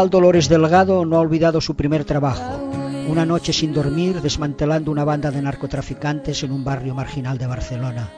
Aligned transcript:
Fiscal 0.00 0.18
Dolores 0.18 0.48
Delgado 0.48 1.04
no 1.04 1.16
ha 1.16 1.20
olvidado 1.20 1.60
su 1.60 1.76
primer 1.76 2.06
trabajo, 2.06 2.70
una 3.06 3.26
noche 3.26 3.52
sin 3.52 3.74
dormir 3.74 4.22
desmantelando 4.22 4.90
una 4.90 5.04
banda 5.04 5.30
de 5.30 5.42
narcotraficantes 5.42 6.42
en 6.42 6.52
un 6.52 6.64
barrio 6.64 6.94
marginal 6.94 7.36
de 7.36 7.46
Barcelona. 7.46 8.08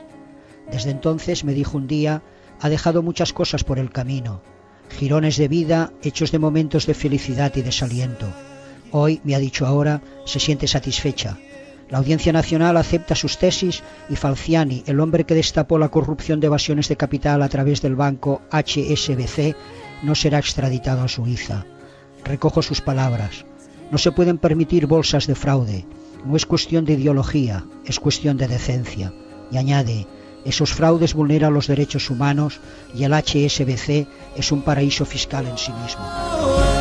Desde 0.71 0.91
entonces, 0.91 1.43
me 1.43 1.53
dijo 1.53 1.75
un 1.77 1.87
día, 1.87 2.21
ha 2.61 2.69
dejado 2.69 3.03
muchas 3.03 3.33
cosas 3.33 3.65
por 3.65 3.79
el 3.79 3.89
camino, 3.89 4.41
girones 4.97 5.35
de 5.35 5.49
vida 5.49 5.91
hechos 6.01 6.31
de 6.31 6.39
momentos 6.39 6.85
de 6.85 6.93
felicidad 6.93 7.51
y 7.57 7.63
desaliento. 7.63 8.27
Hoy, 8.91 9.19
me 9.25 9.35
ha 9.35 9.39
dicho 9.39 9.65
ahora, 9.65 10.01
se 10.23 10.39
siente 10.39 10.67
satisfecha. 10.67 11.37
La 11.89 11.97
Audiencia 11.97 12.31
Nacional 12.31 12.77
acepta 12.77 13.13
sus 13.13 13.37
tesis 13.37 13.83
y 14.09 14.15
Falciani, 14.15 14.83
el 14.87 15.01
hombre 15.01 15.25
que 15.25 15.35
destapó 15.35 15.77
la 15.77 15.89
corrupción 15.89 16.39
de 16.39 16.47
evasiones 16.47 16.87
de 16.87 16.95
capital 16.95 17.41
a 17.41 17.49
través 17.49 17.81
del 17.81 17.95
banco 17.97 18.41
HSBC, 18.51 19.53
no 20.03 20.15
será 20.15 20.39
extraditado 20.39 21.03
a 21.03 21.09
Suiza. 21.09 21.65
Recojo 22.23 22.61
sus 22.61 22.81
palabras. 22.81 23.45
No 23.91 23.97
se 23.97 24.11
pueden 24.11 24.37
permitir 24.37 24.87
bolsas 24.87 25.27
de 25.27 25.35
fraude. 25.35 25.85
No 26.25 26.35
es 26.35 26.45
cuestión 26.45 26.85
de 26.85 26.93
ideología, 26.93 27.65
es 27.85 27.99
cuestión 27.99 28.37
de 28.37 28.47
decencia. 28.47 29.13
Y 29.51 29.57
añade, 29.57 30.07
esos 30.45 30.73
fraudes 30.73 31.13
vulneran 31.13 31.53
los 31.53 31.67
derechos 31.67 32.09
humanos 32.09 32.59
y 32.93 33.03
el 33.03 33.13
HSBC 33.13 34.07
es 34.35 34.51
un 34.51 34.61
paraíso 34.61 35.05
fiscal 35.05 35.47
en 35.47 35.57
sí 35.57 35.71
mismo. 35.71 36.72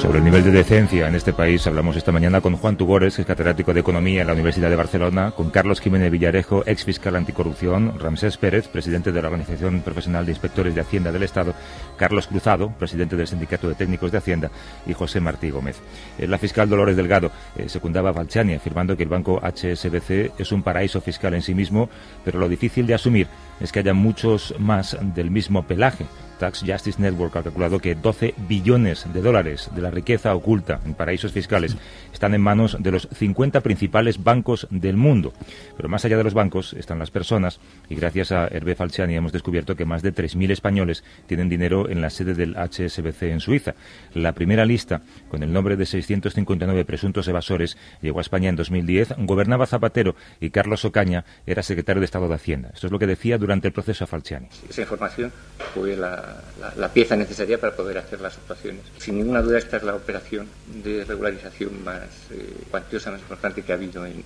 Sobre 0.00 0.16
el 0.16 0.24
nivel 0.24 0.42
de 0.42 0.50
decencia 0.50 1.06
en 1.08 1.14
este 1.14 1.34
país 1.34 1.66
hablamos 1.66 1.94
esta 1.94 2.10
mañana 2.10 2.40
con 2.40 2.56
Juan 2.56 2.78
Tugores, 2.78 3.16
que 3.16 3.20
es 3.20 3.28
catedrático 3.28 3.74
de 3.74 3.80
Economía 3.80 4.22
en 4.22 4.28
la 4.28 4.32
Universidad 4.32 4.70
de 4.70 4.76
Barcelona, 4.76 5.32
con 5.32 5.50
Carlos 5.50 5.78
Jiménez 5.78 6.10
Villarejo, 6.10 6.62
ex 6.64 6.84
fiscal 6.84 7.16
anticorrupción, 7.16 7.98
Ramsés 7.98 8.38
Pérez, 8.38 8.66
presidente 8.66 9.12
de 9.12 9.20
la 9.20 9.28
Organización 9.28 9.82
Profesional 9.82 10.24
de 10.24 10.32
Inspectores 10.32 10.74
de 10.74 10.80
Hacienda 10.80 11.12
del 11.12 11.22
Estado, 11.22 11.52
Carlos 11.98 12.28
Cruzado, 12.28 12.70
presidente 12.78 13.14
del 13.14 13.26
Sindicato 13.26 13.68
de 13.68 13.74
Técnicos 13.74 14.10
de 14.10 14.16
Hacienda, 14.16 14.50
y 14.86 14.94
José 14.94 15.20
Martí 15.20 15.50
Gómez. 15.50 15.76
Eh, 16.18 16.26
la 16.26 16.38
fiscal 16.38 16.66
Dolores 16.66 16.96
Delgado 16.96 17.30
eh, 17.54 17.68
secundaba 17.68 18.08
a 18.08 18.12
Valchani, 18.12 18.54
afirmando 18.54 18.96
que 18.96 19.02
el 19.02 19.10
banco 19.10 19.38
HSBC 19.42 20.40
es 20.40 20.50
un 20.50 20.62
paraíso 20.62 21.02
fiscal 21.02 21.34
en 21.34 21.42
sí 21.42 21.54
mismo, 21.54 21.90
pero 22.24 22.38
lo 22.38 22.48
difícil 22.48 22.86
de 22.86 22.94
asumir 22.94 23.26
es 23.60 23.70
que 23.70 23.80
haya 23.80 23.92
muchos 23.92 24.54
más 24.58 24.96
del 25.14 25.30
mismo 25.30 25.62
pelaje 25.64 26.06
Tax 26.40 26.64
Justice 26.66 27.00
Network 27.00 27.36
ha 27.36 27.42
calculado 27.42 27.80
que 27.80 27.94
12 27.94 28.34
billones 28.48 29.06
de 29.12 29.20
dólares 29.20 29.68
de 29.74 29.82
la 29.82 29.90
riqueza 29.90 30.34
oculta 30.34 30.80
en 30.86 30.94
paraísos 30.94 31.32
fiscales 31.32 31.76
están 32.14 32.32
en 32.32 32.40
manos 32.40 32.78
de 32.80 32.90
los 32.90 33.08
50 33.12 33.60
principales 33.60 34.24
bancos 34.24 34.66
del 34.70 34.96
mundo. 34.96 35.34
Pero 35.76 35.90
más 35.90 36.06
allá 36.06 36.16
de 36.16 36.24
los 36.24 36.32
bancos 36.32 36.72
están 36.72 36.98
las 36.98 37.10
personas 37.10 37.60
y 37.90 37.94
gracias 37.94 38.32
a 38.32 38.46
Hervé 38.46 38.74
Falciani 38.74 39.16
hemos 39.16 39.32
descubierto 39.32 39.76
que 39.76 39.84
más 39.84 40.02
de 40.02 40.14
3.000 40.14 40.50
españoles 40.50 41.04
tienen 41.26 41.50
dinero 41.50 41.90
en 41.90 42.00
la 42.00 42.08
sede 42.08 42.32
del 42.32 42.56
HSBC 42.56 43.24
en 43.24 43.40
Suiza. 43.40 43.74
La 44.14 44.32
primera 44.32 44.64
lista, 44.64 45.02
con 45.28 45.42
el 45.42 45.52
nombre 45.52 45.76
de 45.76 45.84
659 45.84 46.86
presuntos 46.86 47.28
evasores, 47.28 47.76
llegó 48.00 48.18
a 48.18 48.22
España 48.22 48.48
en 48.48 48.56
2010. 48.56 49.14
Gobernaba 49.18 49.66
Zapatero 49.66 50.16
y 50.40 50.48
Carlos 50.48 50.86
Ocaña 50.86 51.26
era 51.44 51.62
secretario 51.62 52.00
de 52.00 52.06
Estado 52.06 52.28
de 52.28 52.34
Hacienda. 52.34 52.70
Esto 52.72 52.86
es 52.86 52.92
lo 52.92 52.98
que 52.98 53.06
decía 53.06 53.36
durante 53.36 53.68
el 53.68 53.74
proceso 53.74 54.04
a 54.04 54.06
Falciani. 54.06 54.48
Esa 54.70 54.80
información 54.80 55.30
fue 55.74 55.96
la 55.96 56.29
la, 56.76 56.88
pieza 56.92 57.16
necesaria 57.16 57.58
para 57.58 57.74
poder 57.74 57.98
hacer 57.98 58.20
las 58.20 58.36
actuaciones. 58.36 58.82
Sin 58.98 59.18
ninguna 59.18 59.42
duda 59.42 59.58
esta 59.58 59.76
es 59.76 59.82
la 59.82 59.94
operación 59.94 60.46
de 60.82 61.04
regularización 61.04 61.84
más 61.84 62.04
eh, 62.30 62.64
cuantiosa, 62.70 63.10
más 63.10 63.20
importante 63.20 63.62
que 63.62 63.72
ha 63.72 63.76
habido 63.76 64.04
en, 64.06 64.22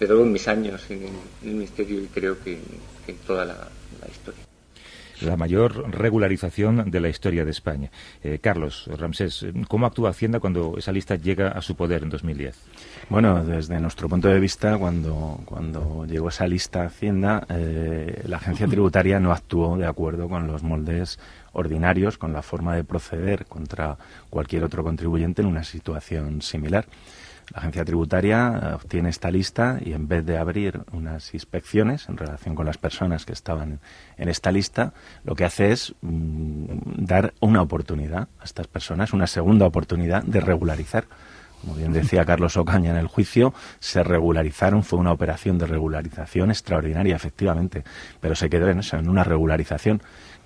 en 0.00 0.32
mis 0.32 0.48
años 0.48 0.82
en 0.88 1.04
el, 1.04 1.50
Ministerio 1.52 2.00
y 2.00 2.06
creo 2.06 2.38
que, 2.40 2.60
en 3.06 3.16
toda 3.26 3.44
la 3.44 3.68
historia 4.10 4.49
la 5.22 5.36
mayor 5.36 5.90
regularización 5.90 6.90
de 6.90 7.00
la 7.00 7.08
historia 7.08 7.44
de 7.44 7.50
España. 7.50 7.90
Eh, 8.22 8.38
Carlos 8.40 8.88
Ramsés, 8.96 9.46
¿cómo 9.68 9.86
actúa 9.86 10.10
Hacienda 10.10 10.40
cuando 10.40 10.76
esa 10.78 10.92
lista 10.92 11.16
llega 11.16 11.48
a 11.48 11.62
su 11.62 11.74
poder 11.74 12.02
en 12.02 12.10
2010? 12.10 12.56
Bueno, 13.08 13.44
desde 13.44 13.78
nuestro 13.80 14.08
punto 14.08 14.28
de 14.28 14.40
vista, 14.40 14.78
cuando, 14.78 15.40
cuando 15.44 16.06
llegó 16.06 16.28
esa 16.28 16.46
lista 16.46 16.84
Hacienda, 16.84 17.46
eh, 17.48 18.22
la 18.26 18.36
agencia 18.36 18.66
tributaria 18.66 19.20
no 19.20 19.32
actuó 19.32 19.76
de 19.76 19.86
acuerdo 19.86 20.28
con 20.28 20.46
los 20.46 20.62
moldes 20.62 21.18
ordinarios, 21.52 22.18
con 22.18 22.32
la 22.32 22.42
forma 22.42 22.76
de 22.76 22.84
proceder 22.84 23.46
contra 23.46 23.96
cualquier 24.28 24.64
otro 24.64 24.82
contribuyente 24.82 25.42
en 25.42 25.48
una 25.48 25.64
situación 25.64 26.42
similar. 26.42 26.86
La 27.52 27.60
agencia 27.60 27.84
tributaria 27.84 28.60
eh, 28.62 28.74
obtiene 28.74 29.08
esta 29.08 29.30
lista 29.30 29.78
y 29.84 29.92
en 29.92 30.06
vez 30.06 30.24
de 30.24 30.38
abrir 30.38 30.82
unas 30.92 31.34
inspecciones 31.34 32.08
en 32.08 32.16
relación 32.16 32.54
con 32.54 32.66
las 32.66 32.78
personas 32.78 33.26
que 33.26 33.32
estaban 33.32 33.80
en 34.16 34.28
esta 34.28 34.52
lista, 34.52 34.92
lo 35.24 35.34
que 35.34 35.44
hace 35.44 35.72
es 35.72 35.94
mm, 36.00 37.04
dar 37.04 37.34
una 37.40 37.62
oportunidad 37.62 38.28
a 38.38 38.44
estas 38.44 38.68
personas, 38.68 39.12
una 39.12 39.26
segunda 39.26 39.66
oportunidad 39.66 40.22
de 40.22 40.40
regularizar. 40.40 41.06
Como 41.60 41.74
bien 41.74 41.92
decía 41.92 42.24
Carlos 42.24 42.56
Ocaña 42.56 42.90
en 42.90 42.96
el 42.96 43.06
juicio, 43.06 43.52
se 43.80 44.02
regularizaron, 44.02 44.82
fue 44.82 44.98
una 44.98 45.12
operación 45.12 45.58
de 45.58 45.66
regularización 45.66 46.50
extraordinaria, 46.50 47.14
efectivamente, 47.14 47.84
pero 48.18 48.34
se 48.34 48.48
quedó 48.48 48.68
en 48.68 48.78
eso, 48.78 48.96
en 48.96 49.10
una 49.10 49.24
regularización 49.24 50.00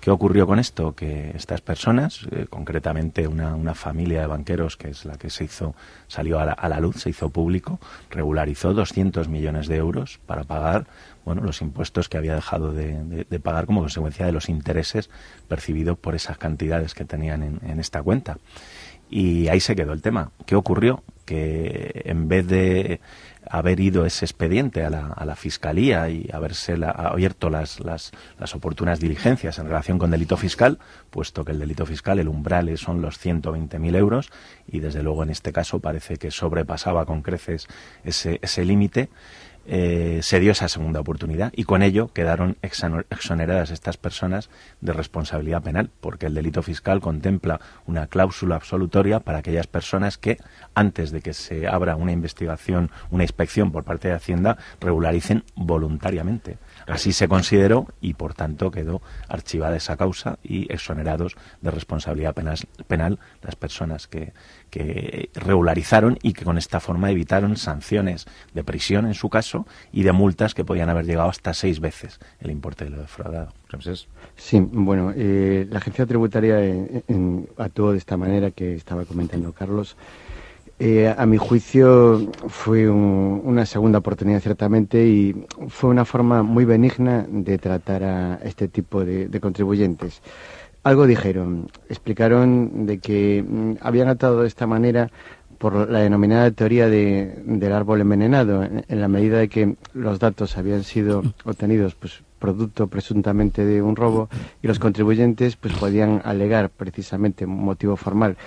¿Qué 0.05 0.11
ocurrió 0.11 0.45
con 0.45 0.59
esto? 0.59 0.93
Que 0.93 1.31
estas 1.33 1.61
personas, 1.61 2.27
eh, 2.29 2.45
concretamente 2.47 3.27
una, 3.27 3.55
una, 3.55 3.73
familia 3.73 4.21
de 4.21 4.27
banqueros 4.27 4.77
que 4.77 4.89
es 4.89 5.03
la 5.03 5.17
que 5.17 5.31
se 5.31 5.45
hizo, 5.45 5.73
salió 6.07 6.39
a 6.39 6.69
la, 6.69 6.79
luz, 6.79 6.97
se 6.97 7.09
hizo 7.09 7.29
público, 7.29 7.79
regularizó 8.11 8.75
200 8.75 9.27
millones 9.29 9.67
de 9.67 9.77
euros 9.77 10.19
para 10.27 10.43
pagar 10.43 10.85
bueno, 11.25 11.41
los 11.41 11.59
impuestos 11.63 12.07
que 12.07 12.17
había 12.17 12.35
dejado 12.35 12.71
de, 12.71 13.25
pagar 13.41 13.65
como 13.65 13.81
consecuencia 13.81 14.27
de 14.27 14.31
los 14.31 14.47
intereses 14.47 15.09
percibidos 15.47 15.97
por 15.97 16.13
esas 16.13 16.37
cantidades 16.37 16.93
que 16.93 17.05
tenían 17.05 17.41
en, 17.41 17.59
en 17.67 17.79
esta 17.79 18.03
cuenta. 18.03 18.37
Y 19.09 19.47
ahí 19.47 19.59
se 19.59 19.75
quedó 19.75 19.91
el 19.93 20.03
tema. 20.03 20.29
¿Qué 20.45 20.55
ocurrió? 20.55 21.01
Que 21.25 22.03
en 22.05 22.27
vez 22.27 22.47
de 22.47 23.01
haber 23.49 23.79
ido 23.79 24.05
ese 24.05 24.25
expediente 24.25 24.83
a 24.83 24.89
la, 24.89 25.07
a 25.07 25.25
la 25.25 25.35
Fiscalía 25.35 26.09
y 26.09 26.29
haberse 26.31 26.77
abierto 26.83 27.49
las, 27.49 27.79
las, 27.79 28.11
las, 28.39 28.55
oportunas 28.55 28.99
diligencias 28.99 29.59
en 29.59 29.65
relación 29.65 29.97
con 29.97 30.11
delito 30.11 30.37
fiscal, 30.37 30.79
puesto 31.09 31.45
que 31.45 31.51
el 31.51 31.59
delito 31.59 31.85
fiscal, 31.85 32.19
el 32.19 32.27
umbral 32.27 32.75
son 32.77 33.01
los 33.01 33.23
120.000 33.23 33.95
euros 33.95 34.31
y 34.67 34.79
desde 34.79 35.03
luego 35.03 35.23
en 35.23 35.29
este 35.29 35.51
caso 35.51 35.79
parece 35.79 36.17
que 36.17 36.31
sobrepasaba 36.31 37.05
con 37.05 37.21
creces 37.21 37.67
ese, 38.03 38.39
ese 38.41 38.65
límite. 38.65 39.09
Eh, 39.67 40.19
se 40.21 40.39
dio 40.39 40.51
esa 40.51 40.67
segunda 40.67 40.99
oportunidad 40.99 41.51
y 41.55 41.63
con 41.63 41.81
ello 41.81 42.09
quedaron 42.13 42.57
exoneradas 42.61 43.71
estas 43.71 43.97
personas 43.97 44.49
de 44.81 44.93
responsabilidad 44.93 45.63
penal, 45.63 45.89
porque 46.01 46.27
el 46.27 46.33
delito 46.33 46.61
fiscal 46.61 47.01
contempla 47.01 47.59
una 47.85 48.07
cláusula 48.07 48.55
absolutoria 48.55 49.19
para 49.19 49.39
aquellas 49.39 49.67
personas 49.67 50.17
que, 50.17 50.37
antes 50.75 51.11
de 51.11 51.21
que 51.21 51.33
se 51.33 51.67
abra 51.67 51.95
una 51.95 52.11
investigación, 52.11 52.91
una 53.09 53.23
inspección 53.23 53.71
por 53.71 53.83
parte 53.83 54.07
de 54.07 54.13
Hacienda, 54.13 54.57
regularicen 54.79 55.43
voluntariamente. 55.55 56.57
Así 56.87 57.13
se 57.13 57.27
consideró 57.27 57.87
y, 57.99 58.13
por 58.13 58.33
tanto, 58.33 58.71
quedó 58.71 59.01
archivada 59.27 59.75
esa 59.75 59.97
causa 59.97 60.37
y 60.43 60.71
exonerados 60.71 61.35
de 61.61 61.71
responsabilidad 61.71 62.33
penal, 62.33 62.57
penal 62.87 63.19
las 63.41 63.55
personas 63.55 64.07
que, 64.07 64.33
regularizaron 65.35 66.19
y 66.21 66.33
que 66.33 66.43
con 66.43 66.57
esta 66.57 66.81
forma 66.81 67.09
evitaron 67.09 67.55
sanciones 67.55 68.25
de 68.53 68.63
prisión 68.63 69.05
en 69.05 69.13
su 69.13 69.29
caso 69.29 69.65
y 69.93 70.03
de 70.03 70.11
multas 70.11 70.53
que 70.53 70.65
podían 70.65 70.89
haber 70.89 71.05
llegado 71.05 71.29
hasta 71.29 71.53
seis 71.53 71.79
veces 71.79 72.19
el 72.41 72.51
importe 72.51 72.83
de 72.83 72.89
lo 72.89 72.97
defraudado. 72.97 73.53
Sí, 74.35 74.59
bueno, 74.59 75.13
eh, 75.15 75.65
la 75.69 75.77
agencia 75.77 76.05
tributaria 76.05 76.57
actuó 77.57 77.93
de 77.93 77.97
esta 77.97 78.17
manera 78.17 78.51
que 78.51 78.75
estaba 78.75 79.05
comentando 79.05 79.53
Carlos. 79.53 79.95
Eh, 80.77 81.07
a 81.07 81.25
mi 81.25 81.37
juicio 81.37 82.31
fue 82.49 82.89
una 82.89 83.65
segunda 83.65 83.99
oportunidad 83.99 84.41
ciertamente 84.41 85.07
y 85.07 85.45
fue 85.69 85.89
una 85.89 86.03
forma 86.03 86.43
muy 86.43 86.65
benigna 86.65 87.25
de 87.29 87.57
tratar 87.57 88.03
a 88.03 88.35
este 88.43 88.67
tipo 88.67 89.05
de 89.05 89.39
contribuyentes. 89.39 90.21
Algo 90.85 91.07
dijeron, 91.07 91.67
explicaron 91.89 92.85
de 92.85 92.99
que 92.99 93.43
mm, 93.43 93.77
habían 93.81 94.07
atado 94.07 94.41
de 94.41 94.47
esta 94.47 94.67
manera 94.67 95.09
por 95.57 95.89
la 95.89 96.01
denominada 96.01 96.51
teoría 96.51 96.87
del 96.87 97.73
árbol 97.73 98.01
envenenado, 98.01 98.63
en, 98.63 98.83
la 98.87 99.07
medida 99.07 99.39
de 99.39 99.49
que 99.49 99.77
los 99.95 100.19
datos 100.19 100.57
habían 100.57 100.83
sido 100.83 101.23
obtenidos 101.43 101.95
pues 101.95 102.21
producto 102.37 102.85
presuntamente 102.85 103.65
de 103.65 103.81
un 103.81 103.95
robo 103.95 104.29
y 104.61 104.67
los 104.67 104.77
contribuyentes 104.77 105.55
pues 105.55 105.73
podían 105.73 106.21
alegar 106.23 106.69
precisamente 106.69 107.45
un 107.45 107.65
motivo 107.65 107.95
formal 107.95 108.37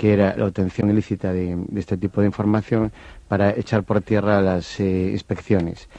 que 0.00 0.14
era 0.14 0.34
la 0.34 0.46
obtención 0.46 0.88
ilícita 0.88 1.30
de, 1.30 1.58
este 1.76 1.98
tipo 1.98 2.22
de 2.22 2.26
información 2.28 2.90
para 3.28 3.50
echar 3.50 3.84
por 3.84 4.00
tierra 4.00 4.40
las 4.40 4.80
eh, 4.80 5.10
inspecciones. 5.12 5.90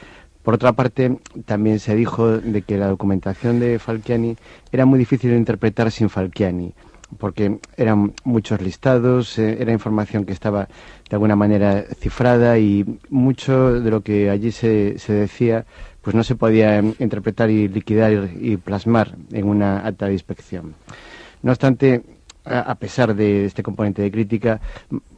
Por 0.42 0.56
otra 0.56 0.74
parte, 0.74 1.20
también 1.46 1.80
se 1.80 1.96
dijo 1.96 2.40
de 2.40 2.64
que 2.64 2.80
la 2.80 2.88
documentación 2.88 3.60
de 3.60 3.78
Falciani 3.78 4.38
era 4.72 4.88
muy 4.88 4.98
difícil 4.98 5.30
de 5.30 5.38
interpretar 5.38 5.92
sin 5.92 6.10
Falciani, 6.10 6.74
porque 7.20 7.60
eran 7.78 8.14
muchos 8.24 8.60
listados, 8.60 9.38
eh, 9.38 9.58
era 9.60 9.72
información 9.72 10.26
que 10.26 10.34
estaba 10.34 10.68
de 11.08 11.16
alguna 11.16 11.36
manera 11.36 11.86
cifrada 12.00 12.58
y 12.58 12.84
mucho 13.12 13.80
de 13.82 13.92
lo 13.92 14.02
que 14.02 14.32
allí 14.32 14.52
se, 14.52 14.98
se 14.98 15.14
decía 15.14 15.68
pues 16.02 16.16
no 16.16 16.24
se 16.24 16.34
podía 16.34 16.80
interpretar 16.80 17.52
y 17.52 17.68
liquidar 17.68 18.32
y 18.34 18.58
plasmar 18.58 19.16
en 19.32 19.48
una 19.48 19.86
acta 19.86 20.08
de 20.08 20.14
inspección. 20.14 20.74
No 21.44 21.52
obstante, 21.52 22.02
a 22.46 22.76
pesar 22.76 23.16
de 23.16 23.46
este 23.46 23.64
componente 23.64 24.02
de 24.02 24.12
crítica, 24.12 24.62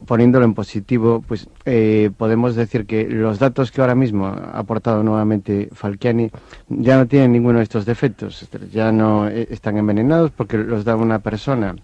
poniéndolo 0.06 0.44
en 0.44 0.54
positivo, 0.54 1.24
pues 1.26 1.48
eh, 1.64 2.10
podemos 2.16 2.54
decir 2.54 2.86
que 2.86 3.08
los 3.08 3.38
datos 3.38 3.72
que 3.72 3.80
ahora 3.80 3.94
mismo 3.94 4.26
ha 4.26 4.58
aportado 4.58 5.02
nuevamente 5.02 5.68
Falciani 5.72 6.30
ya 6.68 6.98
no 6.98 7.06
tienen 7.06 7.32
ninguno 7.32 7.58
de 7.58 7.64
estos 7.64 7.86
defectos, 7.86 8.46
ya 8.72 8.92
no 8.92 9.28
eh, 9.28 9.48
están 9.50 9.78
envenenados 9.78 10.30
porque 10.30 10.58
los 10.58 10.84
da 10.84 10.96
una 10.96 11.20
persona 11.20 11.74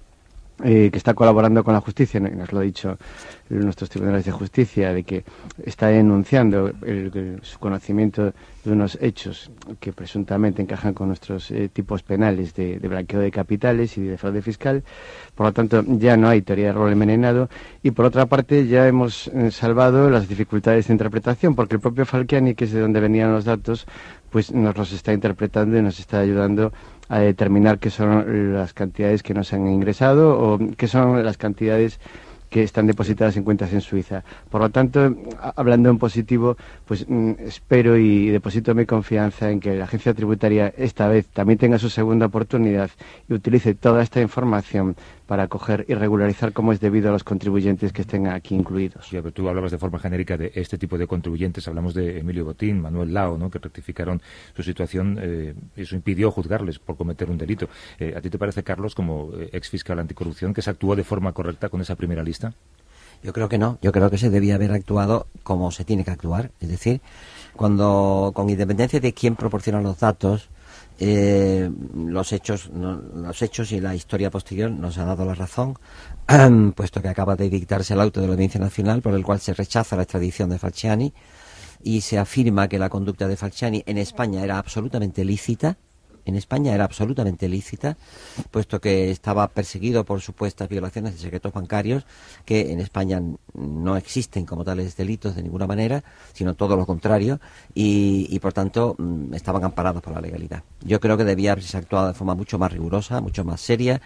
eh, 0.65 0.91
que 0.91 0.99
está 0.99 1.15
colaborando 1.15 1.65
con 1.65 1.75
la 1.75 1.81
justicia, 1.81 2.21
nos 2.21 2.53
lo 2.53 2.61
ha 2.61 2.63
dicho 2.63 2.99
nuestros 3.49 3.91
tribunales 3.91 4.25
de 4.25 4.31
justicia, 4.33 4.93
de 4.93 5.03
que 5.03 5.25
está 5.65 5.89
denunciando 5.89 6.71
su 7.43 7.59
conocimiento 7.59 8.33
de 8.65 8.73
unos 8.73 8.99
hechos 9.01 9.51
que 9.81 9.93
presuntamente 9.93 10.63
encajan 10.63 10.93
con 10.95 11.09
nuestros 11.09 11.51
eh, 11.51 11.69
tipos 11.73 12.03
penales 12.03 12.55
de, 12.55 12.79
blanqueo 12.79 13.21
de 13.21 13.31
capitales 13.31 13.97
y 13.97 14.03
de 14.03 14.19
fraude 14.19 14.43
fiscal. 14.43 14.83
Por 15.35 15.47
lo 15.47 15.53
tanto, 15.53 15.83
ya 15.87 16.17
no 16.17 16.29
hay 16.29 16.43
teoría 16.43 16.67
de 16.67 16.73
rol 16.73 16.93
envenenado. 16.93 17.49
Y 17.83 17.93
por 17.93 18.05
otra 18.05 18.27
parte, 18.27 18.67
ya 18.67 18.87
hemos 18.87 19.29
eh, 19.29 19.51
salvado 19.51 20.11
las 20.11 20.29
dificultades 20.29 20.89
de 20.89 20.95
interpretación, 20.95 21.55
porque 21.55 21.77
el 21.77 21.81
propio 21.81 22.05
Falciani, 22.05 22.55
que 22.55 22.65
es 22.65 22.73
de 22.73 22.81
donde 22.81 23.01
venían 23.01 23.33
los 23.33 23.45
datos, 23.45 23.87
pues 24.31 24.53
nos 24.53 24.77
los 24.77 24.93
está 24.93 25.13
interpretando 25.13 25.77
y 25.79 25.83
nos 25.83 25.99
está 25.99 26.21
ayudando 26.21 26.73
a 27.09 27.19
determinar 27.19 27.79
qué 27.79 27.91
son 27.91 28.55
las 28.55 28.73
cantidades 28.73 29.23
que 29.23 29.35
nos 29.35 29.53
han 29.53 29.67
ingresado 29.67 30.39
o 30.39 30.59
qué 30.77 30.87
son 30.87 31.25
las 31.25 31.37
cantidades 31.37 31.99
que 32.51 32.65
están 32.65 32.87
depositadas 32.87 33.37
en 33.37 33.45
cuentas 33.45 33.73
en 33.73 33.81
Suiza. 33.81 34.25
Por 34.51 34.61
lo 34.61 34.71
tanto, 34.71 35.15
hablando 35.55 35.89
en 35.89 35.99
positivo, 35.99 36.57
pues 36.85 37.07
mm, 37.09 37.33
espero 37.47 37.97
y 37.97 38.29
deposito 38.29 38.75
mi 38.75 38.87
confianza 38.87 39.51
en 39.51 39.61
que 39.61 39.75
la 39.77 39.85
agencia 39.85 40.13
tributaria 40.13 40.75
esta 40.77 41.07
vez 41.07 41.29
también 41.29 41.59
tenga 41.59 41.79
su 41.79 41.89
segunda 41.89 42.27
oportunidad 42.27 42.91
y 43.29 43.35
utilice 43.35 43.75
toda 43.75 44.03
esta 44.03 44.21
información 44.21 44.97
para 45.31 45.47
coger 45.47 45.85
y 45.87 45.95
regularizar 45.95 46.53
como 46.53 46.73
es 46.73 46.81
debido 46.81 47.09
a 47.09 47.13
los 47.13 47.23
contribuyentes 47.23 47.93
que 47.93 48.03
estén 48.03 48.27
aquí 48.27 48.57
incluidos. 48.57 49.07
Sí, 49.07 49.17
tú 49.33 49.49
hablabas 49.49 49.71
de 49.71 49.79
forma 49.79 50.01
genérica 50.01 50.37
de 50.37 50.51
este 50.57 50.77
tipo 50.77 50.99
de 50.99 51.07
contribuyentes. 51.07 51.69
Hablamos 51.69 51.95
de 51.95 52.19
Emilio 52.19 52.45
Botín, 52.45 52.81
Manuel 52.81 53.15
Lao, 53.15 53.39
¿no? 53.39 53.49
que 53.49 53.61
rectificaron 53.61 54.21
su 54.57 54.65
situación. 54.65 55.21
Eh, 55.23 55.55
eso 55.77 55.95
impidió 55.95 56.33
juzgarles 56.33 56.81
por 56.81 56.97
cometer 56.97 57.31
un 57.31 57.39
delito. 57.39 57.69
Eh, 58.01 58.13
¿A 58.17 58.21
ti 58.21 58.29
te 58.29 58.39
parece, 58.39 58.65
Carlos, 58.65 58.97
como 58.97 59.31
eh, 59.39 59.51
ex 59.53 59.71
fiscal 59.71 60.01
anticorrupción, 60.01 60.53
que 60.53 60.63
se 60.63 60.71
actuó 60.71 60.97
de 60.97 61.05
forma 61.05 61.33
correcta 61.33 61.69
con 61.69 61.81
esa 61.81 61.95
primera 61.95 62.25
lista? 62.25 62.53
Yo 63.23 63.33
creo 63.33 63.49
que 63.49 63.57
no. 63.57 63.79
Yo 63.83 63.93
creo 63.93 64.11
que 64.11 64.19
se 64.19 64.31
debía 64.31 64.57
haber 64.57 64.73
actuado 64.73 65.29
como 65.45 65.71
se 65.71 65.85
tiene 65.85 66.03
que 66.05 66.11
actuar. 66.11 66.51
Es 66.59 66.71
decir, 66.71 67.03
cuando, 67.55 68.33
con 68.35 68.51
independencia 68.51 68.99
de 68.99 69.15
quién 69.15 69.37
proporciona 69.37 69.81
los 69.81 70.01
datos, 70.01 70.49
eh, 71.03 71.71
los 71.95 72.33
hechos 72.33 72.71
los 72.73 73.41
hechos 73.41 73.73
y 73.73 73.81
la 73.81 73.95
historia 73.95 74.31
posterior 74.31 74.71
nos 74.71 74.99
ha 74.99 75.05
dado 75.05 75.25
la 75.25 75.35
razón 75.35 75.79
puesto 76.77 77.01
que 77.01 77.09
acaba 77.09 77.37
de 77.37 77.49
dictarse 77.49 77.95
el 77.95 78.01
auto 78.03 78.21
de 78.21 78.27
la 78.27 78.35
Audiencia 78.35 78.61
Nacional 78.61 79.01
por 79.01 79.15
el 79.15 79.25
cual 79.25 79.41
se 79.41 79.55
rechaza 79.55 79.97
la 79.97 80.03
extradición 80.03 80.51
de 80.51 80.59
Falciani 80.59 81.15
y 81.83 82.03
se 82.03 82.19
afirma 82.19 82.69
que 82.69 82.79
la 82.79 82.91
conducta 82.91 83.27
de 83.27 83.39
Falciani 83.39 83.83
en 83.87 83.97
España 83.97 84.45
era 84.45 84.59
absolutamente 84.59 85.25
lícita 85.25 85.79
en 86.31 86.37
España 86.37 86.75
era 86.75 86.85
absolutamente 86.85 87.49
lícita, 87.49 87.97
puesto 88.51 88.81
que 88.81 89.11
estaba 89.11 89.49
perseguido 89.49 90.05
por 90.05 90.21
supuestas 90.21 90.69
violaciones 90.69 91.13
de 91.15 91.19
secretos 91.19 91.53
bancarios, 91.53 92.07
que 92.45 92.73
en 92.73 92.81
España 92.81 93.21
no 93.55 93.97
existen 93.97 94.47
como 94.47 94.65
tales 94.65 94.97
delitos 94.97 95.37
de 95.37 95.43
ninguna 95.43 95.67
manera, 95.67 96.03
sino 96.33 96.55
todo 96.55 96.77
lo 96.77 96.87
contrario, 96.87 97.41
y, 97.75 98.39
por 98.39 98.53
tanto 98.53 98.95
mm, 98.97 99.35
estaban 99.35 99.65
amparados 99.65 100.03
por 100.03 100.15
la 100.15 100.21
legalidad. 100.21 100.63
Yo 100.83 101.01
creo 101.01 101.17
que 101.17 101.25
debía 101.25 101.53
haberse 101.53 101.77
actuado 101.77 102.09
de 102.09 102.15
forma 102.15 102.35
mucho 102.35 102.59
más 102.59 102.73
rigurosa, 102.73 103.21
mucho 103.21 103.45
más 103.45 103.61
seria, 103.61 104.01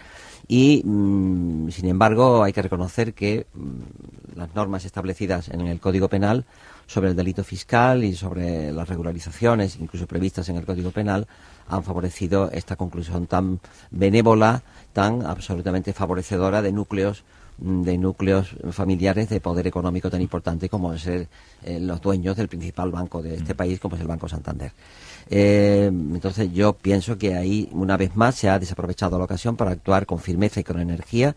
y 0.47 0.81
mm, 0.83 1.69
sin 1.69 1.87
embargo 1.87 2.43
hay 2.43 2.53
que 2.53 2.61
reconocer 2.61 3.13
que 3.13 3.45
mm, 3.53 4.37
las 4.37 4.53
normas 4.55 4.83
establecidas 4.85 5.49
en 5.49 5.61
el 5.61 5.79
Código 5.79 6.09
Penal 6.09 6.45
sobre 6.87 7.09
el 7.09 7.15
delito 7.15 7.43
fiscal 7.43 8.03
y 8.03 8.15
sobre 8.15 8.71
las 8.71 8.87
regularizaciones, 8.87 9.77
incluso 9.79 10.07
previstas 10.07 10.49
en 10.49 10.57
el 10.57 10.65
Código 10.65 10.91
Penal, 10.91 11.27
han 11.67 11.83
favorecido 11.83 12.49
esta 12.51 12.75
conclusión 12.75 13.27
tan 13.27 13.59
benévola, 13.91 14.63
tan 14.93 15.25
absolutamente 15.25 15.93
favorecedora 15.93 16.61
de 16.61 16.71
núcleos 16.71 17.23
de 17.57 17.97
núcleos 17.97 18.49
familiares 18.71 19.29
de 19.29 19.39
poder 19.39 19.65
económico 19.67 20.09
tan 20.09 20.21
importante 20.21 20.67
como 20.67 20.97
ser 20.97 21.29
eh, 21.63 21.79
los 21.79 22.01
dueños 22.01 22.35
del 22.35 22.49
principal 22.49 22.91
banco 22.91 23.21
de 23.21 23.35
este 23.35 23.53
mm. 23.53 23.57
país, 23.57 23.79
como 23.79 23.95
es 23.95 24.01
el 24.01 24.07
Banco 24.07 24.27
Santander. 24.27 24.73
Eh, 25.29 25.85
entonces 25.87 26.51
yo 26.51 26.73
pienso 26.73 27.17
que 27.17 27.35
ahí, 27.35 27.69
una 27.71 27.95
vez 27.95 28.15
más, 28.15 28.35
se 28.35 28.49
ha 28.49 28.59
desaprovechado 28.59 29.17
la 29.17 29.23
ocasión 29.23 29.55
para 29.55 29.71
actuar 29.71 30.05
con 30.05 30.19
firmeza 30.19 30.59
y 30.59 30.63
con 30.63 30.79
energía 30.81 31.35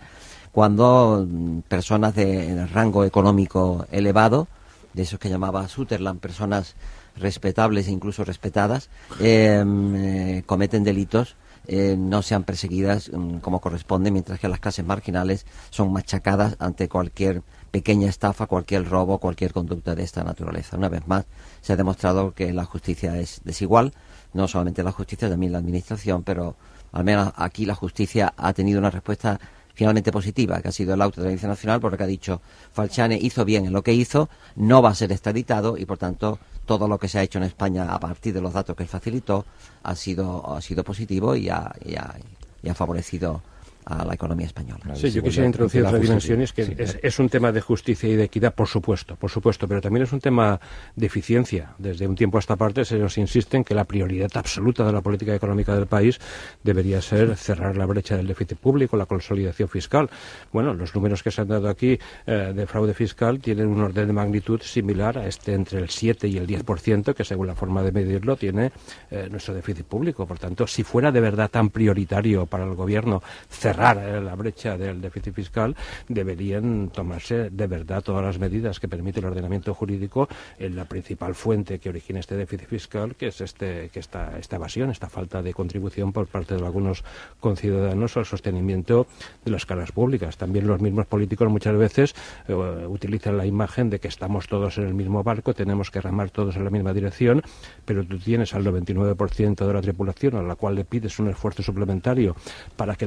cuando 0.53 1.25
mm, 1.29 1.61
personas 1.69 2.15
de 2.15 2.67
rango 2.67 3.05
económico 3.05 3.87
elevado, 3.93 4.49
de 4.95 5.03
esos 5.03 5.21
que 5.21 5.29
llamaba 5.29 5.69
Sutherland, 5.69 6.19
personas 6.19 6.75
respetables 7.21 7.89
e 7.89 7.93
incluso 7.93 8.25
respetadas, 8.25 8.91
em, 9.21 9.95
eh, 9.97 10.43
cometen 10.47 10.85
delitos, 10.85 11.37
eh, 11.67 11.97
no 11.99 12.23
sean 12.23 12.45
perseguidas 12.45 13.11
mm, 13.13 13.39
como 13.39 13.61
corresponde, 13.61 14.11
mientras 14.11 14.41
que 14.41 14.49
las 14.49 14.61
clases 14.61 14.87
marginales 14.87 15.45
son 15.71 15.93
machacadas 15.93 16.57
ante 16.59 16.89
cualquier 16.89 17.43
pequeña 17.71 18.09
estafa, 18.09 18.47
cualquier 18.47 18.89
robo, 18.89 19.19
cualquier 19.19 19.53
conducta 19.53 19.95
de 19.95 20.03
esta 20.03 20.25
naturaleza. 20.25 20.79
Una 20.79 20.89
vez 20.89 21.07
más, 21.07 21.27
se 21.61 21.75
ha 21.75 21.77
demostrado 21.77 22.33
que 22.33 22.53
la 22.55 22.65
justicia 22.65 23.19
es 23.19 23.43
desigual, 23.45 23.93
no 24.33 24.49
solamente 24.49 24.83
la 24.83 24.93
justicia, 24.93 25.29
también 25.29 25.53
la 25.53 25.59
administración, 25.59 26.23
pero 26.23 26.57
al 26.93 27.05
menos 27.05 27.33
aquí 27.37 27.67
la 27.67 27.75
justicia 27.75 28.33
ha 28.37 28.53
tenido 28.55 28.79
una 28.79 28.91
respuesta 28.91 29.39
finalmente 29.75 30.11
positiva, 30.11 30.61
que 30.61 30.69
ha 30.69 30.73
sido 30.73 30.95
el 30.95 31.03
auto 31.03 31.21
de 31.21 31.27
la 31.27 31.29
Audiencia 31.29 31.49
Nacional, 31.49 31.81
porque 31.81 32.03
ha 32.03 32.07
dicho 32.07 32.41
Falciane 32.73 33.17
hizo 33.21 33.45
bien 33.45 33.67
en 33.67 33.73
lo 33.73 33.83
que 33.83 33.93
hizo, 33.93 34.29
no 34.57 34.83
va 34.83 34.91
a 34.91 34.95
ser 34.95 35.13
extraditado 35.13 35.77
y, 35.77 35.85
por 35.85 35.99
tanto, 35.99 36.41
todo 36.69 36.87
lo 36.87 36.99
que 36.99 37.09
se 37.09 37.19
ha 37.19 37.23
hecho 37.23 37.39
en 37.39 37.45
España 37.45 37.87
a 37.95 37.99
partir 37.99 38.35
de 38.35 38.43
los 38.43 38.53
datos 38.53 38.77
que 38.77 38.83
él 38.83 38.89
facilitó 38.91 39.47
ha 39.83 39.95
sido, 39.95 40.55
ha 40.55 40.61
sido 40.61 40.85
positivo 40.85 41.35
y 41.35 41.49
ha, 41.49 41.75
y 41.83 41.97
ha, 41.97 42.75
favorecido 42.75 43.41
a 43.89 44.05
la 44.05 44.15
economía 44.15 44.47
española. 44.47 44.95
Sí, 44.95 45.11
yo 45.11 45.23
quisiera 45.23 45.47
introducir 45.47 45.83
otra 45.83 45.99
dimensión, 45.99 46.43
es 46.43 46.53
que 46.53 46.77
es, 47.03 47.19
un 47.19 47.29
tema 47.31 47.53
de 47.53 47.63
justicia 47.63 48.09
y 48.09 48.17
de 48.17 48.25
equidad, 48.25 48.55
por 48.55 48.69
supuesto, 48.69 49.17
por 49.17 49.31
supuesto, 49.31 49.67
pero 49.67 49.81
también 49.81 50.03
es 50.03 50.13
un 50.13 50.21
tema 50.21 50.61
de 50.95 51.07
eficiencia. 51.07 51.75
Desde 51.79 52.07
un 52.07 52.15
tiempo 52.15 52.37
a 52.37 52.41
esta 52.41 52.57
parte 52.57 52.85
se 52.85 52.99
nos 52.99 53.17
insiste 53.17 53.57
en 53.57 53.65
que 53.65 53.75
la 53.75 53.85
prioridad 53.85 54.31
absoluta 54.35 54.85
de 54.85 54.93
la 54.93 55.01
política 55.01 55.35
económica 55.35 55.75
del 55.75 55.87
país 55.87 56.21
debería 56.63 57.01
ser 57.01 57.35
cerrar 57.37 57.79
la 57.79 57.87
brecha 57.87 58.17
del 58.17 58.27
déficit 58.27 58.59
público, 58.59 58.97
la 58.97 59.07
consolidación 59.07 59.71
fiscal. 59.71 60.11
Bueno, 60.53 60.75
los 60.75 60.95
números 60.95 61.23
que 61.23 61.31
se 61.31 61.41
han 61.41 61.49
dado 61.49 61.71
aquí 61.71 61.99
eh, 62.27 62.53
de 62.55 62.67
fraude 62.67 62.93
fiscal 62.93 63.41
tienen 63.41 63.69
un 63.69 63.81
orden 63.81 64.07
de 64.07 64.13
magnitud 64.13 64.61
similar 64.61 65.17
a 65.17 65.27
este 65.27 65.55
entre 65.55 65.79
el 65.79 65.89
7 65.89 66.29
y 66.29 66.37
el 66.37 66.47
10%, 66.47 67.15
que 67.15 67.25
según 67.25 67.47
la 67.47 67.55
forma 67.55 67.83
de 67.83 67.93
medirlo 67.93 68.37
tiene 68.37 68.71
eh, 69.11 69.29
nuestro 69.31 69.55
déficit 69.55 69.87
público. 69.87 70.27
Por 70.27 70.39
tanto, 70.39 70.67
si 70.67 70.83
fuera 70.83 71.11
de 71.11 71.23
verdad 71.23 71.51
tan 71.51 71.71
prioritario 71.71 72.45
para 72.45 72.65
el 72.65 72.75
gobierno 72.75 73.23
cerrar 73.49 73.78
eh, 73.79 74.21
la 74.21 74.35
brecha 74.35 74.77
del 74.77 75.01
déficit 75.01 75.35
fiscal, 75.35 75.77
deberían 76.09 76.91
tomarse 76.91 77.51
de 77.51 77.67
verdad 77.67 78.03
todas 78.03 78.25
las 78.25 78.39
medidas 78.39 78.81
que 78.81 78.89
permite 78.89 79.21
el 79.21 79.27
ordenamiento 79.27 79.75
jurídico 79.75 80.29
en 80.59 80.77
la 80.77 80.85
principal 80.85 81.35
fuente 81.35 81.79
que 81.79 81.89
origina 81.89 82.21
este 82.21 82.37
déficit 82.37 82.69
fiscal, 82.69 83.15
que 83.15 83.29
es 83.29 83.41
este, 83.41 83.89
que 83.91 84.01
esta, 84.01 84.39
esta 84.39 84.57
evasión, 84.57 84.91
esta 84.91 85.09
falta 85.09 85.43
de 85.43 85.55
contribución 85.55 86.13
por 86.13 86.27
parte 86.27 86.57
de 86.57 86.65
algunos 86.65 87.05
conciudadanos 87.41 88.17
al 88.17 88.27
sostenimiento 88.27 89.07
de 89.45 89.51
las 89.51 89.67
caras 89.67 89.93
públicas. 89.93 90.37
También 90.37 90.67
los 90.67 90.81
mismos 90.81 91.07
políticos 91.07 91.49
muchas 91.49 91.77
veces 91.77 92.15
eh, 92.49 92.55
utilizan 92.55 93.37
la 93.37 93.47
imagen 93.47 93.91
de 93.91 94.01
que 94.01 94.09
estamos 94.09 94.49
todos 94.49 94.79
en 94.79 94.87
el 94.87 94.95
mismo 94.95 95.23
barco, 95.23 95.55
tenemos 95.55 95.91
que 95.91 96.01
remar 96.01 96.31
todos 96.31 96.57
en 96.57 96.65
la 96.65 96.71
misma 96.71 96.93
dirección, 96.93 97.43
pero 97.85 98.05
tú 98.05 98.19
tienes 98.19 98.55
al 98.55 98.65
99% 98.65 99.67
de 99.67 99.73
la 99.73 99.81
tripulación 99.81 100.37
a 100.37 100.43
la 100.43 100.57
cual 100.57 100.75
le 100.75 100.85
pides 100.85 101.19
un 101.19 101.29
esfuerzo 101.29 101.63
suplementario 101.63 102.37
para 102.77 102.97
que 102.97 103.07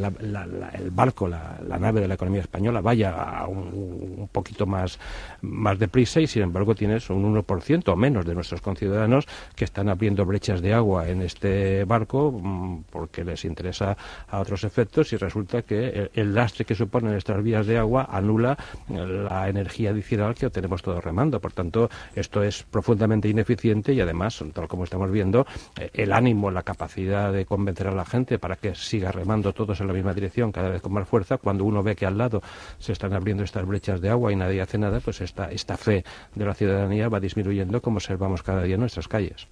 el 0.74 0.92
barco, 0.92 1.28
la, 1.28 1.60
nave 1.80 2.02
de 2.02 2.08
la 2.08 2.16
economía 2.16 2.42
española 2.42 2.82
vaya 2.82 3.12
a 3.12 3.48
un, 3.48 4.30
poquito 4.32 4.66
más, 4.66 5.00
más 5.42 5.80
deprisa 5.80 6.20
y 6.20 6.28
sin 6.28 6.44
embargo 6.44 6.76
tienes 6.76 7.10
un 7.10 7.36
1% 7.36 7.90
o 7.90 7.96
menos 7.96 8.26
de 8.26 8.36
nuestros 8.36 8.62
conciudadanos 8.62 9.28
que 9.56 9.66
están 9.66 9.90
abriendo 9.90 10.26
brechas 10.26 10.62
de 10.62 10.74
agua 10.74 11.10
en 11.10 11.22
este 11.22 11.86
barco 11.86 12.32
mm, 12.32 12.84
porque 12.92 13.24
les 13.24 13.46
interesa 13.46 13.98
a 14.30 14.40
otros 14.40 14.64
efectos 14.64 15.14
y 15.14 15.18
resulta 15.18 15.62
que 15.64 16.10
el, 16.14 16.36
lastre 16.36 16.66
que 16.66 16.76
suponen 16.76 17.16
estas 17.16 17.42
vías 17.44 17.66
de 17.66 17.78
agua 17.78 18.08
anula 18.12 18.58
la 18.88 19.50
energía 19.50 19.92
adicional 19.92 20.36
que 20.36 20.46
obtenemos 20.46 20.82
todos 20.82 21.04
remando. 21.04 21.40
Por 21.40 21.54
tanto, 21.54 21.90
esto 22.16 22.44
es 22.44 22.64
profundamente 22.64 23.28
ineficiente 23.30 23.94
y 23.94 24.02
además, 24.02 24.44
tal 24.54 24.68
como 24.68 24.84
estamos 24.84 25.12
viendo, 25.12 25.46
eh, 25.80 25.90
el 25.94 26.14
ánimo, 26.14 26.52
la 26.52 26.64
capacidad 26.64 27.32
de 27.32 27.46
convencer 27.46 27.88
a 27.88 27.92
la 27.92 28.06
gente 28.06 28.40
para 28.40 28.56
que 28.56 28.76
siga 28.76 29.12
remando 29.12 29.54
todos 29.54 29.80
en 29.82 29.88
la 29.88 29.94
misma 29.94 30.14
dirección 30.14 30.41
cada 30.50 30.70
vez 30.70 30.82
con 30.82 30.94
más 30.94 31.08
fuerza, 31.08 31.38
cuando 31.38 31.66
uno 31.66 31.84
ve 31.84 31.98
que 31.98 32.06
al 32.06 32.18
lado 32.18 32.42
se 32.80 32.94
están 32.94 33.14
abriendo 33.14 33.44
estas 33.44 33.66
brechas 33.66 34.00
de 34.00 34.10
agua 34.10 34.32
y 34.32 34.38
nadie 34.38 34.62
hace 34.62 34.78
nada, 34.78 35.02
pues 35.02 35.20
esta, 35.20 35.52
esta 35.52 35.76
fe 35.76 36.06
de 36.34 36.46
la 36.46 36.54
ciudadanía 36.54 37.10
va 37.10 37.20
disminuyendo 37.20 37.82
como 37.82 37.98
observamos 37.98 38.42
cada 38.44 38.64
día 38.64 38.76
en 38.76 38.80
nuestras 38.80 39.10
calles. 39.10 39.48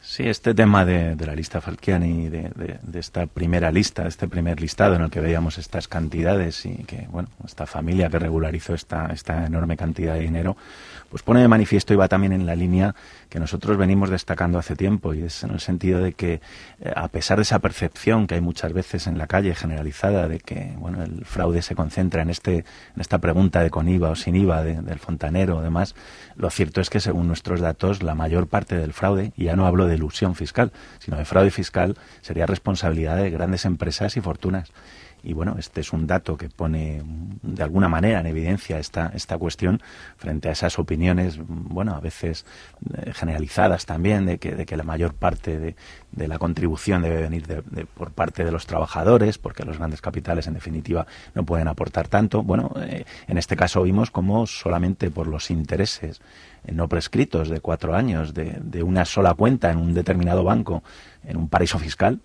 Sí, 0.00 0.22
este 0.22 0.54
tema 0.54 0.84
de, 0.84 1.16
la 1.26 1.34
lista 1.34 1.60
Falciani, 1.60 2.28
de, 2.28 2.52
de, 2.54 2.98
esta 3.00 3.26
primera 3.26 3.72
lista, 3.72 4.06
este 4.06 4.28
primer 4.28 4.60
listado 4.60 4.94
en 4.94 5.02
el 5.02 5.10
que 5.10 5.20
veíamos 5.20 5.58
estas 5.58 5.88
cantidades 5.88 6.64
y 6.64 6.84
que, 6.84 7.08
bueno, 7.10 7.28
esta 7.44 7.66
familia 7.66 8.08
que 8.08 8.20
regularizó 8.20 8.74
esta, 8.74 9.06
esta 9.06 9.46
enorme 9.46 9.76
cantidad 9.76 10.14
de 10.14 10.20
dinero, 10.20 10.56
pues 11.16 11.22
pone 11.22 11.40
de 11.40 11.48
manifiesto 11.48 11.94
y 11.94 11.96
va 11.96 12.08
también 12.08 12.34
en 12.34 12.44
la 12.44 12.54
línea 12.54 12.94
que 13.30 13.40
nosotros 13.40 13.78
venimos 13.78 14.10
destacando 14.10 14.58
hace 14.58 14.76
tiempo 14.76 15.14
y 15.14 15.22
es 15.22 15.44
en 15.44 15.50
el 15.52 15.60
sentido 15.60 16.02
de 16.02 16.12
que 16.12 16.42
eh, 16.78 16.92
a 16.94 17.08
pesar 17.08 17.38
de 17.38 17.42
esa 17.44 17.58
percepción 17.58 18.26
que 18.26 18.34
hay 18.34 18.42
muchas 18.42 18.74
veces 18.74 19.06
en 19.06 19.16
la 19.16 19.26
calle 19.26 19.54
generalizada 19.54 20.28
de 20.28 20.40
que 20.40 20.74
bueno 20.76 21.02
el 21.02 21.24
fraude 21.24 21.62
se 21.62 21.74
concentra 21.74 22.20
en 22.20 22.28
este 22.28 22.56
en 22.56 23.00
esta 23.00 23.16
pregunta 23.16 23.62
de 23.62 23.70
con 23.70 23.88
IVA 23.88 24.10
o 24.10 24.14
sin 24.14 24.36
IVA 24.36 24.62
del 24.62 24.98
fontanero 24.98 25.56
o 25.56 25.62
demás 25.62 25.94
lo 26.34 26.50
cierto 26.50 26.82
es 26.82 26.90
que 26.90 27.00
según 27.00 27.28
nuestros 27.28 27.62
datos 27.62 28.02
la 28.02 28.14
mayor 28.14 28.46
parte 28.46 28.76
del 28.76 28.92
fraude 28.92 29.32
y 29.38 29.44
ya 29.44 29.56
no 29.56 29.64
hablo 29.66 29.86
de 29.86 29.94
ilusión 29.94 30.34
fiscal 30.34 30.70
sino 30.98 31.16
de 31.16 31.24
fraude 31.24 31.50
fiscal 31.50 31.96
sería 32.20 32.44
responsabilidad 32.44 33.16
de 33.16 33.30
grandes 33.30 33.64
empresas 33.64 34.18
y 34.18 34.20
fortunas 34.20 34.70
y 35.26 35.32
bueno, 35.32 35.56
este 35.58 35.80
es 35.80 35.92
un 35.92 36.06
dato 36.06 36.36
que 36.36 36.48
pone 36.48 37.02
de 37.42 37.62
alguna 37.64 37.88
manera 37.88 38.20
en 38.20 38.26
evidencia 38.26 38.78
esta, 38.78 39.10
esta 39.12 39.36
cuestión 39.36 39.82
frente 40.16 40.48
a 40.48 40.52
esas 40.52 40.78
opiniones, 40.78 41.40
bueno, 41.48 41.96
a 41.96 42.00
veces 42.00 42.46
eh, 42.94 43.12
generalizadas 43.12 43.86
también, 43.86 44.24
de 44.24 44.38
que, 44.38 44.54
de 44.54 44.64
que 44.64 44.76
la 44.76 44.84
mayor 44.84 45.14
parte 45.14 45.58
de, 45.58 45.74
la 46.28 46.38
contribución 46.38 47.02
debe 47.02 47.22
venir 47.22 47.44
de, 47.46 47.86
por 47.86 48.12
parte 48.12 48.44
de 48.44 48.52
los 48.52 48.66
trabajadores, 48.66 49.36
porque 49.36 49.64
los 49.64 49.78
grandes 49.78 50.00
capitales, 50.00 50.46
en 50.46 50.54
definitiva, 50.54 51.08
no 51.34 51.44
pueden 51.44 51.66
aportar 51.66 52.06
tanto. 52.06 52.44
Bueno, 52.44 52.72
eh, 52.76 53.04
en 53.26 53.36
este 53.36 53.56
caso 53.56 53.82
vimos 53.82 54.12
como 54.12 54.46
solamente 54.46 55.10
por 55.10 55.26
los 55.26 55.50
intereses 55.50 56.20
eh, 56.64 56.72
no 56.72 56.88
prescritos 56.88 57.48
de 57.48 57.58
cuatro 57.58 57.96
años 57.96 58.32
de, 58.32 58.58
de, 58.62 58.84
una 58.84 59.04
sola 59.04 59.34
cuenta 59.34 59.72
en 59.72 59.78
un 59.78 59.92
determinado 59.92 60.44
banco, 60.44 60.84
en 61.24 61.36
un 61.36 61.48
paraíso 61.48 61.80
fiscal, 61.80 62.20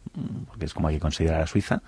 porque 0.48 0.66
es 0.66 0.74
como 0.76 0.88
hay 0.88 0.96
que 0.96 1.02
considerar 1.02 1.42
a 1.42 1.48
Suiza, 1.48 1.82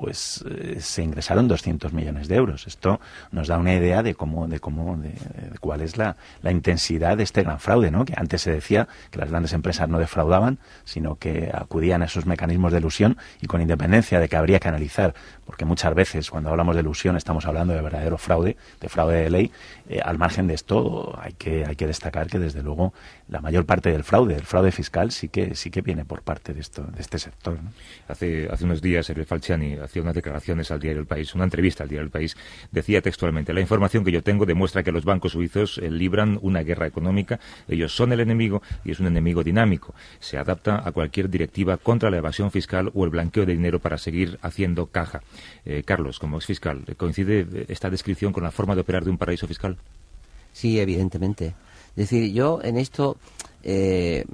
pues 0.00 0.42
eh, 0.48 0.78
se 0.80 1.02
ingresaron 1.02 1.46
200 1.46 1.92
millones 1.92 2.26
de 2.26 2.36
euros. 2.36 2.66
Esto 2.66 3.00
nos 3.32 3.48
da 3.48 3.58
una 3.58 3.74
idea 3.74 4.02
de 4.02 4.14
cómo, 4.14 4.48
de 4.48 4.58
cómo, 4.58 4.96
de, 4.96 5.12
cuál 5.60 5.82
es 5.82 5.98
la, 5.98 6.16
la, 6.40 6.50
intensidad 6.50 7.18
de 7.18 7.22
este 7.22 7.42
gran 7.42 7.60
fraude, 7.60 7.90
¿no? 7.90 8.06
Que 8.06 8.14
antes 8.16 8.40
se 8.40 8.50
decía 8.50 8.88
que 9.10 9.18
las 9.18 9.28
grandes 9.28 9.52
empresas 9.52 9.90
no 9.90 9.98
defraudaban, 9.98 10.58
sino 10.84 11.16
que 11.16 11.50
acudían 11.52 12.00
a 12.00 12.06
esos 12.06 12.24
mecanismos 12.24 12.72
de 12.72 12.78
ilusión 12.78 13.18
y 13.42 13.46
con 13.46 13.60
independencia 13.60 14.18
de 14.20 14.30
que 14.30 14.36
habría 14.36 14.58
que 14.58 14.68
analizar, 14.68 15.14
porque 15.50 15.64
muchas 15.64 15.92
veces 15.96 16.30
cuando 16.30 16.48
hablamos 16.50 16.76
de 16.76 16.82
ilusión 16.82 17.16
estamos 17.16 17.44
hablando 17.44 17.74
de 17.74 17.82
verdadero 17.82 18.16
fraude, 18.18 18.56
de 18.80 18.88
fraude 18.88 19.22
de 19.22 19.30
ley. 19.30 19.50
Eh, 19.88 20.00
al 20.00 20.16
margen 20.16 20.46
de 20.46 20.54
esto 20.54 21.18
hay 21.20 21.32
que 21.32 21.64
hay 21.66 21.74
que 21.74 21.88
destacar 21.88 22.28
que 22.28 22.38
desde 22.38 22.62
luego 22.62 22.94
la 23.28 23.40
mayor 23.40 23.66
parte 23.66 23.90
del 23.90 24.04
fraude, 24.04 24.36
el 24.36 24.44
fraude 24.44 24.70
fiscal, 24.70 25.10
sí 25.10 25.28
que 25.28 25.56
sí 25.56 25.72
que 25.72 25.80
viene 25.82 26.04
por 26.04 26.22
parte 26.22 26.54
de 26.54 26.60
esto, 26.60 26.84
de 26.84 27.00
este 27.00 27.18
sector. 27.18 27.58
Hace 28.06 28.48
hace 28.48 28.64
unos 28.64 28.80
días 28.80 29.10
el 29.10 29.26
Falciani 29.26 29.74
hacía 29.74 30.02
unas 30.02 30.14
declaraciones 30.14 30.70
al 30.70 30.78
diario 30.78 31.00
El 31.00 31.08
País, 31.08 31.34
una 31.34 31.42
entrevista 31.42 31.82
al 31.82 31.88
diario 31.88 32.04
El 32.04 32.12
País, 32.12 32.36
decía 32.70 33.02
textualmente, 33.02 33.52
la 33.52 33.60
información 33.60 34.04
que 34.04 34.12
yo 34.12 34.22
tengo 34.22 34.46
demuestra 34.46 34.84
que 34.84 34.92
los 34.92 35.04
bancos 35.04 35.32
suizos 35.32 35.78
eh, 35.78 35.90
libran 35.90 36.38
una 36.42 36.62
guerra 36.62 36.86
económica, 36.86 37.40
ellos 37.66 37.92
son 37.92 38.12
el 38.12 38.20
enemigo 38.20 38.62
y 38.84 38.92
es 38.92 39.00
un 39.00 39.08
enemigo 39.08 39.42
dinámico, 39.42 39.96
se 40.20 40.38
adapta 40.38 40.80
a 40.86 40.92
cualquier 40.92 41.28
directiva 41.28 41.76
contra 41.76 42.08
la 42.08 42.18
evasión 42.18 42.52
fiscal 42.52 42.92
o 42.94 43.04
el 43.04 43.10
blanqueo 43.10 43.44
de 43.44 43.54
dinero 43.54 43.80
para 43.80 43.98
seguir 43.98 44.38
haciendo 44.42 44.86
caja. 44.86 45.22
Eh, 45.64 45.82
Carlos, 45.84 46.18
como 46.18 46.36
ex 46.36 46.46
fiscal, 46.46 46.84
¿coincide 46.96 47.66
esta 47.68 47.90
descripción 47.90 48.32
con 48.32 48.42
la 48.42 48.50
forma 48.50 48.74
de 48.74 48.82
operar 48.82 49.04
de 49.04 49.10
un 49.10 49.18
paraíso 49.18 49.46
fiscal? 49.46 49.76
Sí, 50.52 50.80
evidentemente. 50.80 51.54
Es 51.90 52.08
decir, 52.08 52.32
yo 52.32 52.60
en 52.62 52.76
esto 52.76 53.16
eh, 53.62 54.24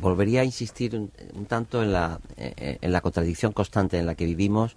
volvería 0.00 0.42
a 0.42 0.44
insistir 0.44 0.94
un, 0.94 1.10
tanto 1.46 1.82
en 1.82 1.92
la, 1.92 2.20
eh, 2.36 2.78
en 2.80 2.92
la 2.92 3.00
contradicción 3.00 3.52
constante 3.52 3.98
en 3.98 4.06
la 4.06 4.14
que 4.14 4.26
vivimos 4.26 4.76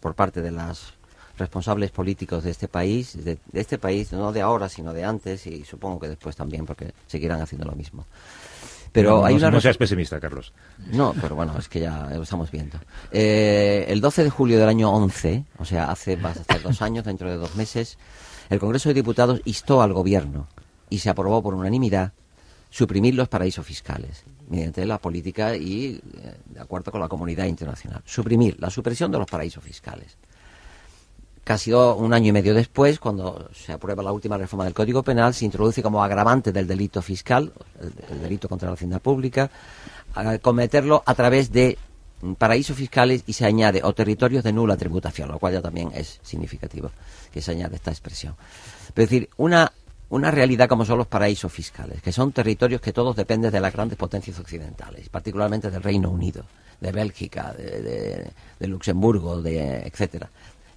por 0.00 0.14
parte 0.14 0.40
de 0.40 0.50
los 0.50 0.94
responsables 1.38 1.90
políticos 1.90 2.44
de 2.44 2.50
este 2.50 2.68
país, 2.68 3.24
de, 3.24 3.38
este 3.52 3.78
país, 3.78 4.12
no 4.12 4.32
de 4.32 4.42
ahora, 4.42 4.68
sino 4.68 4.92
de 4.92 5.04
antes 5.04 5.46
y 5.46 5.64
supongo 5.64 6.00
que 6.00 6.08
después 6.08 6.36
también, 6.36 6.66
porque 6.66 6.92
seguirán 7.06 7.40
haciendo 7.40 7.66
lo 7.66 7.74
mismo. 7.76 8.04
Pero 8.92 9.18
no, 9.18 9.24
hay 9.24 9.34
una 9.34 9.50
no 9.50 9.60
seas 9.60 9.76
pesimista, 9.76 10.18
Carlos. 10.20 10.52
No, 10.92 11.14
pero 11.20 11.34
bueno, 11.34 11.56
es 11.58 11.68
que 11.68 11.80
ya 11.80 12.08
lo 12.10 12.22
estamos 12.22 12.50
viendo. 12.50 12.78
Eh, 13.10 13.86
el 13.88 14.00
12 14.00 14.24
de 14.24 14.30
julio 14.30 14.58
del 14.58 14.68
año 14.68 14.90
11, 14.90 15.44
o 15.58 15.64
sea, 15.64 15.90
hace, 15.90 16.18
hace 16.22 16.58
dos 16.60 16.82
años, 16.82 17.04
dentro 17.04 17.30
de 17.30 17.36
dos 17.36 17.54
meses, 17.56 17.98
el 18.50 18.58
Congreso 18.58 18.88
de 18.88 18.94
Diputados 18.94 19.40
instó 19.44 19.82
al 19.82 19.92
Gobierno 19.92 20.48
y 20.90 20.98
se 20.98 21.10
aprobó 21.10 21.42
por 21.42 21.54
unanimidad 21.54 22.12
suprimir 22.70 23.14
los 23.14 23.28
paraísos 23.28 23.66
fiscales 23.66 24.24
mediante 24.48 24.84
la 24.86 24.98
política 24.98 25.56
y 25.56 26.00
eh, 26.22 26.34
de 26.46 26.60
acuerdo 26.60 26.90
con 26.90 27.00
la 27.00 27.08
comunidad 27.08 27.44
internacional. 27.46 28.02
Suprimir 28.04 28.56
la 28.58 28.70
supresión 28.70 29.12
de 29.12 29.18
los 29.18 29.26
paraísos 29.26 29.62
fiscales. 29.62 30.16
Casi 31.48 31.72
un 31.72 32.12
año 32.12 32.28
y 32.28 32.32
medio 32.32 32.52
después, 32.52 32.98
cuando 32.98 33.48
se 33.54 33.72
aprueba 33.72 34.02
la 34.02 34.12
última 34.12 34.36
reforma 34.36 34.66
del 34.66 34.74
Código 34.74 35.02
Penal, 35.02 35.32
se 35.32 35.46
introduce 35.46 35.82
como 35.82 36.04
agravante 36.04 36.52
del 36.52 36.66
delito 36.66 37.00
fiscal, 37.00 37.50
el, 37.80 38.20
delito 38.20 38.50
contra 38.50 38.68
la 38.68 38.74
hacienda 38.74 38.98
pública, 38.98 39.50
cometerlo 40.42 41.02
a 41.06 41.14
través 41.14 41.50
de 41.50 41.78
paraísos 42.36 42.76
fiscales 42.76 43.24
y 43.26 43.32
se 43.32 43.46
añade 43.46 43.80
o 43.82 43.94
territorios 43.94 44.44
de 44.44 44.52
nula 44.52 44.76
tributación, 44.76 45.30
lo 45.30 45.38
cual 45.38 45.54
ya 45.54 45.62
también 45.62 45.90
es 45.94 46.20
significativo 46.22 46.90
que 47.32 47.40
se 47.40 47.52
añade 47.52 47.76
esta 47.76 47.92
expresión. 47.92 48.34
Es 48.90 48.94
decir, 48.94 49.30
una, 49.38 49.72
una 50.10 50.30
realidad 50.30 50.68
como 50.68 50.84
son 50.84 50.98
los 50.98 51.06
paraísos 51.06 51.50
fiscales, 51.50 52.02
que 52.02 52.12
son 52.12 52.30
territorios 52.32 52.82
que 52.82 52.92
todos 52.92 53.16
dependen 53.16 53.50
de 53.50 53.60
las 53.60 53.72
grandes 53.72 53.96
potencias 53.96 54.38
occidentales, 54.38 55.08
particularmente 55.08 55.70
del 55.70 55.82
Reino 55.82 56.10
Unido, 56.10 56.44
de 56.78 56.92
Bélgica, 56.92 57.54
de, 57.54 58.30
Luxemburgo, 58.68 59.40
de, 59.40 59.78
etcétera. 59.78 60.28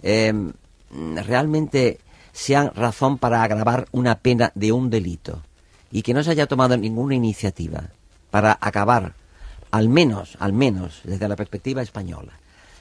Em, 0.01 0.51
realmente 0.91 1.99
sean 2.31 2.71
razón 2.75 3.17
para 3.17 3.43
agravar 3.43 3.87
una 3.91 4.19
pena 4.19 4.51
de 4.55 4.71
un 4.71 4.89
delito 4.89 5.43
y 5.91 6.01
que 6.01 6.13
no 6.13 6.23
se 6.23 6.31
haya 6.31 6.47
tomado 6.47 6.77
ninguna 6.77 7.15
iniciativa 7.15 7.89
para 8.29 8.57
acabar, 8.61 9.13
al 9.71 9.89
menos, 9.89 10.37
al 10.39 10.53
menos 10.53 11.01
desde 11.03 11.27
la 11.27 11.35
perspectiva 11.35 11.81
española, 11.81 12.33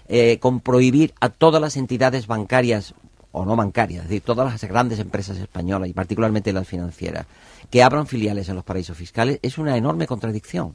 eh, 0.09 0.39
con 0.39 0.61
prohibir 0.61 1.15
a 1.21 1.29
todas 1.29 1.61
las 1.61 1.77
entidades 1.77 2.27
bancarias 2.27 2.95
o 3.33 3.45
no 3.45 3.57
bancarias, 3.57 4.05
es 4.05 4.09
decir, 4.09 4.23
todas 4.23 4.51
las 4.51 4.71
grandes 4.71 4.99
empresas 4.99 5.39
españolas 5.39 5.89
y 5.89 5.93
particularmente 5.93 6.53
las 6.53 6.67
financieras, 6.67 7.27
que 7.71 7.83
abran 7.83 8.07
filiales 8.07 8.49
en 8.49 8.57
los 8.57 8.65
paraísos 8.65 8.97
fiscales, 8.97 9.39
es 9.43 9.59
una 9.59 9.77
enorme 9.77 10.07
contradicción. 10.07 10.75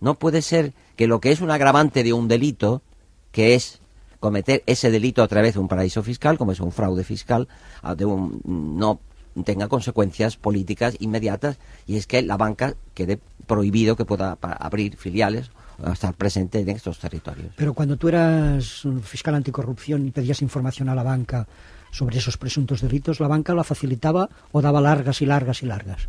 No 0.00 0.14
puede 0.14 0.42
ser 0.42 0.74
que 0.96 1.08
lo 1.08 1.20
que 1.20 1.32
es 1.32 1.40
un 1.40 1.50
agravante 1.50 2.04
de 2.04 2.12
un 2.12 2.28
delito, 2.28 2.82
que 3.32 3.54
es 3.56 3.80
cometer 4.20 4.62
ese 4.66 4.90
delito 4.90 5.22
a 5.22 5.28
través 5.28 5.54
de 5.54 5.60
un 5.60 5.68
paraíso 5.68 6.02
fiscal, 6.02 6.38
como 6.38 6.52
es 6.52 6.60
un 6.60 6.72
fraude 6.72 7.04
fiscal, 7.04 7.48
de 7.96 8.04
un, 8.04 8.40
no 8.44 9.00
tenga 9.44 9.68
consecuencias 9.68 10.36
políticas 10.36 10.96
inmediatas 11.00 11.58
y 11.86 11.96
es 11.96 12.06
que 12.06 12.22
la 12.22 12.36
banca 12.36 12.74
quede 12.94 13.20
prohibido 13.46 13.96
que 13.96 14.04
pueda 14.04 14.36
abrir 14.40 14.96
filiales 14.96 15.50
o 15.82 15.90
estar 15.90 16.14
presente 16.14 16.58
en 16.60 16.68
estos 16.70 16.98
territorios. 16.98 17.52
Pero 17.56 17.72
cuando 17.72 17.96
tú 17.96 18.08
eras 18.08 18.82
fiscal 19.02 19.36
anticorrupción 19.36 20.06
y 20.06 20.10
pedías 20.10 20.42
información 20.42 20.88
a 20.88 20.94
la 20.94 21.04
banca 21.04 21.46
sobre 21.90 22.18
esos 22.18 22.36
presuntos 22.36 22.80
delitos, 22.80 23.20
¿la 23.20 23.28
banca 23.28 23.54
la 23.54 23.64
facilitaba 23.64 24.28
o 24.52 24.60
daba 24.60 24.80
largas 24.80 25.22
y 25.22 25.26
largas 25.26 25.62
y 25.62 25.66
largas? 25.66 26.08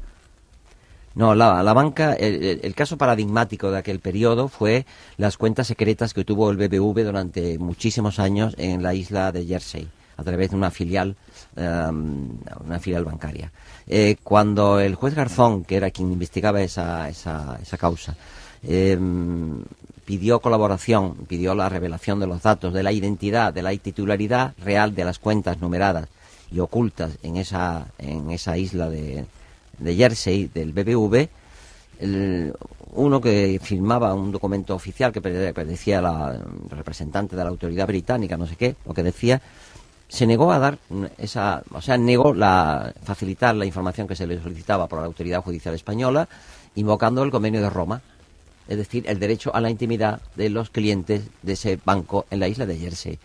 No, 1.15 1.33
la, 1.35 1.63
la 1.63 1.73
banca, 1.73 2.13
el, 2.13 2.73
caso 2.75 2.97
paradigmático 2.97 3.71
de 3.71 3.79
aquel 3.79 3.99
periodo 3.99 4.47
fue 4.47 4.85
las 5.17 5.37
cuentas 5.37 5.67
secretas 5.67 6.13
que 6.13 6.23
tuvo 6.23 6.51
el 6.51 6.57
BBV 6.57 7.03
durante 7.03 7.57
muchísimos 7.57 8.19
años 8.19 8.53
en 8.57 8.83
la 8.83 8.93
isla 8.93 9.31
de 9.31 9.45
Jersey, 9.45 9.87
a 10.17 10.23
través 10.23 10.51
de 10.51 10.55
una 10.55 10.69
filial, 10.69 11.15
em, 11.55 12.29
una 12.63 12.79
filial 12.79 13.05
bancaria. 13.05 13.51
Eh, 13.87 14.17
cuando 14.23 14.79
el 14.79 14.95
juez 14.95 15.15
Garzón, 15.15 15.63
que 15.63 15.77
era 15.77 15.89
quien 15.89 16.11
investigaba 16.11 16.61
esa, 16.61 17.09
esa, 17.09 17.57
esa 17.61 17.77
causa, 17.77 18.15
em, 18.61 19.63
pidió 20.05 20.39
colaboración, 20.39 21.15
pidió 21.27 21.55
la 21.55 21.69
revelación 21.69 22.19
de 22.19 22.27
los 22.27 22.43
datos, 22.43 22.73
de 22.73 22.83
la 22.83 22.91
identidad, 22.91 23.51
de 23.53 23.63
la 23.63 23.75
titularidad 23.77 24.53
real 24.63 24.95
de 24.95 25.05
las 25.05 25.19
cuentas 25.19 25.59
numeradas 25.59 26.07
y 26.51 26.59
ocultas 26.59 27.11
en 27.23 27.37
esa, 27.37 27.87
en 27.97 28.31
esa 28.31 28.57
isla 28.57 28.89
de, 28.89 29.25
de 29.79 29.95
Jersey 29.95 30.49
del 30.53 30.73
BBV, 30.73 31.29
uno 32.93 33.21
que 33.21 33.59
firmaba 33.61 34.13
un 34.13 34.31
documento 34.31 34.73
oficial 34.73 35.11
que 35.11 35.19
decía 35.19 36.01
la 36.01 36.39
representante 36.69 37.35
de 37.35 37.43
la 37.43 37.49
autoridad 37.49 37.87
británica, 37.87 38.37
no 38.37 38.47
sé 38.47 38.55
qué, 38.55 38.75
lo 38.85 38.93
que 38.93 39.03
decía, 39.03 39.41
se 40.07 40.25
negó 40.25 40.51
a 40.51 40.59
dar 40.59 40.79
esa, 41.17 41.61
o 41.71 41.81
sea, 41.81 41.97
negó 41.97 42.33
la 42.33 42.93
facilitar 43.03 43.55
la 43.55 43.65
información 43.65 44.07
que 44.07 44.15
se 44.15 44.25
le 44.25 44.41
solicitaba 44.41 44.87
por 44.87 44.99
la 44.99 45.05
autoridad 45.05 45.43
judicial 45.43 45.75
española, 45.75 46.27
invocando 46.75 47.21
el 47.23 47.31
convenio 47.31 47.61
de 47.61 47.69
Roma, 47.69 48.01
es 48.67 48.77
decir, 48.77 49.03
el 49.07 49.19
derecho 49.19 49.53
a 49.53 49.61
la 49.61 49.69
intimidad 49.69 50.21
de 50.35 50.49
los 50.49 50.69
clientes 50.69 51.23
de 51.41 51.53
ese 51.53 51.79
banco 51.83 52.25
en 52.29 52.39
la 52.39 52.47
isla 52.47 52.65
de 52.65 52.77
Jersey 52.77 53.19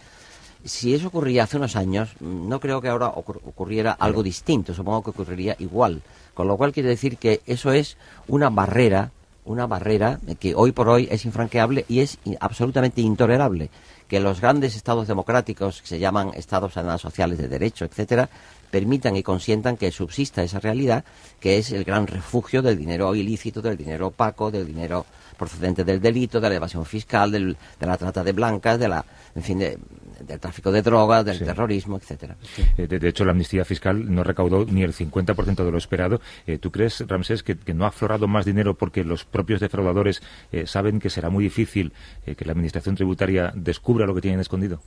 si 0.64 0.94
eso 0.94 1.08
ocurría 1.08 1.44
hace 1.44 1.58
unos 1.58 1.76
años, 1.76 2.10
no 2.20 2.58
creo 2.58 2.80
que 2.80 2.88
ahora 2.88 3.08
ocurriera 3.08 3.92
algo 3.92 4.22
distinto, 4.22 4.72
supongo 4.72 5.02
que 5.02 5.10
ocurriría 5.10 5.56
igual. 5.58 6.02
Con 6.34 6.48
lo 6.48 6.56
cual 6.56 6.72
quiere 6.72 6.88
decir 6.88 7.16
que 7.16 7.40
eso 7.46 7.72
es 7.72 7.96
una 8.28 8.50
barrera, 8.50 9.12
una 9.44 9.66
barrera 9.66 10.20
que 10.40 10.54
hoy 10.54 10.72
por 10.72 10.88
hoy 10.88 11.08
es 11.10 11.24
infranqueable 11.24 11.84
y 11.88 12.00
es 12.00 12.18
absolutamente 12.40 13.00
intolerable. 13.00 13.70
Que 14.08 14.20
los 14.20 14.40
grandes 14.40 14.76
estados 14.76 15.08
democráticos, 15.08 15.80
que 15.80 15.88
se 15.88 15.98
llaman 15.98 16.32
estados 16.34 16.74
sociales 17.00 17.38
de 17.38 17.48
derecho, 17.48 17.84
etcétera, 17.84 18.28
permitan 18.70 19.16
y 19.16 19.22
consientan 19.22 19.76
que 19.76 19.92
subsista 19.92 20.42
esa 20.42 20.58
realidad, 20.58 21.04
que 21.38 21.58
es 21.58 21.70
el 21.70 21.84
gran 21.84 22.06
refugio 22.06 22.60
del 22.60 22.76
dinero 22.76 23.14
ilícito, 23.14 23.62
del 23.62 23.76
dinero 23.76 24.08
opaco, 24.08 24.50
del 24.50 24.66
dinero 24.66 25.06
procedente 25.38 25.84
del 25.84 26.00
delito, 26.00 26.40
de 26.40 26.48
la 26.48 26.56
evasión 26.56 26.84
fiscal, 26.84 27.30
de 27.30 27.56
la 27.80 27.96
trata 27.96 28.24
de 28.24 28.32
blancas, 28.32 28.78
de 28.78 28.88
la, 28.88 29.04
en 29.34 29.42
fin, 29.42 29.58
de, 29.58 29.78
del 30.20 30.40
tráfico 30.40 30.70
de 30.72 30.82
drogas, 30.82 31.24
del 31.24 31.38
terrorismo, 31.38 31.96
etcétera. 31.96 32.36
Eh, 32.76 32.86
de, 32.86 33.08
hecho, 33.08 33.24
la 33.24 33.32
amnistía 33.32 33.64
fiscal 33.64 34.12
no 34.12 34.24
recaudó 34.24 34.64
ni 34.64 34.82
el 34.82 34.92
50% 34.92 35.64
de 35.64 35.70
lo 35.70 35.78
esperado. 35.78 36.20
Eh, 36.46 36.58
¿Tú 36.58 36.70
crees, 36.70 37.04
Ramsés, 37.06 37.42
que, 37.42 37.56
no 37.74 37.84
ha 37.84 37.88
aflorado 37.88 38.28
más 38.28 38.44
dinero 38.44 38.74
porque 38.74 39.04
los 39.04 39.24
propios 39.24 39.60
defraudadores 39.60 40.22
eh, 40.52 40.66
saben 40.66 41.00
que 41.00 41.10
será 41.10 41.30
muy 41.30 41.44
difícil 41.44 41.92
que 42.24 42.44
la 42.44 42.52
Administración 42.52 42.94
tributaria 42.94 43.52
descubra 43.54 44.06
lo 44.06 44.14
que 44.14 44.20
tienen 44.20 44.40
escondido? 44.40 44.80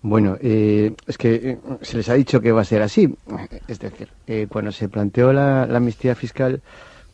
Bueno, 0.00 0.36
es 0.40 1.18
que 1.18 1.58
se 1.82 1.96
les 1.96 2.08
ha 2.08 2.14
dicho 2.14 2.40
que 2.40 2.50
va 2.50 2.62
a 2.62 2.64
ser 2.64 2.82
así. 2.82 3.14
Es 3.68 3.78
decir, 3.78 4.08
cuando 4.48 4.72
se 4.72 4.88
planteó 4.88 5.32
la 5.32 5.62
amnistía 5.64 6.14
fiscal, 6.14 6.60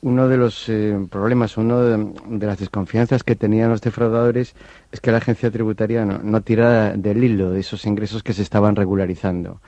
uno 0.03 0.29
de 0.29 0.37
los 0.37 0.69
eh, 0.69 0.97
problemas, 1.11 1.57
uno 1.57 1.81
de, 1.81 2.47
las 2.47 2.59
desconfianzas 2.59 3.25
que 3.25 3.37
tenían 3.37 3.71
los 3.71 3.81
defraudadores 3.81 4.55
es 4.93 5.01
que 5.01 5.11
la 5.11 5.19
agencia 5.19 5.51
tributaria 5.51 6.05
no, 6.05 6.19
no 6.19 6.41
tirara 6.41 6.97
del 6.97 7.23
hilo 7.25 7.51
de 7.51 7.61
esos 7.61 7.85
ingresos 7.87 8.23
que 8.23 8.33
se 8.33 8.43
estaban 8.43 8.77
regularizando. 8.77 9.61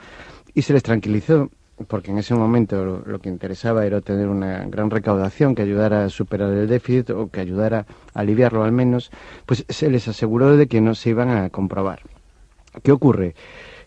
Y 0.53 0.61
se 0.61 0.73
les 0.73 0.83
tranquilizó 0.83 1.49
porque 1.87 2.11
en 2.11 2.17
ese 2.17 2.35
momento 2.35 3.03
lo, 3.05 3.19
que 3.19 3.29
interesaba 3.29 3.85
era 3.85 4.01
tener 4.01 4.27
una 4.27 4.65
gran 4.65 4.89
recaudación 4.89 5.55
que 5.55 5.61
ayudara 5.61 6.05
a 6.05 6.09
superar 6.09 6.51
el 6.51 6.67
déficit 6.67 7.09
o 7.11 7.29
que 7.29 7.41
ayudara 7.41 7.85
a 8.13 8.19
aliviarlo 8.19 8.63
al 8.63 8.71
menos, 8.71 9.11
pues 9.45 9.65
se 9.67 9.89
les 9.89 10.07
aseguró 10.07 10.55
de 10.57 10.67
que 10.67 10.81
no 10.81 10.95
se 10.95 11.09
iban 11.09 11.29
a 11.29 11.49
comprobar. 11.49 12.01
¿Qué 12.83 12.91
ocurre? 12.91 13.35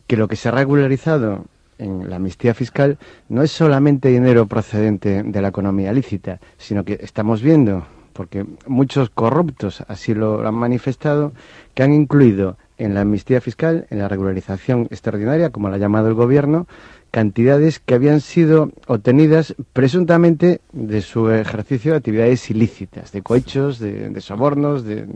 Que 0.06 0.16
lo 0.16 0.28
que 0.28 0.36
se 0.36 0.48
ha 0.48 0.52
regularizado 0.52 1.44
en 1.78 2.10
la 2.10 2.16
amnistía 2.16 2.54
fiscal 2.54 2.98
no 3.28 3.42
es 3.42 3.50
solamente 3.50 4.08
dinero 4.08 4.46
procedente 4.46 5.22
de 5.22 5.42
la 5.42 5.48
economía 5.48 5.92
lícita, 5.92 6.40
sino 6.58 6.84
que 6.84 6.98
estamos 7.00 7.42
viendo, 7.42 7.86
porque 8.12 8.46
muchos 8.66 9.10
corruptos 9.10 9.82
así 9.88 10.14
lo 10.14 10.46
han 10.46 10.54
manifestado, 10.54 11.32
que 11.74 11.82
han 11.82 11.92
incluido 11.92 12.56
en 12.78 12.94
la 12.94 13.02
amnistía 13.02 13.40
fiscal, 13.40 13.86
en 13.90 13.98
la 13.98 14.08
regularización 14.08 14.88
extraordinaria, 14.90 15.50
como 15.50 15.68
la 15.68 15.76
ha 15.76 15.78
llamado 15.78 16.08
el 16.08 16.14
gobierno, 16.14 16.66
cantidades 17.10 17.78
que 17.78 17.94
habían 17.94 18.20
sido 18.20 18.72
obtenidas 18.88 19.54
presuntamente 19.72 20.60
de 20.72 21.00
su 21.00 21.30
ejercicio 21.30 21.92
de 21.92 21.98
actividades 21.98 22.50
ilícitas, 22.50 23.12
de 23.12 23.22
cohechos, 23.22 23.78
de, 23.78 24.20
sobornos, 24.20 24.84
de, 24.84 25.06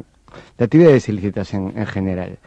actividades 0.58 1.08
ilícitas 1.08 1.52
en 1.54 1.86
general. 1.86 2.38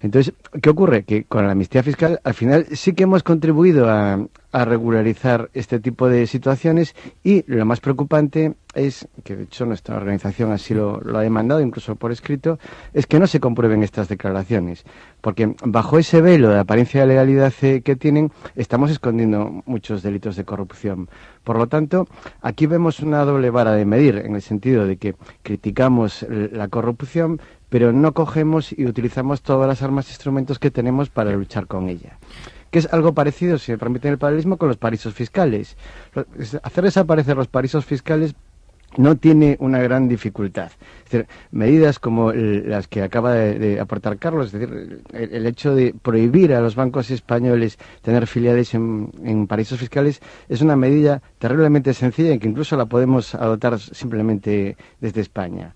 Entonces, 0.00 0.34
¿qué 0.60 0.70
ocurre? 0.70 1.04
Que 1.04 1.24
con 1.24 1.46
la 1.46 1.52
amnistía 1.52 1.82
fiscal 1.82 2.20
al 2.24 2.34
final 2.34 2.66
sí 2.72 2.92
que 2.92 3.04
hemos 3.04 3.22
contribuido 3.22 3.88
a, 3.90 4.26
regularizar 4.52 5.50
este 5.52 5.80
tipo 5.80 6.08
de 6.08 6.26
situaciones 6.26 6.94
y 7.22 7.44
lo 7.46 7.66
más 7.66 7.80
preocupante 7.80 8.54
es, 8.72 9.06
que 9.22 9.36
de 9.36 9.42
hecho 9.42 9.66
nuestra 9.66 9.98
organización 9.98 10.50
así 10.50 10.72
lo, 10.72 11.02
ha 11.14 11.20
demandado, 11.20 11.60
incluso 11.60 11.94
por 11.96 12.10
escrito, 12.10 12.58
es 12.94 13.06
que 13.06 13.18
no 13.18 13.26
se 13.26 13.38
comprueben 13.38 13.82
estas 13.82 14.08
declaraciones. 14.08 14.84
Porque 15.20 15.54
bajo 15.62 15.98
ese 15.98 16.22
velo 16.22 16.48
de 16.48 16.58
apariencia 16.58 17.02
de 17.02 17.06
legalidad 17.06 17.52
que 17.52 17.96
tienen, 17.96 18.32
estamos 18.54 18.90
escondiendo 18.90 19.62
muchos 19.66 20.02
delitos 20.02 20.36
de 20.36 20.44
corrupción. 20.44 21.10
Por 21.44 21.58
lo 21.58 21.66
tanto, 21.66 22.08
aquí 22.40 22.66
vemos 22.66 23.00
una 23.00 23.26
doble 23.26 23.50
vara 23.50 23.72
de 23.72 23.84
medir, 23.84 24.16
en 24.24 24.36
el 24.36 24.42
sentido 24.42 24.86
de 24.86 24.96
que 24.96 25.16
criticamos 25.42 26.24
la 26.28 26.68
corrupción, 26.68 27.40
pero 27.76 27.92
no 27.92 28.14
cogemos 28.14 28.72
y 28.72 28.86
utilizamos 28.86 29.42
todas 29.42 29.68
las 29.68 29.82
armas 29.82 30.08
e 30.08 30.12
instrumentos 30.12 30.58
que 30.58 30.70
tenemos 30.70 31.10
para 31.10 31.32
luchar 31.32 31.66
con 31.66 31.90
ella. 31.90 32.16
Que 32.70 32.78
es 32.78 32.90
algo 32.90 33.12
parecido, 33.12 33.58
si 33.58 33.70
me 33.70 33.76
permiten 33.76 34.12
el 34.12 34.16
paralelismo, 34.16 34.56
con 34.56 34.68
los 34.68 34.78
paraísos 34.78 35.12
fiscales. 35.12 35.76
Hacer 36.62 36.84
desaparecer 36.84 37.36
los 37.36 37.48
paraísos 37.48 37.84
fiscales 37.84 38.34
no 38.96 39.16
tiene 39.16 39.58
una 39.60 39.78
gran 39.78 40.08
dificultad. 40.08 40.70
Medidas 41.50 41.98
como 41.98 42.32
las 42.32 42.88
que 42.88 43.02
acaba 43.02 43.34
de, 43.34 43.78
aportar 43.78 44.16
Carlos, 44.16 44.46
es 44.46 44.52
decir, 44.52 45.02
el, 45.12 45.44
hecho 45.44 45.74
de 45.74 45.94
prohibir 46.00 46.54
a 46.54 46.62
los 46.62 46.76
bancos 46.76 47.10
españoles 47.10 47.76
tener 48.00 48.26
filiales 48.26 48.72
en, 48.72 49.10
en, 49.22 49.46
paraísos 49.46 49.78
fiscales 49.78 50.22
es 50.48 50.62
una 50.62 50.76
medida 50.76 51.20
terriblemente 51.38 51.92
sencilla 51.92 52.32
y 52.32 52.38
que 52.38 52.48
incluso 52.48 52.74
la 52.74 52.86
podemos 52.86 53.34
adoptar 53.34 53.78
simplemente 53.78 54.78
desde 54.98 55.20
España 55.20 55.74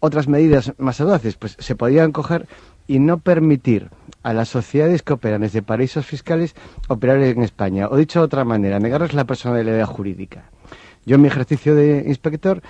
otras 0.00 0.28
medidas 0.28 0.72
más 0.78 1.00
audaces, 1.00 1.36
pues 1.36 1.56
se 1.58 1.74
podían 1.74 2.12
coger 2.12 2.46
y 2.86 2.98
no 2.98 3.18
permitir 3.18 3.90
a 4.22 4.32
las 4.32 4.48
sociedades 4.48 5.02
que 5.02 5.12
operan 5.12 5.40
desde 5.40 5.62
paraísos 5.62 6.06
fiscales 6.06 6.54
operar 6.88 7.22
en 7.22 7.42
España. 7.42 7.88
O 7.88 7.96
dicho 7.96 8.20
de 8.20 8.26
otra 8.26 8.44
manera, 8.44 8.78
negarles 8.78 9.14
la 9.14 9.24
personalidad 9.24 9.86
jurídica. 9.86 10.50
Yo 11.06 11.14
en 11.14 11.22
mi 11.22 11.28
ejercicio 11.28 11.76
de 11.76 12.02
inspector 12.08 12.62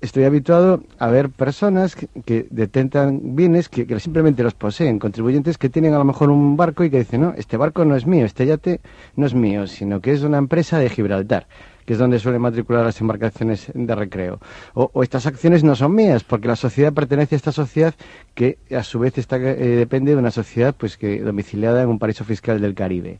estoy 0.00 0.22
habituado 0.22 0.84
a 1.00 1.08
ver 1.08 1.28
personas 1.28 1.96
que, 1.96 2.46
detentan 2.48 3.34
bienes 3.34 3.68
que, 3.68 3.98
simplemente 3.98 4.44
los 4.44 4.54
poseen, 4.54 5.00
contribuyentes 5.00 5.58
que 5.58 5.68
tienen 5.68 5.94
a 5.94 5.98
lo 5.98 6.04
mejor 6.04 6.30
un 6.30 6.56
barco 6.56 6.84
y 6.84 6.90
que 6.90 6.98
dicen, 6.98 7.22
no, 7.22 7.34
este 7.36 7.56
barco 7.56 7.84
no 7.84 7.96
es 7.96 8.06
mío, 8.06 8.24
este 8.24 8.46
yate 8.46 8.80
no 9.16 9.26
es 9.26 9.34
mío, 9.34 9.66
sino 9.66 10.00
que 10.00 10.12
es 10.12 10.22
una 10.22 10.38
empresa 10.38 10.78
de 10.78 10.88
Gibraltar 10.88 11.48
que 11.90 11.94
es 11.94 11.98
donde 11.98 12.20
suelen 12.20 12.40
matricular 12.40 12.84
las 12.84 13.00
embarcaciones 13.00 13.66
de 13.74 13.94
recreo. 13.96 14.38
O, 14.74 15.02
estas 15.02 15.26
acciones 15.26 15.64
no 15.64 15.74
son 15.74 15.92
mías, 15.92 16.22
porque 16.22 16.46
la 16.46 16.54
sociedad 16.54 16.92
pertenece 16.92 17.34
a 17.34 17.38
esta 17.38 17.50
sociedad 17.50 17.94
que 18.32 18.58
a 18.70 18.84
su 18.84 19.00
vez 19.00 19.18
está, 19.18 19.38
eh, 19.38 19.56
depende 19.56 20.12
de 20.12 20.16
una 20.16 20.30
sociedad 20.30 20.72
pues 20.78 20.96
que 20.96 21.20
domiciliada 21.20 21.82
en 21.82 21.88
un 21.88 21.98
paraíso 21.98 22.24
fiscal 22.24 22.60
del 22.60 22.76
Caribe. 22.76 23.18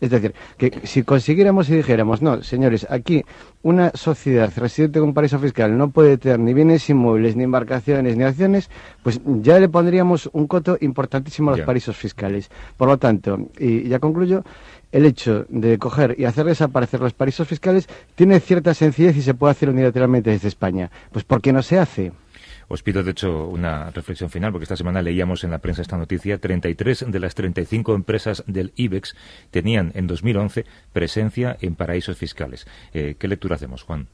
Es 0.00 0.10
decir, 0.10 0.34
que 0.56 0.82
si 0.84 1.02
consiguiéramos 1.02 1.68
y 1.68 1.74
dijéramos, 1.74 2.22
no, 2.22 2.44
señores, 2.44 2.86
aquí 2.90 3.24
una 3.62 3.90
sociedad 3.94 4.52
residente 4.56 5.00
con 5.00 5.14
paraíso 5.14 5.40
fiscal 5.40 5.76
no 5.76 5.90
puede 5.90 6.16
tener 6.16 6.38
ni 6.38 6.54
bienes 6.54 6.88
inmuebles, 6.90 7.34
ni 7.34 7.42
embarcaciones, 7.42 8.16
ni 8.16 8.22
acciones, 8.22 8.70
pues 9.02 9.20
ya 9.24 9.58
le 9.58 9.68
pondríamos 9.68 10.30
un 10.32 10.46
coto 10.46 10.78
importantísimo 10.80 11.50
a 11.50 11.56
los 11.56 11.66
paraísos 11.66 11.96
fiscales. 11.96 12.50
Por 12.76 12.86
lo 12.86 12.98
tanto, 12.98 13.48
y 13.58 13.88
ya 13.88 13.98
concluyo, 13.98 14.44
el 14.92 15.06
hecho 15.06 15.46
de 15.48 15.78
coger 15.78 16.14
y 16.18 16.26
hacer 16.26 16.46
desaparecer 16.46 17.00
los 17.00 17.14
paraísos 17.14 17.48
fiscales 17.48 17.88
tiene 18.14 18.38
cierta 18.40 18.74
sencillez 18.74 19.16
y 19.16 19.22
se 19.22 19.34
puede 19.34 19.52
hacer 19.52 19.70
unilateralmente 19.70 20.30
desde 20.30 20.48
España. 20.48 20.90
Pues 21.10 21.24
¿por 21.24 21.40
qué 21.40 21.52
no 21.52 21.62
se 21.62 21.78
hace? 21.78 22.12
Os 22.68 22.82
pido, 22.82 23.02
de 23.02 23.10
hecho, 23.10 23.48
una 23.48 23.90
reflexión 23.90 24.30
final, 24.30 24.50
porque 24.50 24.64
esta 24.64 24.76
semana 24.76 25.02
leíamos 25.02 25.44
en 25.44 25.50
la 25.50 25.58
prensa 25.58 25.82
esta 25.82 25.98
noticia. 25.98 26.38
33 26.38 27.06
de 27.08 27.20
las 27.20 27.34
35 27.34 27.94
empresas 27.94 28.44
del 28.46 28.72
IBEX 28.76 29.14
tenían 29.50 29.92
en 29.94 30.06
2011 30.06 30.64
presencia 30.92 31.56
en 31.60 31.74
paraísos 31.74 32.16
fiscales. 32.16 32.66
Eh, 32.94 33.16
¿Qué 33.18 33.28
lectura 33.28 33.56
hacemos, 33.56 33.82
Juan? 33.82 34.08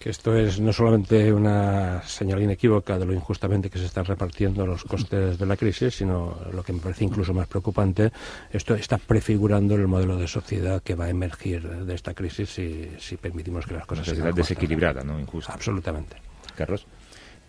Que 0.00 0.08
esto 0.08 0.34
es 0.34 0.58
no 0.58 0.72
solamente 0.72 1.30
una 1.30 2.02
señal 2.02 2.42
inequívoca 2.42 2.98
de 2.98 3.04
lo 3.04 3.12
injustamente 3.12 3.68
que 3.68 3.78
se 3.78 3.84
están 3.84 4.06
repartiendo 4.06 4.66
los 4.66 4.82
costes 4.84 5.38
de 5.38 5.44
la 5.44 5.58
crisis, 5.58 5.94
sino 5.94 6.38
lo 6.52 6.62
que 6.62 6.72
me 6.72 6.80
parece 6.80 7.04
incluso 7.04 7.34
más 7.34 7.46
preocupante, 7.46 8.10
esto 8.50 8.74
está 8.74 8.96
prefigurando 8.96 9.74
el 9.74 9.86
modelo 9.86 10.16
de 10.16 10.26
sociedad 10.26 10.82
que 10.82 10.94
va 10.94 11.04
a 11.04 11.10
emergir 11.10 11.68
de 11.68 11.94
esta 11.94 12.14
crisis 12.14 12.48
si, 12.48 12.90
si 12.98 13.18
permitimos 13.18 13.66
que 13.66 13.74
las 13.74 13.84
cosas 13.84 14.06
sean 14.06 14.34
desequilibrada, 14.34 15.04
¿no? 15.04 15.20
Injusta. 15.20 15.52
Absolutamente. 15.52 16.16
Carlos. 16.56 16.86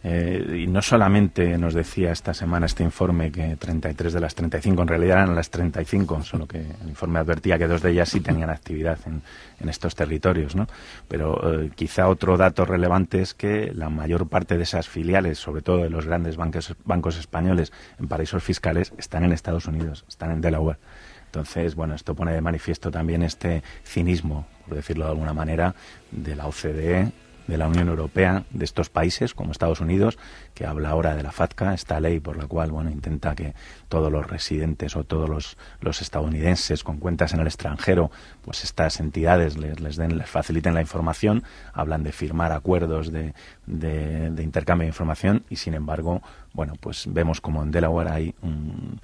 Eh, 0.04 0.64
y 0.64 0.68
no 0.68 0.82
solamente 0.82 1.58
nos 1.60 1.76
decía 1.76 2.12
esta 2.12 2.34
semana 2.34 2.66
este 2.66 2.84
informe 2.84 3.32
que 3.32 3.56
33 3.56 4.14
de 4.14 4.20
las 4.20 4.34
35, 4.34 4.82
en 4.82 4.88
realidad 4.88 5.18
eran 5.18 5.36
las 5.36 5.52
35, 5.52 6.24
solo 6.24 6.48
que 6.48 6.58
el 6.58 6.90
informe 6.90 7.20
advertía 7.20 7.60
que 7.60 7.68
dos 7.68 7.84
de 7.84 7.92
ellas 7.92 8.10
sí 8.10 8.20
tenían 8.20 8.50
actividad 8.50 8.98
en, 9.06 9.22
estos 9.70 9.94
territorios, 9.94 10.56
¿no? 10.56 10.68
Pero 11.08 11.62
eh, 11.62 11.70
quizá 11.76 12.08
otro 12.10 12.36
dato 12.36 12.66
relevante 12.66 13.22
es 13.22 13.36
que 13.36 13.72
la 13.76 13.90
mayor 13.90 14.28
parte 14.28 14.58
de 14.58 14.64
esas 14.64 14.90
filiales, 14.90 15.38
sobre 15.38 15.62
todo 15.62 15.84
de 15.84 15.90
los 15.92 16.08
grandes 16.08 16.36
bancos, 16.36 16.74
bancos 16.84 17.20
españoles 17.20 17.72
en 18.00 18.08
paraísos 18.08 18.44
fiscales, 18.44 18.92
están 18.98 19.24
en 19.24 19.34
Estados 19.34 19.68
Unidos, 19.68 20.04
están 20.08 20.32
en 20.32 20.42
Delaware. 20.42 20.80
Entonces, 21.28 21.76
bueno, 21.76 21.94
esto 21.94 22.16
pone 22.16 22.34
de 22.34 22.42
manifiesto 22.42 22.90
también 22.90 23.22
este 23.22 23.62
cinismo, 23.84 24.48
por 24.68 24.76
decirlo 24.76 25.06
de 25.06 25.12
alguna 25.12 25.34
manera, 25.34 25.76
de 26.10 26.36
la 26.36 26.48
OCDE 26.48 27.12
de 27.48 27.58
la 27.58 27.68
Unión 27.68 27.90
Europea, 27.90 28.44
de 28.52 28.66
estos 28.66 28.90
países 28.90 29.34
como 29.34 29.52
Estados 29.52 29.82
Unidos, 29.82 30.18
que 30.54 30.66
habla 30.66 30.90
ahora 30.90 31.16
de 31.16 31.24
la 31.24 31.32
FATCA, 31.32 31.74
esta 31.74 32.00
ley 32.00 32.20
por 32.20 32.38
la 32.38 32.48
cual 32.48 32.72
bueno 32.72 32.90
intenta 32.90 33.36
que 33.36 33.54
todos 33.90 34.12
los 34.12 34.28
residentes 34.28 34.96
o 34.96 35.04
todos 35.04 35.30
los, 35.30 35.58
los 35.80 36.02
estadounidenses 36.02 36.84
con 36.84 36.98
cuentas 36.98 37.34
en 37.34 37.40
el 37.40 37.48
extranjero, 37.48 38.12
pues 38.42 38.64
estas 38.64 39.00
entidades 39.00 39.58
les, 39.58 39.80
les, 39.80 39.96
den, 39.96 40.18
les 40.18 40.30
faciliten 40.30 40.74
la 40.74 40.82
información, 40.82 41.44
hablan 41.74 42.04
de 42.04 42.12
firmar 42.12 42.52
acuerdos 42.52 43.12
de, 43.12 43.34
de, 43.66 44.30
de 44.30 44.44
intercambio 44.44 44.86
de 44.86 44.90
información 44.90 45.44
y 45.50 45.58
sin 45.58 45.74
embargo, 45.74 46.22
bueno, 46.54 46.74
pues 46.80 47.06
vemos 47.12 47.42
como 47.42 47.64
en 47.64 47.72
Delaware 47.72 48.10
hay 48.10 48.36
un 48.42 49.00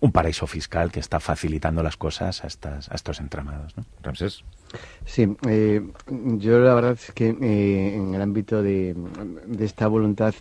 un 0.00 0.12
paraíso 0.12 0.46
fiscal 0.46 0.90
que 0.90 1.00
está 1.00 1.20
facilitando 1.20 1.82
las 1.82 1.96
cosas 1.96 2.42
a, 2.42 2.46
estas, 2.46 2.90
a 2.90 2.94
estos 2.94 3.20
entramados. 3.20 3.76
¿no? 3.76 3.84
Ramsés. 4.02 4.44
Sí, 5.04 5.36
eh, 5.48 5.82
yo 6.08 6.60
la 6.60 6.74
verdad 6.74 6.92
es 6.92 7.12
que 7.12 7.28
eh, 7.28 7.94
en 7.96 8.14
el 8.14 8.22
ámbito 8.22 8.62
de, 8.62 8.94
esta 9.58 9.88
voluntad 9.88 10.34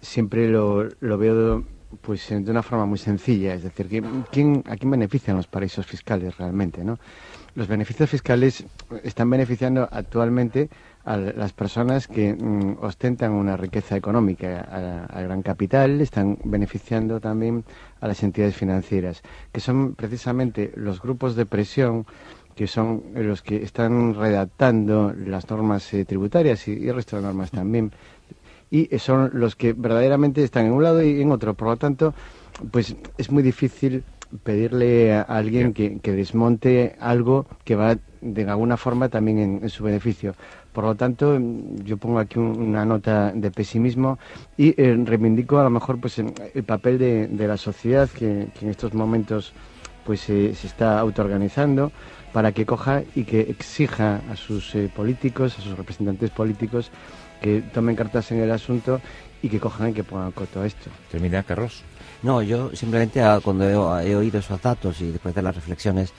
siempre 0.00 0.48
lo, 0.48 0.88
lo 1.00 1.18
veo 1.18 1.64
pues 2.00 2.28
de 2.28 2.50
una 2.50 2.62
forma 2.62 2.86
muy 2.86 2.98
sencilla, 2.98 3.54
es 3.54 3.62
decir, 3.62 3.88
¿quién, 4.30 4.62
¿a 4.66 4.76
quién 4.76 4.90
benefician 4.90 5.36
los 5.36 5.46
paraísos 5.46 5.86
fiscales 5.86 6.36
realmente? 6.36 6.84
¿no? 6.84 6.98
Los 7.54 7.68
beneficios 7.68 8.10
fiscales 8.10 8.64
están 9.02 9.30
beneficiando 9.30 9.88
actualmente 9.90 10.68
a 11.04 11.16
las 11.16 11.52
personas 11.52 12.08
que 12.08 12.34
mm, 12.34 12.78
ostentan 12.82 13.32
una 13.32 13.56
riqueza 13.56 13.96
económica, 13.96 15.06
al 15.08 15.24
gran 15.24 15.42
capital, 15.42 16.00
están 16.00 16.38
beneficiando 16.44 17.20
también 17.20 17.64
a 18.00 18.08
las 18.08 18.22
entidades 18.22 18.56
financieras, 18.56 19.22
que 19.52 19.60
son 19.60 19.94
precisamente 19.94 20.72
los 20.74 21.00
grupos 21.00 21.36
de 21.36 21.46
presión 21.46 22.06
que 22.56 22.66
son 22.66 23.02
los 23.14 23.42
que 23.42 23.62
están 23.62 24.14
redactando 24.14 25.12
las 25.14 25.48
normas 25.48 25.94
eh, 25.94 26.04
tributarias 26.04 26.66
y, 26.66 26.72
y, 26.72 26.88
el 26.88 26.96
resto 26.96 27.16
de 27.16 27.22
normas 27.22 27.52
también, 27.52 27.92
y 28.70 28.88
son 28.98 29.30
los 29.34 29.54
que 29.54 29.74
verdaderamente 29.74 30.42
están 30.42 30.66
en 30.66 30.72
un 30.72 30.82
lado 30.82 31.00
y 31.02 31.22
en 31.22 31.30
otro. 31.30 31.54
Por 31.54 31.68
lo 31.68 31.76
tanto, 31.76 32.14
pues 32.72 32.96
es 33.16 33.30
muy 33.30 33.44
difícil 33.44 34.02
pedirle 34.42 35.14
a 35.14 35.22
alguien 35.22 35.72
que, 35.72 36.00
desmonte 36.02 36.96
algo 36.98 37.46
que 37.64 37.76
va 37.76 37.96
de 38.20 38.44
alguna 38.50 38.76
forma 38.76 39.08
también 39.08 39.60
en 39.62 39.68
su 39.68 39.84
beneficio. 39.84 40.34
Por 40.76 40.84
lo 40.84 40.94
tanto, 40.94 41.38
yo 41.84 41.96
pongo 41.96 42.18
aquí 42.18 42.38
una 42.38 42.84
nota 42.84 43.32
de 43.32 43.50
pesimismo 43.50 44.18
y 44.58 44.74
eh, 44.76 44.94
reivindico 45.04 45.58
a 45.58 45.64
lo 45.64 45.70
mejor 45.70 45.98
pues 45.98 46.18
el 46.18 46.64
papel 46.64 46.98
de, 46.98 47.46
la 47.46 47.56
sociedad 47.56 48.10
que, 48.10 48.48
en 48.60 48.68
estos 48.68 48.92
momentos 48.92 49.54
pues 50.04 50.20
se 50.20 50.50
está 50.50 50.98
autoorganizando 50.98 51.92
para 52.36 52.52
que 52.52 52.66
coja 52.66 53.02
y 53.14 53.24
que 53.24 53.40
exija 53.40 54.20
a 54.30 54.36
sus 54.36 54.74
eh, 54.74 54.90
políticos, 54.94 55.58
a 55.58 55.62
sus 55.62 55.74
representantes 55.74 56.28
políticos 56.28 56.90
que 57.40 57.62
tomen 57.62 57.96
cartas 57.96 58.30
en 58.30 58.40
el 58.40 58.50
asunto 58.50 59.00
y 59.40 59.48
que 59.48 59.58
cojan 59.58 59.88
y 59.88 59.92
que 59.94 60.04
pongan 60.04 60.32
coto 60.32 60.60
a 60.60 60.66
esto. 60.66 60.90
Termina, 61.10 61.42
Carlos. 61.44 61.82
No, 62.22 62.42
yo 62.42 62.76
simplemente 62.76 63.22
ah, 63.22 63.40
cuando 63.42 63.64
he, 64.00 64.14
oído 64.14 64.38
esos 64.38 64.60
datos 64.60 65.00
y 65.00 65.12
después 65.12 65.34
de 65.34 65.40
las 65.40 65.54
reflexiones 65.54 66.12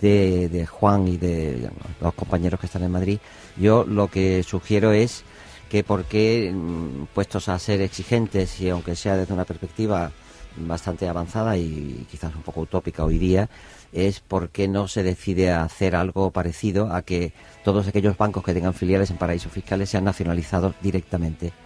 de, 0.00 0.66
Juan 0.68 1.06
y 1.06 1.18
de 1.18 1.70
los 2.00 2.14
compañeros 2.14 2.58
que 2.58 2.66
están 2.66 2.82
en 2.82 2.90
Madrid, 2.90 3.20
yo 3.56 3.84
lo 3.84 4.08
que 4.08 4.42
sugiero 4.42 4.90
es 4.90 5.22
que 5.68 5.84
por 5.84 6.04
qué, 6.06 6.50
mm, 6.52 7.14
puestos 7.14 7.48
a 7.48 7.56
ser 7.60 7.80
exigentes 7.80 8.60
y 8.60 8.70
aunque 8.70 8.96
sea 8.96 9.16
desde 9.16 9.32
una 9.32 9.44
perspectiva 9.44 10.10
bastante 10.56 11.08
avanzada 11.08 11.56
y 11.56 12.06
quizás 12.10 12.34
un 12.34 12.42
poco 12.42 12.62
utópica 12.62 13.04
hoy 13.04 13.18
día, 13.18 13.48
es 13.92 14.20
por 14.20 14.50
qué 14.50 14.68
no 14.68 14.88
se 14.88 15.02
decide 15.02 15.50
a 15.50 15.62
hacer 15.62 15.96
algo 15.96 16.30
parecido 16.30 16.92
a 16.92 17.02
que 17.02 17.32
todos 17.64 17.88
aquellos 17.88 18.16
bancos 18.16 18.44
que 18.44 18.54
tengan 18.54 18.74
filiales 18.74 19.10
en 19.10 19.16
paraísos 19.16 19.52
fiscales 19.52 19.90
sean 19.90 20.04
nacionalizados 20.04 20.74
directamente. 20.80 21.52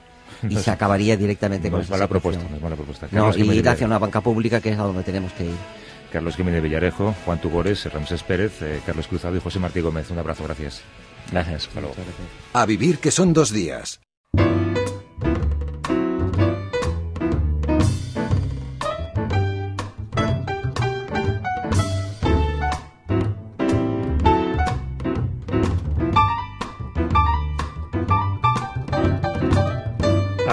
Y 0.48 0.56
se 0.56 0.70
acabaría 0.70 1.16
directamente 1.16 1.70
con 1.70 1.80
esa 1.80 2.08
propuesta, 2.08 2.42
no 2.50 2.56
es 2.56 2.62
mala 2.62 2.76
propuesta. 2.76 3.08
No, 3.12 3.34
y 3.34 3.50
ir 3.50 3.68
hacia 3.68 3.87
una 3.87 3.98
banca 3.98 4.20
pública 4.20 4.60
que 4.60 4.70
es 4.70 4.78
a 4.78 4.82
donde 4.82 5.02
tenemos 5.02 5.32
que 5.32 5.44
ir. 5.44 5.56
Carlos 6.12 6.37
Jiménez 6.37 6.62
Villarejo, 6.62 7.14
Juan 7.24 7.40
Tugores, 7.40 7.90
Ramsés 7.92 8.22
Pérez, 8.22 8.60
eh, 8.62 8.80
Carlos 8.84 9.06
Cruzado 9.06 9.37
y 9.37 9.40
José 9.40 9.58
Martí 9.58 9.80
Gómez. 9.80 10.10
Un 10.10 10.18
abrazo, 10.18 10.44
gracias. 10.44 10.82
Gracias. 11.32 11.68
A 12.52 12.66
vivir 12.66 12.98
que 12.98 13.10
son 13.10 13.32
dos 13.32 13.52
días. 13.52 14.00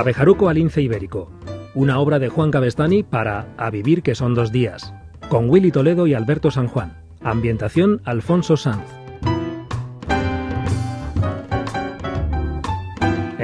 Abejaruco 0.02 0.50
al 0.50 0.56
lince 0.56 0.82
ibérico, 0.82 1.30
una 1.76 2.00
obra 2.00 2.18
de 2.18 2.28
Juan 2.28 2.50
Cabestani 2.50 3.04
para 3.04 3.54
A 3.56 3.70
vivir 3.70 4.02
que 4.02 4.16
son 4.16 4.34
dos 4.34 4.52
días 4.52 4.96
con 5.30 5.48
Willy 5.48 5.70
Toledo 5.72 6.08
y 6.08 6.16
Alberto 6.16 6.50
San 6.50 6.68
Juan. 6.68 6.98
Ambientación 7.22 8.02
Alfonso 8.04 8.58
Sanz. 8.58 9.01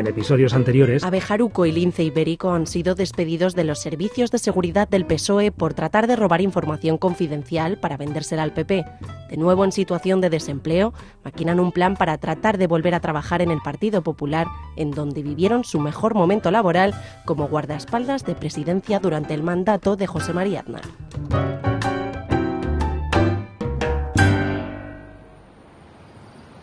En 0.08 0.14
episodios 0.14 0.54
anteriores, 0.54 1.04
Abejaruco 1.04 1.66
y 1.66 1.74
Lince 1.74 2.02
Ibérico 2.02 2.52
han 2.52 2.66
sido 2.66 2.96
despedidos 2.96 3.56
de 3.56 3.66
los 3.66 3.80
servicios 3.80 4.32
de 4.32 4.38
seguridad 4.38 4.88
del 4.88 5.06
PSOE 5.06 5.52
por 5.52 5.74
tratar 5.74 6.08
de 6.08 6.16
robar 6.16 6.40
información 6.40 6.98
confidencial 6.98 7.78
para 7.78 7.98
vendérsela 7.98 8.44
al 8.44 8.54
PP. 8.54 8.86
De 9.30 9.36
nuevo 9.36 9.66
en 9.66 9.74
situación 9.74 10.22
de 10.22 10.30
desempleo, 10.30 10.94
maquinan 11.26 11.60
un 11.60 11.74
plan 11.74 11.98
para 11.98 12.18
tratar 12.20 12.58
de 12.58 12.68
volver 12.68 12.96
a 12.96 13.02
trabajar 13.02 13.42
en 13.42 13.52
el 13.52 13.60
Partido 13.60 14.02
Popular, 14.02 14.48
en 14.78 14.92
donde 14.92 15.24
vivieron 15.24 15.66
su 15.66 15.82
mejor 15.82 16.16
momento 16.16 16.52
laboral 16.52 16.94
como 17.26 17.50
guardaespaldas 17.50 18.24
de 18.24 18.36
presidencia 18.36 19.00
durante 19.00 19.34
el 19.34 19.44
mandato 19.44 19.98
de 19.98 20.08
José 20.08 20.32
María 20.32 20.62
Aznar. 20.62 20.84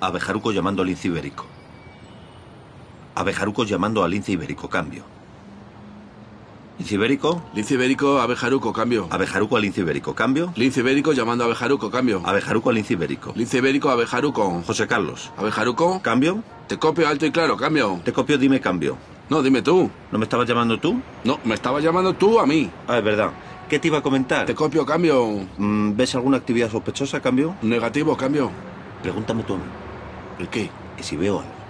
Abejaruco 0.01 0.51
llamando 0.51 0.81
al 0.81 0.89
lince 0.89 1.09
ibérico. 1.09 1.45
Abejaruco 3.15 3.65
llamando 3.65 4.03
al 4.03 4.11
lince 4.11 4.33
ibérico, 4.33 4.69
cambio. 4.69 5.05
¿Lince 6.79 6.95
ibérico? 6.97 7.43
Lince 7.55 7.75
ibérico, 7.75 8.21
Abejaruco, 8.21 8.73
cambio. 8.73 9.07
Abejaruco 9.11 9.57
al 9.57 9.63
lince 9.63 9.83
ibérico, 9.83 10.15
cambio. 10.15 10.53
Lince 10.57 10.81
ibérico 10.81 11.13
llamando 11.13 11.45
a 11.45 11.47
Abejaruco, 11.47 11.91
cambio. 11.91 12.23
Abejaruco 12.25 12.71
al 12.71 12.75
lince 12.75 12.95
ibérico. 12.95 13.33
Lince 13.37 13.59
ibérico, 13.59 13.91
Abejaruco. 13.91 14.63
José 14.67 14.89
Carlos. 14.89 15.31
Abejaruco. 15.37 16.03
¿Cambio? 16.03 16.43
Te 16.67 16.77
copio 16.79 17.07
alto 17.07 17.27
y 17.27 17.31
claro, 17.31 17.57
cambio. 17.57 18.01
Te 18.05 18.13
copio, 18.13 18.37
dime 18.39 18.61
cambio. 18.61 18.97
No, 19.29 19.43
dime 19.43 19.63
tú. 19.63 19.89
¿No 20.11 20.19
me 20.19 20.25
estabas 20.25 20.49
llamando 20.49 20.79
tú? 20.81 21.01
No, 21.23 21.39
me 21.45 21.55
estabas 21.55 21.83
llamando 21.85 22.15
tú 22.15 22.41
a 22.41 22.47
mí. 22.47 22.69
Ah, 22.89 22.99
es 22.99 23.05
verdad. 23.05 23.31
¿Qué 23.69 23.79
te 23.79 23.89
iba 23.89 23.99
a 23.99 24.03
comentar? 24.03 24.45
Te 24.45 24.55
copio, 24.55 24.85
cambio. 24.85 25.47
Mm, 25.57 25.97
¿Ves 25.97 26.15
alguna 26.17 26.39
actividad 26.39 26.71
sospechosa, 26.71 27.21
cambio? 27.21 27.55
Negativo, 27.63 28.17
cambio. 28.17 28.51
Pregúntame 29.03 29.45
tú 29.45 29.55
a 29.55 29.59
mí. 29.59 29.63
¿El 30.41 30.49
qué? 30.49 30.69
Que 30.97 31.03
si 31.05 31.17
veo 31.17 31.39
algo. 31.39 31.64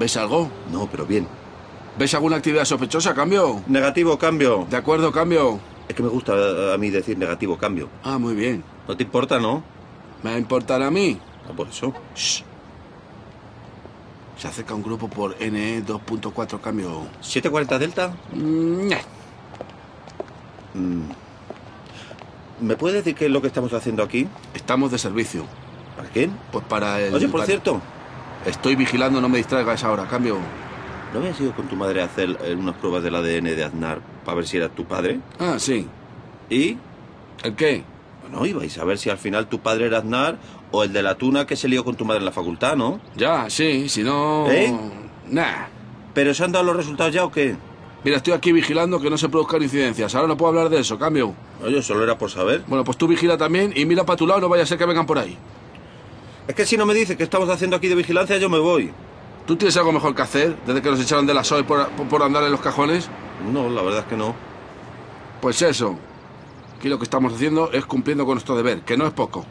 ¿Ves 0.00 0.16
algo? 0.16 0.50
No, 0.72 0.88
pero 0.90 1.04
bien. 1.04 1.28
¿Ves 1.98 2.14
alguna 2.14 2.36
actividad 2.36 2.64
sospechosa, 2.64 3.14
cambio? 3.14 3.62
Negativo, 3.66 4.18
cambio. 4.18 4.66
De 4.70 4.78
acuerdo, 4.78 5.12
cambio. 5.12 5.60
Es 5.88 5.94
que 5.94 6.02
me 6.02 6.08
gusta 6.08 6.32
a, 6.32 6.72
a 6.74 6.78
mí 6.78 6.88
decir 6.88 7.18
negativo, 7.18 7.58
cambio. 7.58 7.90
Ah, 8.02 8.16
muy 8.16 8.34
bien. 8.34 8.64
¿No 8.88 8.96
te 8.96 9.02
importa, 9.02 9.38
no? 9.38 9.62
¿Me 10.22 10.30
va 10.30 10.36
a 10.36 10.38
importar 10.38 10.80
a 10.82 10.90
mí? 10.90 11.18
Ah, 11.46 11.52
por 11.54 11.68
eso. 11.68 11.92
Shh. 12.16 12.42
Se 14.38 14.48
acerca 14.48 14.72
un 14.74 14.82
grupo 14.82 15.08
por 15.08 15.38
NE 15.38 15.84
2.4 15.84 16.60
cambio. 16.62 17.02
¿740 17.22 17.76
Delta? 17.78 18.14
Mm, 18.32 18.88
nah. 18.88 18.96
Mm. 20.72 21.02
¿Me 22.62 22.76
puedes 22.76 23.04
decir 23.04 23.14
qué 23.14 23.26
es 23.26 23.30
lo 23.30 23.42
que 23.42 23.48
estamos 23.48 23.74
haciendo 23.74 24.02
aquí? 24.02 24.26
Estamos 24.54 24.90
de 24.92 24.96
servicio. 24.98 25.44
¿Para 25.94 26.08
quién? 26.08 26.32
Pues 26.52 26.64
para 26.64 27.00
el... 27.02 27.12
Oye, 27.14 27.26
por 27.28 27.40
para- 27.40 27.46
cierto, 27.46 27.82
Estoy 28.46 28.74
vigilando, 28.74 29.20
no 29.20 29.28
me 29.28 29.38
distraigas 29.38 29.84
ahora, 29.84 30.06
cambio. 30.06 30.38
¿no 31.12 31.18
habías 31.18 31.40
ido 31.40 31.52
con 31.52 31.66
tu 31.66 31.76
madre 31.76 32.02
a 32.02 32.04
hacer 32.04 32.38
eh, 32.44 32.54
unas 32.54 32.76
pruebas 32.76 33.02
del 33.02 33.14
ADN 33.14 33.44
de 33.44 33.64
Aznar 33.64 34.00
para 34.24 34.36
ver 34.36 34.46
si 34.46 34.56
era 34.56 34.68
tu 34.68 34.84
padre? 34.84 35.20
Ah, 35.38 35.56
sí. 35.58 35.86
¿Y? 36.48 36.76
¿El 37.42 37.54
qué? 37.56 37.82
Bueno, 38.22 38.46
ibais 38.46 38.78
a 38.78 38.84
ver 38.84 38.98
si 38.98 39.10
al 39.10 39.18
final 39.18 39.48
tu 39.48 39.60
padre 39.60 39.86
era 39.86 39.98
Aznar 39.98 40.38
o 40.70 40.84
el 40.84 40.92
de 40.92 41.02
la 41.02 41.16
tuna 41.16 41.46
que 41.46 41.56
se 41.56 41.68
lió 41.68 41.84
con 41.84 41.96
tu 41.96 42.04
madre 42.04 42.20
en 42.20 42.26
la 42.26 42.32
facultad, 42.32 42.76
¿no? 42.76 43.00
Ya, 43.16 43.50
sí, 43.50 43.88
si 43.88 44.02
no... 44.02 44.48
¿Eh? 44.50 44.72
Nah. 45.28 45.66
¿Pero 46.14 46.34
se 46.34 46.44
han 46.44 46.52
dado 46.52 46.64
los 46.64 46.76
resultados 46.76 47.12
ya 47.12 47.24
o 47.24 47.30
qué? 47.30 47.56
Mira, 48.04 48.16
estoy 48.16 48.32
aquí 48.32 48.52
vigilando 48.52 49.00
que 49.00 49.10
no 49.10 49.18
se 49.18 49.28
produzcan 49.28 49.62
incidencias. 49.62 50.14
Ahora 50.14 50.28
no 50.28 50.36
puedo 50.36 50.50
hablar 50.50 50.70
de 50.70 50.80
eso, 50.80 50.98
cambio. 50.98 51.34
Oye, 51.62 51.82
solo 51.82 52.02
era 52.02 52.16
por 52.16 52.30
saber. 52.30 52.62
Bueno, 52.66 52.82
pues 52.84 52.96
tú 52.96 53.06
vigila 53.06 53.36
también 53.36 53.72
y 53.76 53.84
mira 53.84 54.04
para 54.04 54.16
tu 54.16 54.26
lado, 54.26 54.40
no 54.40 54.48
vaya 54.48 54.62
a 54.62 54.66
ser 54.66 54.78
que 54.78 54.86
vengan 54.86 55.06
por 55.06 55.18
ahí. 55.18 55.36
Es 56.48 56.54
que 56.54 56.66
si 56.66 56.76
no 56.76 56.86
me 56.86 56.94
dices 56.94 57.16
qué 57.16 57.22
estamos 57.22 57.48
haciendo 57.48 57.76
aquí 57.76 57.88
de 57.88 57.94
vigilancia, 57.94 58.38
yo 58.38 58.48
me 58.48 58.58
voy. 58.58 58.92
¿Tú 59.46 59.56
tienes 59.56 59.76
algo 59.76 59.92
mejor 59.92 60.14
que 60.14 60.22
hacer 60.22 60.56
desde 60.66 60.82
que 60.82 60.90
nos 60.90 61.00
echaron 61.00 61.26
de 61.26 61.34
la 61.34 61.44
SOE 61.44 61.64
por 61.64 62.22
andar 62.22 62.44
en 62.44 62.52
los 62.52 62.60
cajones? 62.60 63.08
No, 63.52 63.68
la 63.70 63.82
verdad 63.82 64.00
es 64.00 64.06
que 64.06 64.16
no. 64.16 64.34
Pues 65.40 65.62
eso. 65.62 65.98
Aquí 66.76 66.88
lo 66.88 66.98
que 66.98 67.04
estamos 67.04 67.32
haciendo 67.32 67.70
es 67.72 67.84
cumpliendo 67.84 68.24
con 68.24 68.34
nuestro 68.34 68.56
deber, 68.56 68.82
que 68.82 68.96
no 68.96 69.06
es 69.06 69.12
poco. 69.12 69.44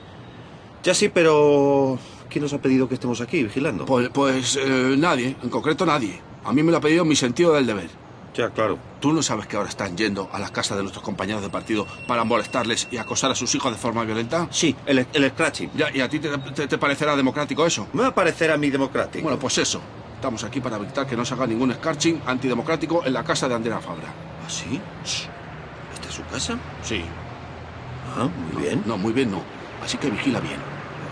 Ya 0.84 0.94
sí, 0.94 1.10
pero... 1.10 2.00
¿Quién 2.30 2.44
nos 2.44 2.54
ha 2.54 2.62
pedido 2.62 2.88
que 2.88 2.94
estemos 2.94 3.22
aquí 3.22 3.44
vigilando? 3.44 3.86
Pues, 3.86 4.10
pues 4.10 4.56
eh, 4.56 4.96
nadie, 4.98 5.36
en 5.42 5.50
concreto 5.50 5.86
nadie. 5.86 6.22
A 6.44 6.54
mí 6.54 6.62
me 6.62 6.72
lo 6.72 6.78
ha 6.78 6.82
pedido 6.82 7.04
mi 7.06 7.16
sentido 7.16 7.54
del 7.54 7.66
deber. 7.66 7.90
Ya, 8.40 8.50
claro. 8.52 8.80
¿Tú 9.02 9.12
no 9.12 9.22
sabes 9.22 9.48
que 9.48 9.58
ahora 9.58 9.68
están 9.68 9.98
yendo 9.98 10.30
a 10.32 10.40
las 10.40 10.50
casas 10.52 10.78
de 10.78 10.84
nuestros 10.84 11.04
compañeros 11.04 11.42
de 11.42 11.50
partido 11.50 11.86
para 12.08 12.24
molestarles 12.24 12.88
y 12.90 12.96
acosar 12.96 13.30
a 13.32 13.36
sus 13.36 13.54
hijos 13.54 13.70
de 13.70 13.78
forma 13.78 14.06
violenta? 14.06 14.48
Sí, 14.50 14.74
el, 14.86 15.06
el 15.12 15.30
scratching. 15.32 15.72
Ya, 15.76 15.92
¿Y 15.94 16.00
a 16.00 16.08
ti 16.08 16.20
te, 16.20 16.30
te- 16.38 16.66
te 16.70 16.78
parecerá 16.78 17.18
democrático 17.18 17.66
eso? 17.66 17.88
Me 17.92 18.02
va 18.04 18.08
a 18.08 18.16
parecer 18.16 18.50
a 18.50 18.58
mí 18.58 18.70
democrático. 18.70 19.24
Bueno, 19.24 19.38
pues 19.38 19.58
eso. 19.58 19.82
Estamos 20.16 20.42
aquí 20.46 20.62
para 20.62 20.78
evitar 20.78 21.06
que 21.06 21.18
no 21.18 21.26
se 21.26 21.34
haga 21.34 21.48
ningún 21.48 21.72
escarching 21.72 22.22
antidemocrático 22.26 23.06
en 23.06 23.12
la 23.12 23.26
casa 23.26 23.50
de 23.50 23.56
Andrea 23.56 23.80
Fabra. 23.82 24.08
¿Ah, 24.08 24.50
sí? 24.50 24.80
¿Esta 25.94 26.08
es 26.08 26.14
su 26.16 26.24
casa? 26.24 26.58
Sí. 26.82 27.04
Ah, 28.16 28.30
muy 28.54 28.64
bien. 28.64 28.84
No, 28.86 28.98
muy 28.98 29.12
bien 29.12 29.32
no. 29.32 29.42
Así 29.84 29.98
que 29.98 30.10
vigila 30.10 30.40
bien. 30.40 30.60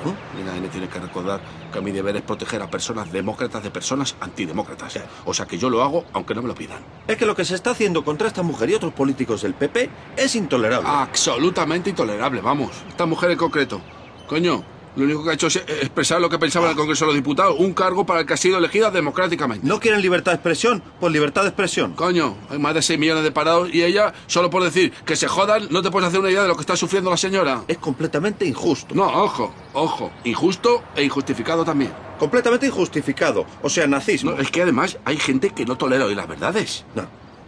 ¿Oh? 0.08 0.40
El 0.40 0.48
ADN 0.48 0.70
tiene 0.70 0.88
que 0.88 1.00
recordar 1.00 1.42
que 1.72 1.82
mi 1.82 1.92
deber 1.92 2.16
es 2.16 2.22
proteger 2.22 2.62
a 2.62 2.70
personas 2.70 3.12
demócratas 3.12 3.64
de 3.64 3.72
personas 3.72 4.16
antidemócratas. 4.20 5.00
O 5.26 5.34
sea 5.34 5.46
que 5.46 5.58
yo 5.58 5.70
lo 5.70 5.84
hago 5.84 6.06
aunque 6.14 6.34
no 6.34 6.42
me 6.42 6.48
lo 6.48 6.56
pidan. 6.56 6.80
Es 7.08 7.18
que 7.18 7.26
lo 7.26 7.36
que 7.36 7.46
se 7.46 7.56
está 7.56 7.72
haciendo 7.72 8.04
contra 8.04 8.28
esta 8.28 8.44
mujer 8.44 8.70
y 8.70 8.76
otros 8.76 8.94
políticos 8.94 9.42
del 9.42 9.54
PP 9.54 9.90
es 10.16 10.36
intolerable. 10.36 10.88
Absolutamente 10.90 11.90
intolerable, 11.90 12.42
vamos. 12.42 12.72
Esta 12.88 13.06
mujer 13.06 13.32
en 13.32 13.38
concreto. 13.38 13.82
Coño, 14.28 14.64
lo 14.98 15.04
único 15.04 15.24
que 15.24 15.30
ha 15.30 15.34
hecho 15.34 15.48
es 15.48 15.58
expresar 15.58 16.20
lo 16.20 16.30
que 16.30 16.40
pensaba 16.40 16.66
en 16.66 16.72
el 16.72 16.78
Congreso 16.78 17.06
de 17.06 17.10
los 17.10 17.16
Diputados. 17.16 17.56
Un 17.60 17.74
cargo 17.74 18.06
para 18.06 18.22
el 18.22 18.26
que 18.26 18.34
ha 18.34 18.38
sido 18.38 18.58
elegida 18.58 18.90
democráticamente. 18.90 19.66
¿No 19.66 19.80
quieren 19.80 20.02
libertad 20.02 20.32
de 20.32 20.38
expresión? 20.38 20.82
Pues 21.00 21.14
libertad 21.14 21.44
de 21.44 21.50
expresión. 21.50 21.94
Coño, 21.94 22.36
hay 22.50 22.58
más 22.58 22.74
de 22.74 22.82
6 22.82 23.00
millones 23.00 23.24
de 23.24 23.32
parados 23.32 23.70
y 23.72 23.84
ella, 23.84 24.14
solo 24.26 24.50
por 24.50 24.64
decir 24.64 24.92
que 25.06 25.16
se 25.16 25.28
jodan, 25.28 25.68
no 25.70 25.84
te 25.84 25.92
puedes 25.92 26.10
hacer 26.10 26.20
una 26.20 26.32
idea 26.32 26.42
de 26.42 26.48
lo 26.48 26.56
que 26.56 26.62
está 26.62 26.76
sufriendo 26.76 27.12
la 27.12 27.18
señora. 27.18 27.64
Es 27.68 27.78
completamente 27.78 28.46
injusto. 28.46 28.96
No, 28.96 29.06
ojo, 29.06 29.54
ojo. 29.74 30.12
Injusto 30.24 30.84
e 30.96 31.04
injustificado 31.04 31.64
también. 31.64 31.94
Completamente 32.18 32.66
injustificado. 32.66 33.46
O 33.62 33.70
sea, 33.70 33.86
nazismo. 33.86 34.32
No, 34.32 34.42
es 34.42 34.50
que 34.50 34.64
además 34.64 34.98
hay 35.06 35.18
gente 35.18 35.52
que 35.52 35.66
no 35.66 35.78
tolera 35.78 36.06
hoy 36.06 36.16
las 36.16 36.28
verdades. 36.28 36.86
No. 36.96 37.06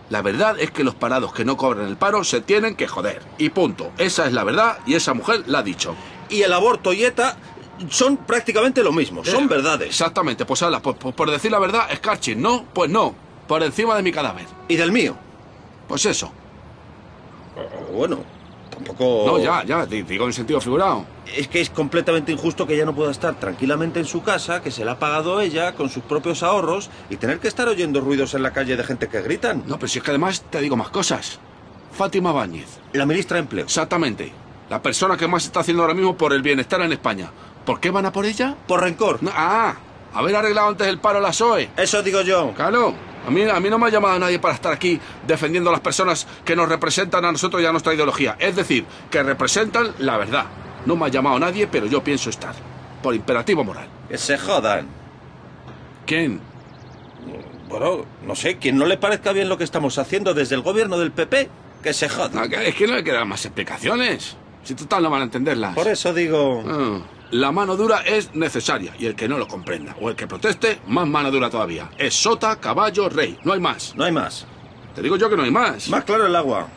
La 0.10 0.22
verdad 0.22 0.60
es 0.60 0.72
que 0.72 0.84
los 0.84 0.96
parados 0.96 1.34
que 1.34 1.46
no 1.46 1.58
cobran 1.58 1.88
el 1.88 1.98
paro 1.98 2.24
se 2.24 2.42
tienen 2.42 2.76
que 2.76 2.88
joder. 2.88 3.22
Y 3.38 3.50
punto. 3.50 3.92
Esa 3.98 4.28
es 4.28 4.34
la 4.34 4.44
verdad 4.44 4.80
y 4.86 4.96
esa 4.96 5.14
mujer 5.14 5.44
la 5.48 5.60
ha 5.60 5.64
dicho. 5.64 5.96
Y 6.30 6.42
el 6.44 6.54
aborto 6.54 6.94
y 6.94 7.04
ETA 7.04 7.36
son 7.90 8.18
prácticamente 8.18 8.84
lo 8.84 8.92
mismo. 8.92 9.24
Son 9.26 9.46
Eh, 9.46 9.48
verdades. 9.48 9.90
Exactamente, 9.90 10.46
pues 10.46 10.62
ala, 10.64 10.82
por, 10.82 10.96
por- 10.98 11.14
por 11.14 11.32
decir 11.32 11.52
la 11.52 11.60
verdad, 11.60 11.92
escarching, 11.92 12.42
¿no? 12.42 12.66
Pues 12.74 12.90
no. 12.90 13.16
Por 13.48 13.64
encima 13.64 13.96
de 13.96 14.04
mi 14.04 14.12
cadáver. 14.12 14.46
Y 14.68 14.76
del 14.76 14.92
mío. 14.92 15.16
Pues 15.88 16.06
eso. 16.06 16.32
Bueno, 17.94 18.20
tampoco... 18.70 19.24
No, 19.26 19.40
ya, 19.40 19.64
ya, 19.66 19.86
di- 19.86 20.04
digo 20.04 20.26
en 20.26 20.34
sentido 20.34 20.62
figurado. 20.62 21.06
Es 21.36 21.48
que 21.48 21.60
es 21.62 21.70
completamente 21.70 22.32
injusto 22.32 22.66
que 22.68 22.76
ella 22.76 22.86
no 22.86 22.94
pueda 22.96 23.12
estar 23.12 23.40
tranquilamente 23.40 24.00
en 24.00 24.06
su 24.06 24.22
casa, 24.24 24.62
que 24.62 24.72
se 24.72 24.86
la 24.86 24.94
ha 24.94 25.00
pagado 25.00 25.42
ella 25.42 25.74
con 25.74 25.90
sus 25.90 26.04
propios 26.04 26.44
ahorros 26.44 26.90
y 27.10 27.18
tener 27.18 27.40
que 27.40 27.48
estar 27.48 27.68
oyendo 27.68 28.02
ruidos 28.02 28.34
en 28.36 28.44
la 28.44 28.52
calle 28.54 28.78
de 28.78 28.84
gente 28.84 29.08
que 29.10 29.22
gritan. 29.22 29.64
No, 29.66 29.76
pero 29.78 29.88
si 29.88 29.98
es 30.00 30.04
que 30.04 30.12
además 30.12 30.44
te 30.50 30.62
digo 30.62 30.76
más 30.78 30.90
cosas. 30.90 31.40
Fátima 31.92 32.32
Báñez. 32.32 32.68
La 32.94 33.06
ministra 33.06 33.36
de 33.36 33.42
Empleo. 33.42 33.66
Exactamente. 33.66 34.32
La 34.70 34.82
persona 34.82 35.18
que 35.18 35.28
más 35.28 35.46
está 35.46 35.62
haciendo 35.62 35.84
ahora 35.84 35.96
mismo 35.96 36.16
por 36.16 36.32
el 36.32 36.44
bienestar 36.44 36.82
en 36.82 36.92
España. 36.92 37.32
¿Por 37.66 37.80
qué 37.80 37.90
van 37.90 38.06
a 38.06 38.12
por 38.12 38.26
ella? 38.26 38.56
Por 38.68 38.82
rencor. 38.82 39.22
No, 39.24 39.32
ah, 39.34 39.76
haber 40.14 40.36
arreglado 40.36 40.70
antes 40.70 40.88
el 40.88 41.00
paro 41.00 41.18
a 41.18 41.22
la 41.22 41.34
SOE. 41.34 41.72
Eso 41.76 42.04
digo 42.04 42.22
yo. 42.22 42.54
Claro. 42.56 42.94
A 43.28 43.32
mí, 43.32 43.44
a 43.44 43.60
mí 43.60 43.70
no 43.70 43.78
me 43.78 43.88
ha 43.88 43.90
llamado 43.90 44.18
nadie 44.18 44.40
para 44.40 44.54
estar 44.54 44.72
aquí 44.72 45.00
defendiendo 45.28 45.70
a 45.70 45.74
las 45.74 45.82
personas 45.82 46.26
que 46.46 46.56
nos 46.56 46.70
representan 46.70 47.26
a 47.26 47.32
nosotros 47.32 47.62
y 47.62 47.66
a 47.66 47.72
nuestra 47.72 47.94
ideología. 47.94 48.38
Es 48.40 48.56
decir, 48.56 48.86
que 49.10 49.22
representan 49.24 49.94
la 50.00 50.18
verdad. 50.18 50.46
No 50.86 50.96
me 50.96 51.06
ha 51.06 51.10
llamado 51.10 51.38
nadie, 51.40 51.68
pero 51.68 51.88
yo 51.88 52.04
pienso 52.04 52.30
estar. 52.30 52.54
Por 53.02 53.16
imperativo 53.16 53.64
moral. 53.64 53.88
Que 54.08 54.18
se 54.18 54.38
jodan. 54.38 54.88
¿Quién? 56.06 56.42
Bueno, 57.68 58.06
no 58.26 58.36
sé, 58.36 58.58
quien 58.58 58.78
no 58.78 58.86
le 58.86 58.98
parezca 58.98 59.32
bien 59.32 59.50
lo 59.50 59.58
que 59.58 59.64
estamos 59.64 59.98
haciendo 59.98 60.34
desde 60.34 60.56
el 60.56 60.62
gobierno 60.62 60.98
del 60.98 61.12
PP, 61.12 61.50
que 61.84 61.94
se 61.94 62.10
joda. 62.10 62.30
No, 62.34 62.44
es 62.44 62.76
que 62.76 62.88
no 62.88 62.96
le 62.96 63.04
quedan 63.04 63.28
más 63.28 63.46
explicaciones. 63.46 64.38
Si 64.64 64.76
total 64.76 65.04
no 65.04 65.10
van 65.10 65.22
a 65.22 65.24
entenderlas. 65.26 65.74
Por 65.76 65.88
eso 65.88 66.14
digo... 66.14 66.64
Ah, 66.68 67.00
La 67.32 67.52
mano 67.52 67.76
dura 67.76 68.02
es 68.02 68.34
necesaria 68.34 68.94
y 68.98 69.06
el 69.06 69.14
que 69.16 69.28
no 69.28 69.38
lo 69.38 69.48
comprenda 69.48 69.96
o 70.02 70.10
el 70.10 70.16
que 70.16 70.26
proteste, 70.26 70.80
más 70.88 71.08
mano 71.08 71.30
dura 71.30 71.50
todavía. 71.50 71.90
Es 71.98 72.16
sota, 72.16 72.56
caballo, 72.56 73.08
rey. 73.08 73.38
No 73.44 73.54
hay 73.54 73.60
más. 73.60 73.94
No 73.96 74.04
hay 74.04 74.12
más. 74.12 74.48
Te 74.96 75.02
digo 75.04 75.16
yo 75.16 75.30
que 75.30 75.38
no 75.38 75.44
hay 75.44 75.52
más. 75.52 75.90
Más 75.90 76.04
claro 76.06 76.26
el 76.26 76.36
agua. 76.36 76.68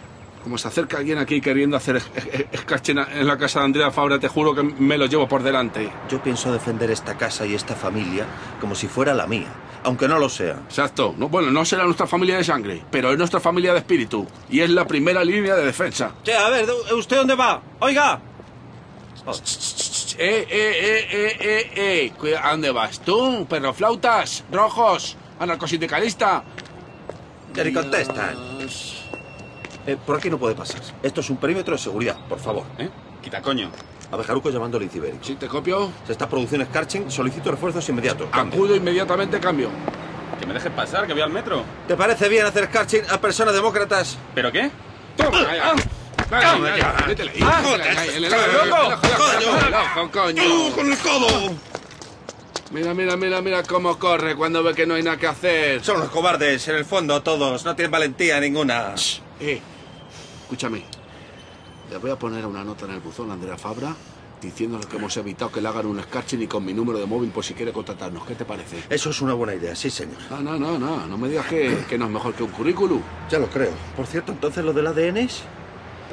Como 0.43 0.59
se 0.59 0.69
acerca 0.69 0.99
alguien 0.99 1.17
aquí 1.19 1.41
queriendo 1.41 1.77
hacer 1.77 1.97
es- 1.97 2.11
es- 2.17 2.47
escarchen 2.53 2.99
en 2.99 3.27
la 3.27 3.39
casa 3.39 3.61
de 3.61 3.65
Andrea 3.67 3.91
Fabra, 3.93 4.19
te 4.19 4.29
juro 4.29 4.55
que 4.55 4.63
me 4.63 4.99
lo 4.99 5.07
llevo 5.07 5.27
por 5.27 5.43
delante. 5.43 5.91
Yo 6.11 6.23
pienso 6.23 6.53
defender 6.53 6.91
esta 6.91 7.17
casa 7.17 7.47
y 7.47 7.55
esta 7.55 7.75
familia 7.75 8.27
como 8.61 8.75
si 8.75 8.89
fuera 8.89 9.15
la 9.15 9.27
mía, 9.27 9.47
aunque 9.85 10.09
no 10.09 10.19
lo 10.19 10.29
sea. 10.29 10.61
Exacto. 10.67 11.15
No, 11.19 11.29
bueno, 11.29 11.51
no 11.51 11.65
será 11.65 11.85
nuestra 11.85 12.07
familia 12.07 12.37
de 12.37 12.45
sangre, 12.45 12.83
pero 12.91 13.11
es 13.13 13.19
nuestra 13.19 13.41
familia 13.41 13.73
de 13.73 13.79
espíritu. 13.79 14.27
Y 14.51 14.61
es 14.61 14.71
la 14.71 14.87
primera 14.87 15.25
línea 15.25 15.55
de 15.57 15.65
defensa. 15.65 16.13
Che, 16.25 16.35
a 16.35 16.49
ver, 16.49 16.69
¿usted 16.97 17.17
dónde 17.17 17.35
va? 17.35 17.61
Oiga. 17.81 18.21
Eh, 19.27 19.37
eh, 20.19 20.47
eh, 20.51 21.07
eh, 21.11 21.37
eh, 21.41 21.71
eh. 21.77 22.13
Cuida- 22.19 22.47
¿A 22.47 22.51
dónde 22.53 22.71
vas 22.71 23.01
tú? 23.01 23.47
Perro 23.49 23.73
flautas, 23.73 24.45
rojos, 24.51 25.17
anarcosindicalista. 25.39 26.43
Ya 27.55 27.65
ni 27.65 27.73
contestan. 27.73 28.37
Eh, 29.87 29.97
por 30.07 30.17
aquí 30.17 30.31
no 30.31 30.39
puede 30.39 30.55
pasar. 30.55 30.81
Esto 31.03 31.21
es 31.21 31.31
un 31.31 31.37
perímetro 31.37 31.75
de 31.75 31.79
seguridad, 31.83 32.17
por 32.29 32.39
favor. 32.39 32.65
¿Eh? 32.79 32.89
Quita 33.23 33.41
coño. 33.43 33.71
A 34.13 34.17
Bejaruco 34.17 34.51
llamando 34.51 34.77
al 34.77 34.83
Incibérico. 34.83 35.25
Si 35.25 35.37
te 35.37 35.49
copio, 35.49 35.91
Se 36.07 36.13
está 36.13 36.29
produciendo 36.29 36.67
Scarching, 36.67 37.11
solicito 37.11 37.51
refuerzos 37.51 37.89
inmediatos. 37.89 38.29
Cambio. 38.31 38.59
acudo 38.59 38.77
inmediatamente, 38.77 39.41
cambio. 39.41 39.71
Que 40.39 40.47
me 40.47 40.53
dejes 40.53 40.71
pasar, 40.73 41.07
que 41.07 41.15
voy 41.15 41.23
al 41.23 41.31
metro. 41.31 41.65
¿Te 41.89 41.97
parece 41.97 42.29
bien 42.29 42.45
hacer 42.45 42.67
Scarching 42.67 43.05
a 43.11 43.19
personas 43.19 43.55
demócratas? 43.55 44.19
¿Pero 44.35 44.53
qué? 44.53 44.71
Toma, 45.17 45.41
métele 47.07 47.31
ahí, 47.31 47.41
Ah, 47.43 47.63
el 48.15 48.25
ojo, 48.33 50.11
coño. 50.11 50.43
¡Tú, 50.43 50.73
con 50.75 50.93
el 50.93 50.99
codo! 50.99 51.55
Mira, 52.71 52.95
mira, 52.95 53.17
mira, 53.17 53.41
mira 53.43 53.63
cómo 53.63 53.99
corre 53.99 54.35
cuando 54.35 54.63
ve 54.63 54.75
que 54.75 54.87
no 54.87 54.95
hay 54.95 55.03
nada 55.03 55.17
que 55.19 55.27
hacer. 55.27 55.85
Son 55.85 55.97
unos 55.97 56.11
cobardes, 56.11 56.69
en 56.69 56.77
el 56.77 56.85
fondo, 56.85 57.23
todos. 57.23 57.65
No 57.65 57.77
tienen 57.77 57.91
valentía 57.91 58.41
ninguna. 58.41 58.95
Eh, 59.41 59.61
escúchame. 60.43 61.02
Le 61.93 61.99
voy 61.99 62.11
a 62.11 62.17
poner 62.17 62.47
una 62.47 62.65
nota 62.65 62.87
en 62.87 62.93
el 62.93 63.01
buzón 63.01 63.29
a 63.31 63.35
Andrea 63.35 63.59
Fabra 63.59 63.95
diciéndole 64.41 64.87
que 64.87 64.97
hemos 64.97 65.15
evitado 65.19 65.53
que 65.53 65.61
le 65.61 65.69
hagan 65.69 65.85
un 65.85 65.99
escarche 66.01 66.39
ni 66.39 66.47
con 66.47 66.65
mi 66.65 66.73
número 66.73 66.99
de 66.99 67.05
móvil 67.05 67.29
por 67.29 67.45
si 67.45 67.53
quiere 67.53 67.71
contratarnos. 67.71 68.25
¿Qué 68.25 68.35
te 68.35 68.47
parece? 68.47 68.79
Eso 68.89 69.11
es 69.11 69.21
una 69.21 69.35
buena 69.35 69.55
idea, 69.55 69.77
sí, 69.77 69.91
señor. 69.91 70.17
No, 70.31 70.41
no, 70.41 70.59
no, 70.59 70.79
no. 70.79 71.07
No 71.07 71.19
me 71.19 71.29
digas 71.29 71.45
que, 71.49 71.85
que 71.87 71.99
no 71.99 72.07
es 72.07 72.11
mejor 72.11 72.33
que 72.33 72.45
un 72.45 72.51
currículum. 72.51 73.03
Ya 73.31 73.39
lo 73.39 73.47
creo. 73.49 73.73
Por 73.95 74.07
cierto, 74.07 74.33
entonces 74.33 74.65
lo 74.65 74.73
del 74.73 74.87
ADN 74.87 75.19
es... 75.19 75.43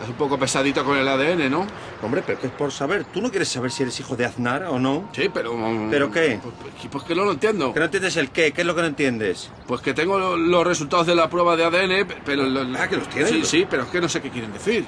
Es 0.04 0.10
un 0.10 0.16
poco 0.16 0.38
pesadito 0.38 0.84
con 0.84 0.98
el 0.98 1.08
ADN, 1.08 1.50
¿no? 1.50 1.66
Hombre, 2.04 2.24
pero 2.26 2.40
que 2.40 2.48
es 2.48 2.54
por 2.54 2.74
saber. 2.74 3.06
¿Tú 3.06 3.22
no 3.22 3.30
quieres 3.30 3.48
saber 3.48 3.72
si 3.72 3.84
eres 3.84 3.98
hijo 4.02 4.18
de 4.18 4.26
Aznar 4.26 4.64
o 4.66 4.80
no? 4.80 5.10
Sí, 5.14 5.30
pero... 5.34 5.58
¿Pero 5.90 6.12
qué? 6.12 6.42
Pues, 6.42 6.88
pues 6.92 7.04
que 7.06 7.16
no 7.16 7.24
lo 7.24 7.32
entiendo. 7.32 7.74
¿Que 7.74 7.80
no 7.80 7.86
entiendes 7.86 8.18
el 8.18 8.32
qué? 8.32 8.52
¿Qué 8.52 8.62
es 8.62 8.68
lo 8.68 8.76
que 8.76 8.82
no 8.82 8.88
entiendes? 8.88 9.50
Pues 9.66 9.80
que 9.82 9.94
tengo 9.94 10.38
los 10.38 10.68
resultados 10.68 11.08
de 11.08 11.16
la 11.16 11.30
prueba 11.30 11.56
de 11.56 11.64
ADN, 11.64 12.08
pero... 12.26 12.44
Ah, 12.78 12.88
que 12.90 12.98
los 12.98 13.10
tienes. 13.10 13.30
Sí, 13.32 13.44
sí, 13.46 13.68
pero 13.70 13.84
es 13.84 13.90
que 13.90 14.02
no 14.02 14.10
sé 14.10 14.22
qué 14.22 14.30
quieren 14.30 14.52
decir. 14.52 14.86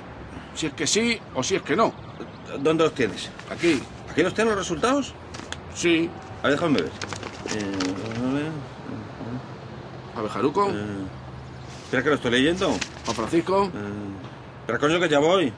Si 0.55 0.67
es 0.67 0.73
que 0.73 0.87
sí 0.87 1.19
o 1.35 1.43
si 1.43 1.55
es 1.55 1.61
que 1.61 1.75
no. 1.75 1.93
¿Dónde 2.59 2.83
los 2.83 2.93
tienes? 2.93 3.29
Aquí. 3.49 3.81
¿Aquí 4.09 4.23
los 4.23 4.33
tienes 4.33 4.53
los 4.53 4.63
resultados? 4.63 5.13
Sí. 5.73 6.09
A 6.43 6.47
ver, 6.47 6.53
déjame 6.53 6.81
ver. 6.81 6.91
Eh, 7.55 8.51
a 10.15 10.21
ver, 10.21 10.31
Jaruco. 10.31 10.69
Eh, 10.69 11.05
espera 11.83 12.03
que 12.03 12.09
lo 12.09 12.15
estoy 12.15 12.31
leyendo. 12.31 12.67
Juan 13.05 13.15
Francisco. 13.15 13.71
Eh, 13.73 14.59
espera, 14.61 14.79
coño, 14.79 14.99
que 14.99 15.09
ya 15.09 15.19
voy. 15.19 15.53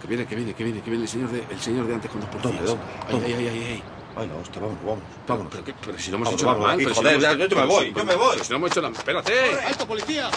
Que 0.00 0.06
viene, 0.06 0.26
que 0.26 0.36
viene, 0.36 0.54
que 0.54 0.64
viene, 0.64 0.80
que 0.80 0.90
viene 0.90 1.04
el 1.04 1.08
señor 1.08 1.30
de, 1.30 1.44
el 1.50 1.60
señor 1.60 1.86
de 1.86 1.94
antes 1.94 2.10
con 2.10 2.20
dos 2.20 2.30
portillas. 2.30 2.64
¿Dónde, 2.64 2.82
dónde? 3.10 3.26
Ay, 3.26 3.34
ay, 3.34 3.48
ay, 3.48 3.64
ay. 3.72 3.82
Ay, 4.16 4.26
no, 4.26 4.38
hostia, 4.38 4.60
vamos, 4.62 4.78
vamos. 4.84 5.02
Vámonos. 5.26 5.52
Pero, 5.52 5.64
pero, 5.64 5.76
pero 5.84 5.98
si 5.98 6.10
no 6.10 6.16
hemos 6.16 6.26
vamos, 6.28 6.40
hecho 6.40 6.46
vamos, 6.46 6.62
nada 6.62 6.68
mal. 6.68 6.76
Aquí, 6.76 6.84
pero 6.84 6.94
joder, 6.96 7.14
si 7.14 7.20
no 7.20 7.30
hemos, 7.30 7.48
yo 7.48 7.56
me 7.56 7.66
voy, 7.66 7.92
yo 7.92 8.04
me 8.04 8.16
voy. 8.16 8.30
Pero 8.32 8.44
si 8.44 8.50
no 8.50 8.56
hemos 8.56 8.70
hecho 8.70 8.82
nada 8.82 8.94
Espérate. 8.98 9.32
¡Alto, 9.66 9.86
policía! 9.86 10.30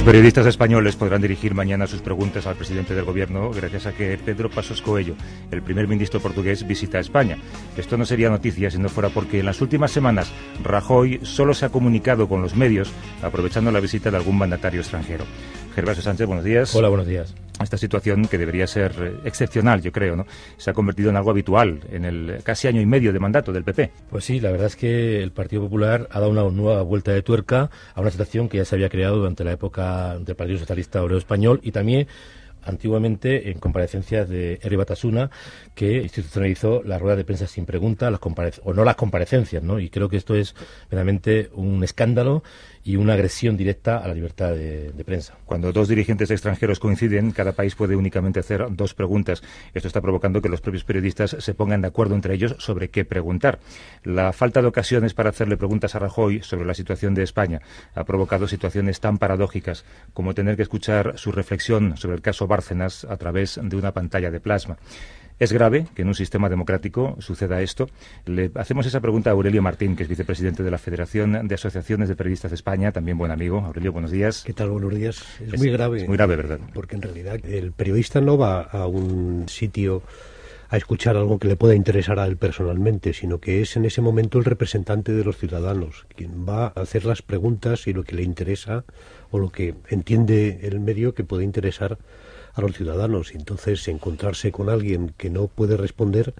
Los 0.00 0.06
periodistas 0.06 0.46
españoles 0.46 0.96
podrán 0.96 1.20
dirigir 1.20 1.54
mañana 1.54 1.86
sus 1.86 2.00
preguntas 2.00 2.46
al 2.46 2.56
presidente 2.56 2.94
del 2.94 3.04
gobierno 3.04 3.50
gracias 3.50 3.84
a 3.84 3.92
que 3.92 4.16
Pedro 4.16 4.48
Pasos 4.48 4.80
Coelho, 4.80 5.14
el 5.50 5.60
primer 5.60 5.88
ministro 5.88 6.20
portugués, 6.20 6.66
visita 6.66 6.98
España. 6.98 7.36
Esto 7.76 7.98
no 7.98 8.06
sería 8.06 8.30
noticia 8.30 8.70
si 8.70 8.78
no 8.78 8.88
fuera 8.88 9.10
porque 9.10 9.40
en 9.40 9.44
las 9.44 9.60
últimas 9.60 9.90
semanas 9.90 10.32
Rajoy 10.64 11.20
solo 11.22 11.52
se 11.52 11.66
ha 11.66 11.68
comunicado 11.68 12.30
con 12.30 12.40
los 12.40 12.56
medios 12.56 12.90
aprovechando 13.22 13.70
la 13.70 13.78
visita 13.78 14.10
de 14.10 14.16
algún 14.16 14.38
mandatario 14.38 14.80
extranjero. 14.80 15.26
Gervasio 15.80 16.02
Sánchez, 16.02 16.26
buenos 16.26 16.44
días. 16.44 16.74
Hola, 16.74 16.88
buenos 16.88 17.06
días. 17.06 17.34
Esta 17.58 17.78
situación, 17.78 18.26
que 18.26 18.36
debería 18.36 18.66
ser 18.66 18.92
eh, 19.00 19.14
excepcional, 19.24 19.80
yo 19.80 19.92
creo, 19.92 20.14
¿no? 20.14 20.26
se 20.58 20.68
ha 20.68 20.74
convertido 20.74 21.08
en 21.08 21.16
algo 21.16 21.30
habitual 21.30 21.80
en 21.90 22.04
el 22.04 22.40
casi 22.42 22.68
año 22.68 22.82
y 22.82 22.86
medio 22.86 23.14
de 23.14 23.18
mandato 23.18 23.50
del 23.50 23.64
PP. 23.64 23.90
Pues 24.10 24.26
sí, 24.26 24.40
la 24.40 24.50
verdad 24.50 24.66
es 24.66 24.76
que 24.76 25.22
el 25.22 25.32
Partido 25.32 25.62
Popular 25.62 26.06
ha 26.10 26.20
dado 26.20 26.32
una 26.32 26.42
nueva 26.50 26.82
vuelta 26.82 27.12
de 27.12 27.22
tuerca 27.22 27.70
a 27.94 28.00
una 28.02 28.10
situación 28.10 28.50
que 28.50 28.58
ya 28.58 28.66
se 28.66 28.74
había 28.74 28.90
creado 28.90 29.16
durante 29.16 29.42
la 29.42 29.52
época 29.52 30.18
del 30.18 30.36
Partido 30.36 30.58
Socialista 30.58 31.02
Obrero 31.02 31.16
Español 31.16 31.60
y 31.62 31.72
también 31.72 32.08
antiguamente 32.64 33.50
en 33.50 33.58
comparecencias 33.58 34.28
de 34.28 34.60
Eri 34.62 34.76
Batasuna, 34.76 35.30
que 35.74 36.02
institucionalizó 36.02 36.82
la 36.84 36.98
rueda 36.98 37.16
de 37.16 37.24
prensa 37.24 37.46
sin 37.46 37.66
pregunta, 37.66 38.10
las 38.10 38.20
o 38.62 38.74
no 38.74 38.84
las 38.84 38.96
comparecencias, 38.96 39.62
¿no? 39.62 39.80
Y 39.80 39.90
creo 39.90 40.08
que 40.08 40.16
esto 40.16 40.34
es 40.34 40.54
realmente 40.90 41.50
un 41.54 41.82
escándalo 41.84 42.42
y 42.82 42.96
una 42.96 43.12
agresión 43.12 43.56
directa 43.56 43.98
a 43.98 44.08
la 44.08 44.14
libertad 44.14 44.54
de, 44.54 45.04
prensa. 45.04 45.36
Cuando 45.44 45.72
dos 45.72 45.88
dirigentes 45.88 46.30
extranjeros 46.30 46.78
coinciden, 46.78 47.32
cada 47.32 47.52
país 47.52 47.74
puede 47.74 47.96
únicamente 47.96 48.40
hacer 48.40 48.66
dos 48.70 48.94
preguntas. 48.94 49.42
Esto 49.74 49.88
está 49.88 50.00
provocando 50.00 50.40
que 50.40 50.48
los 50.48 50.60
propios 50.60 50.84
periodistas 50.84 51.36
se 51.38 51.54
pongan 51.54 51.80
de 51.80 51.88
acuerdo 51.88 52.14
entre 52.14 52.34
ellos 52.34 52.56
sobre 52.58 52.90
qué 52.90 53.04
preguntar. 53.04 53.58
La 54.04 54.32
falta 54.32 54.62
de 54.62 54.68
ocasiones 54.68 55.14
para 55.14 55.30
hacerle 55.30 55.56
preguntas 55.56 55.94
a 55.94 55.98
Rajoy 55.98 56.42
sobre 56.42 56.66
la 56.66 56.74
situación 56.74 57.14
de 57.14 57.22
España 57.22 57.60
ha 57.94 58.04
provocado 58.04 58.46
situaciones 58.46 59.00
tan 59.00 59.18
paradójicas 59.18 59.84
como 60.12 60.34
tener 60.34 60.56
que 60.56 60.62
escuchar 60.62 61.18
su 61.18 61.32
reflexión 61.32 61.96
sobre 61.96 62.16
el 62.16 62.22
caso 62.22 62.46
Bárcenas 62.50 63.06
a 63.06 63.16
través 63.16 63.58
de 63.62 63.76
una 63.76 63.92
pantalla 63.92 64.30
de 64.30 64.40
plasma. 64.40 64.76
Es 65.40 65.54
grave 65.54 65.86
que 65.94 66.02
en 66.02 66.08
un 66.08 66.14
sistema 66.14 66.50
democrático 66.50 67.16
suceda 67.18 67.62
esto. 67.62 67.88
Le 68.26 68.50
hacemos 68.56 68.84
esa 68.84 69.00
pregunta 69.00 69.30
a 69.30 69.32
Aurelio 69.32 69.62
Martín, 69.62 69.96
que 69.96 70.02
es 70.02 70.08
vicepresidente 70.10 70.62
de 70.62 70.70
la 70.70 70.76
Federación 70.76 71.48
de 71.48 71.54
Asociaciones 71.54 72.10
de 72.10 72.14
Periodistas 72.14 72.50
de 72.50 72.56
España, 72.56 72.92
también 72.92 73.16
buen 73.16 73.32
amigo. 73.32 73.60
Aurelio, 73.60 73.90
buenos 73.90 74.10
días. 74.10 74.42
¿Qué 74.44 74.52
tal? 74.52 74.68
Buenos 74.68 74.94
días. 74.94 75.24
Es, 75.40 75.58
muy 75.58 75.70
grave. 75.70 76.02
Es 76.02 76.08
muy 76.08 76.18
grave, 76.18 76.36
¿verdad? 76.36 76.58
Porque 76.74 76.96
en 76.96 77.00
realidad 77.00 77.40
el 77.42 77.72
periodista 77.72 78.20
no 78.20 78.36
va 78.36 78.60
a 78.60 78.86
un 78.86 79.48
sitio 79.48 80.02
a 80.68 80.76
escuchar 80.76 81.16
algo 81.16 81.38
que 81.38 81.48
le 81.48 81.56
pueda 81.56 81.74
interesar 81.74 82.18
a 82.18 82.26
él 82.26 82.36
personalmente, 82.36 83.14
sino 83.14 83.40
que 83.40 83.62
es 83.62 83.76
en 83.76 83.86
ese 83.86 84.02
momento 84.02 84.38
el 84.38 84.44
representante 84.44 85.12
de 85.12 85.24
los 85.24 85.38
ciudadanos, 85.38 86.06
quien 86.14 86.46
va 86.46 86.66
a 86.66 86.82
hacer 86.82 87.06
las 87.06 87.22
preguntas 87.22 87.86
y 87.86 87.94
lo 87.94 88.04
que 88.04 88.14
le 88.14 88.22
interesa 88.22 88.84
o 89.30 89.38
lo 89.38 89.50
que 89.50 89.74
entiende 89.88 90.60
el 90.64 90.80
medio 90.80 91.14
que 91.14 91.24
puede 91.24 91.44
interesar 91.44 91.96
a 92.64 92.68
los 92.68 92.76
ciudadanos. 92.76 93.34
Y 93.34 93.36
entonces 93.36 93.86
encontrarse 93.88 94.52
con 94.52 94.68
alguien 94.68 95.14
que 95.16 95.30
no 95.30 95.48
puede 95.48 95.76
responder, 95.76 96.34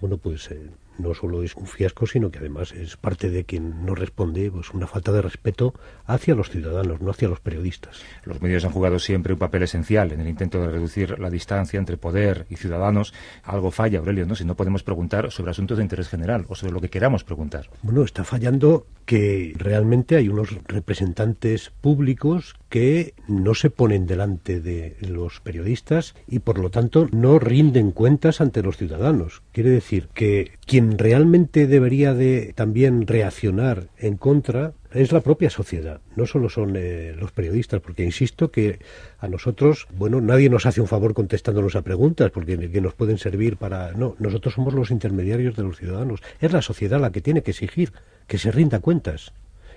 bueno, 0.00 0.18
pues 0.18 0.50
eh, 0.50 0.70
no 0.98 1.14
solo 1.14 1.42
es 1.42 1.54
un 1.56 1.66
fiasco, 1.66 2.06
sino 2.06 2.30
que 2.30 2.38
además 2.38 2.72
es 2.72 2.96
parte 2.96 3.30
de 3.30 3.44
quien 3.44 3.84
no 3.84 3.94
responde, 3.94 4.50
pues 4.50 4.70
una 4.70 4.86
falta 4.86 5.12
de 5.12 5.22
respeto 5.22 5.74
hacia 6.04 6.34
los 6.34 6.50
ciudadanos, 6.50 7.00
no 7.00 7.10
hacia 7.10 7.28
los 7.28 7.40
periodistas. 7.40 8.02
Los 8.24 8.40
medios 8.40 8.64
han 8.64 8.72
jugado 8.72 8.98
siempre 8.98 9.32
un 9.32 9.38
papel 9.38 9.62
esencial 9.62 10.12
en 10.12 10.20
el 10.20 10.28
intento 10.28 10.60
de 10.60 10.70
reducir 10.70 11.18
la 11.18 11.30
distancia 11.30 11.78
entre 11.78 11.96
poder 11.96 12.46
y 12.50 12.56
ciudadanos. 12.56 13.12
Algo 13.42 13.70
falla, 13.70 13.98
Aurelio, 13.98 14.26
¿no? 14.26 14.34
Si 14.34 14.44
no 14.44 14.56
podemos 14.56 14.82
preguntar 14.82 15.30
sobre 15.30 15.50
asuntos 15.50 15.78
de 15.78 15.84
interés 15.84 16.08
general 16.08 16.44
o 16.48 16.54
sobre 16.54 16.72
lo 16.72 16.80
que 16.80 16.90
queramos 16.90 17.24
preguntar. 17.24 17.68
Bueno, 17.82 18.02
está 18.02 18.24
fallando 18.24 18.86
que 19.04 19.54
realmente 19.56 20.16
hay 20.16 20.28
unos 20.28 20.50
representantes 20.66 21.70
públicos 21.80 22.56
que 22.68 23.14
no 23.28 23.54
se 23.54 23.70
ponen 23.70 24.06
delante 24.06 24.60
de 24.60 24.96
los 25.00 25.40
periodistas 25.40 26.14
y 26.26 26.40
por 26.40 26.58
lo 26.58 26.70
tanto 26.70 27.08
no 27.12 27.38
rinden 27.38 27.92
cuentas 27.92 28.40
ante 28.40 28.62
los 28.62 28.76
ciudadanos. 28.76 29.42
Quiere 29.52 29.70
decir 29.70 30.08
que 30.12 30.52
quien 30.66 30.85
realmente 30.92 31.66
debería 31.66 32.14
de 32.14 32.52
también 32.54 33.06
reaccionar 33.06 33.88
en 33.98 34.16
contra 34.16 34.72
es 34.92 35.12
la 35.12 35.20
propia 35.20 35.50
sociedad, 35.50 36.00
no 36.16 36.26
solo 36.26 36.48
son 36.48 36.74
eh, 36.76 37.14
los 37.18 37.32
periodistas, 37.32 37.80
porque 37.80 38.04
insisto 38.04 38.50
que 38.50 38.78
a 39.18 39.28
nosotros, 39.28 39.86
bueno, 39.96 40.20
nadie 40.20 40.48
nos 40.48 40.64
hace 40.64 40.80
un 40.80 40.86
favor 40.86 41.12
contestándonos 41.12 41.76
a 41.76 41.82
preguntas, 41.82 42.30
porque 42.30 42.70
que 42.70 42.80
nos 42.80 42.94
pueden 42.94 43.18
servir 43.18 43.56
para... 43.56 43.92
No, 43.92 44.16
nosotros 44.18 44.54
somos 44.54 44.74
los 44.74 44.90
intermediarios 44.90 45.56
de 45.56 45.64
los 45.64 45.76
ciudadanos. 45.76 46.20
Es 46.40 46.52
la 46.52 46.62
sociedad 46.62 47.00
la 47.00 47.12
que 47.12 47.20
tiene 47.20 47.42
que 47.42 47.50
exigir 47.50 47.92
que 48.26 48.38
se 48.38 48.50
rinda 48.50 48.80
cuentas 48.80 49.32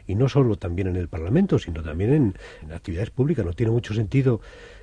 y 0.10 0.16
no 0.16 0.28
solo 0.28 0.56
también 0.56 0.88
en 0.88 0.96
el 0.96 1.08
Parlamento, 1.08 1.60
sino 1.60 1.84
también 1.84 2.14
en, 2.14 2.74
actividades 2.74 3.12
públicas. 3.12 3.46
No 3.46 3.54
tiene 3.54 3.72
mucho 3.72 3.94
sentido 3.94 4.42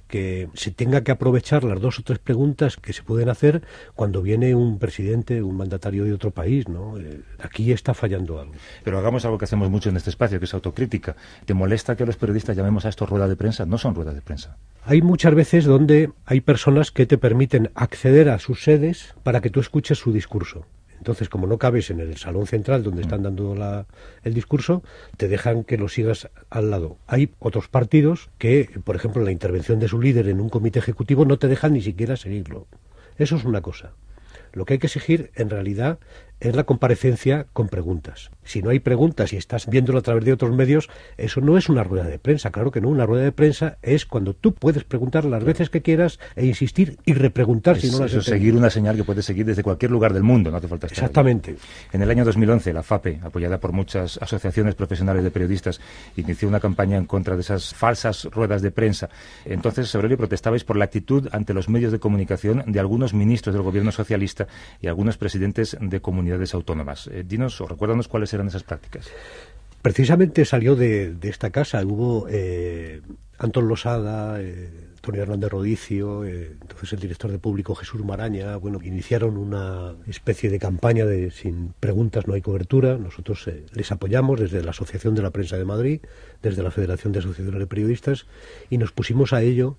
que 0.08 0.48
se 0.54 0.70
tenga 0.70 1.02
que 1.02 1.12
aprovechar 1.12 1.64
las 1.64 1.80
dos 1.80 1.98
o 1.98 2.02
tres 2.02 2.18
preguntas 2.18 2.76
que 2.76 2.92
se 2.92 3.02
pueden 3.02 3.28
hacer 3.28 3.62
cuando 3.94 4.22
viene 4.22 4.54
un 4.54 4.78
presidente, 4.78 5.42
un 5.42 5.56
mandatario 5.56 6.04
de 6.04 6.12
otro 6.12 6.30
país, 6.30 6.68
¿no? 6.68 6.98
Eh, 6.98 7.20
aquí 7.40 7.72
está 7.72 7.94
fallando 7.94 8.40
algo. 8.40 8.54
Pero 8.84 8.98
hagamos 8.98 9.24
algo 9.24 9.38
que 9.38 9.44
hacemos 9.44 9.70
mucho 9.70 9.90
en 9.90 9.96
este 9.96 10.10
espacio, 10.10 10.38
que 10.38 10.44
es 10.44 10.54
autocrítica. 10.54 11.16
¿Te 11.44 11.54
molesta 11.54 11.96
que 11.96 12.06
los 12.06 12.16
periodistas 12.16 12.56
llamemos 12.56 12.84
a 12.84 12.88
esto 12.88 13.06
rueda 13.06 13.28
de 13.28 13.36
prensa? 13.36 13.66
No 13.66 13.78
son 13.78 13.94
ruedas 13.94 14.14
de 14.14 14.22
prensa. 14.22 14.56
Hay 14.84 15.02
muchas 15.02 15.34
veces 15.34 15.64
donde 15.64 16.10
hay 16.24 16.40
personas 16.40 16.92
que 16.92 17.06
te 17.06 17.18
permiten 17.18 17.70
acceder 17.74 18.28
a 18.28 18.38
sus 18.38 18.62
sedes 18.62 19.14
para 19.24 19.40
que 19.40 19.50
tú 19.50 19.60
escuches 19.60 19.98
su 19.98 20.12
discurso. 20.12 20.64
Entonces, 20.98 21.28
como 21.28 21.46
no 21.46 21.58
cabes 21.58 21.90
en 21.90 22.00
el 22.00 22.16
salón 22.16 22.46
central 22.46 22.82
donde 22.82 23.02
están 23.02 23.22
dando 23.22 23.54
el 24.22 24.34
discurso, 24.34 24.82
te 25.16 25.28
dejan 25.28 25.64
que 25.64 25.78
lo 25.78 25.88
sigas 25.88 26.28
al 26.50 26.70
lado. 26.70 26.98
Hay 27.06 27.32
otros 27.38 27.68
partidos 27.68 28.30
que, 28.38 28.70
por 28.84 28.96
ejemplo, 28.96 29.22
la 29.22 29.32
intervención 29.32 29.78
de 29.78 29.88
su 29.88 30.00
líder 30.00 30.28
en 30.28 30.40
un 30.40 30.48
comité 30.48 30.78
ejecutivo 30.78 31.24
no 31.24 31.38
te 31.38 31.48
dejan 31.48 31.74
ni 31.74 31.80
siquiera 31.80 32.16
seguirlo. 32.16 32.66
Eso 33.18 33.36
es 33.36 33.44
una 33.44 33.60
cosa. 33.60 33.92
Lo 34.52 34.64
que 34.64 34.74
hay 34.74 34.78
que 34.78 34.86
exigir, 34.86 35.30
en 35.34 35.50
realidad, 35.50 35.98
es 36.40 36.54
la 36.54 36.64
comparecencia 36.64 37.46
con 37.52 37.68
preguntas. 37.68 38.30
Si 38.44 38.62
no 38.62 38.70
hay 38.70 38.78
preguntas 38.78 39.32
y 39.32 39.36
estás 39.36 39.66
viéndolo 39.66 39.98
a 39.98 40.02
través 40.02 40.24
de 40.24 40.32
otros 40.32 40.54
medios, 40.54 40.88
eso 41.16 41.40
no 41.40 41.56
es 41.56 41.68
una 41.68 41.82
rueda 41.82 42.04
de 42.04 42.18
prensa. 42.18 42.50
Claro 42.50 42.70
que 42.70 42.80
no. 42.80 42.88
Una 42.88 43.06
rueda 43.06 43.24
de 43.24 43.32
prensa 43.32 43.78
es 43.82 44.06
cuando 44.06 44.34
tú 44.34 44.54
puedes 44.54 44.84
preguntar 44.84 45.24
las 45.24 45.42
veces 45.42 45.70
que 45.70 45.82
quieras 45.82 46.20
e 46.36 46.46
insistir 46.46 46.98
y 47.04 47.14
repreguntar 47.14 47.80
si 47.80 47.90
no 47.90 48.00
las 48.00 48.12
Eso 48.12 48.22
seguir 48.22 48.54
una 48.54 48.70
señal 48.70 48.96
que 48.96 49.04
puedes 49.04 49.24
seguir 49.24 49.46
desde 49.46 49.62
cualquier 49.62 49.90
lugar 49.90 50.12
del 50.12 50.22
mundo, 50.22 50.50
no 50.50 50.58
hace 50.58 50.68
falta 50.68 50.86
estar 50.86 50.98
Exactamente. 50.98 51.56
En 51.92 52.02
el 52.02 52.10
año 52.10 52.24
2011, 52.24 52.72
la 52.72 52.82
FAPE, 52.82 53.20
apoyada 53.22 53.58
por 53.58 53.72
muchas 53.72 54.18
asociaciones 54.18 54.74
profesionales 54.74 55.24
de 55.24 55.30
periodistas, 55.30 55.80
inició 56.16 56.48
una 56.48 56.60
campaña 56.60 56.96
en 56.96 57.06
contra 57.06 57.34
de 57.34 57.40
esas 57.40 57.74
falsas 57.74 58.24
ruedas 58.26 58.62
de 58.62 58.70
prensa. 58.70 59.08
Entonces, 59.44 59.92
Aurelio, 59.94 60.18
protestabais 60.18 60.64
por 60.64 60.76
la 60.76 60.84
actitud 60.84 61.28
ante 61.32 61.54
los 61.54 61.68
medios 61.68 61.92
de 61.92 61.98
comunicación 61.98 62.62
de 62.66 62.78
algunos 62.78 63.14
ministros 63.14 63.54
del 63.54 63.62
gobierno 63.62 63.90
socialista 63.90 64.46
y 64.80 64.86
algunos 64.86 65.16
presidentes 65.16 65.76
de 65.80 66.00
comunicación 66.00 66.25
autónomas. 66.52 67.08
Eh, 67.08 67.24
dinos 67.26 67.60
o 67.60 67.66
recuérdanos 67.66 68.08
cuáles 68.08 68.32
eran 68.34 68.48
esas 68.48 68.62
prácticas. 68.62 69.10
Precisamente 69.86 70.44
salió 70.44 70.74
de, 70.74 71.16
esta 71.22 71.50
casa, 71.50 71.80
hubo 71.84 72.26
eh, 72.28 73.02
Antón 73.38 73.68
Losada, 73.68 74.42
eh, 74.42 74.68
Hernández 75.14 75.50
Rodicio, 75.50 76.24
eh, 76.24 76.56
entonces 76.60 76.92
el 76.94 76.98
director 76.98 77.30
de 77.30 77.38
público 77.38 77.76
Jesús 77.76 78.04
Maraña, 78.04 78.56
bueno, 78.56 78.80
iniciaron 78.82 79.36
una 79.36 79.94
especie 80.08 80.50
de 80.50 80.58
campaña 80.58 81.04
de 81.04 81.30
sin 81.30 81.72
preguntas 81.78 82.26
no 82.26 82.34
hay 82.34 82.40
cobertura. 82.40 82.98
Nosotros 82.98 83.48
les 83.72 83.92
apoyamos 83.92 84.40
desde 84.40 84.64
la 84.64 84.70
Asociación 84.70 85.14
de 85.14 85.22
la 85.22 85.30
Prensa 85.30 85.56
de 85.56 85.64
Madrid, 85.64 86.00
desde 86.42 86.64
la 86.64 86.72
Federación 86.72 87.12
de 87.12 87.20
Asociaciones 87.20 87.60
de 87.60 87.66
Periodistas, 87.68 88.26
y 88.68 88.78
nos 88.78 88.90
pusimos 88.90 89.32
a 89.32 89.42
ello 89.42 89.76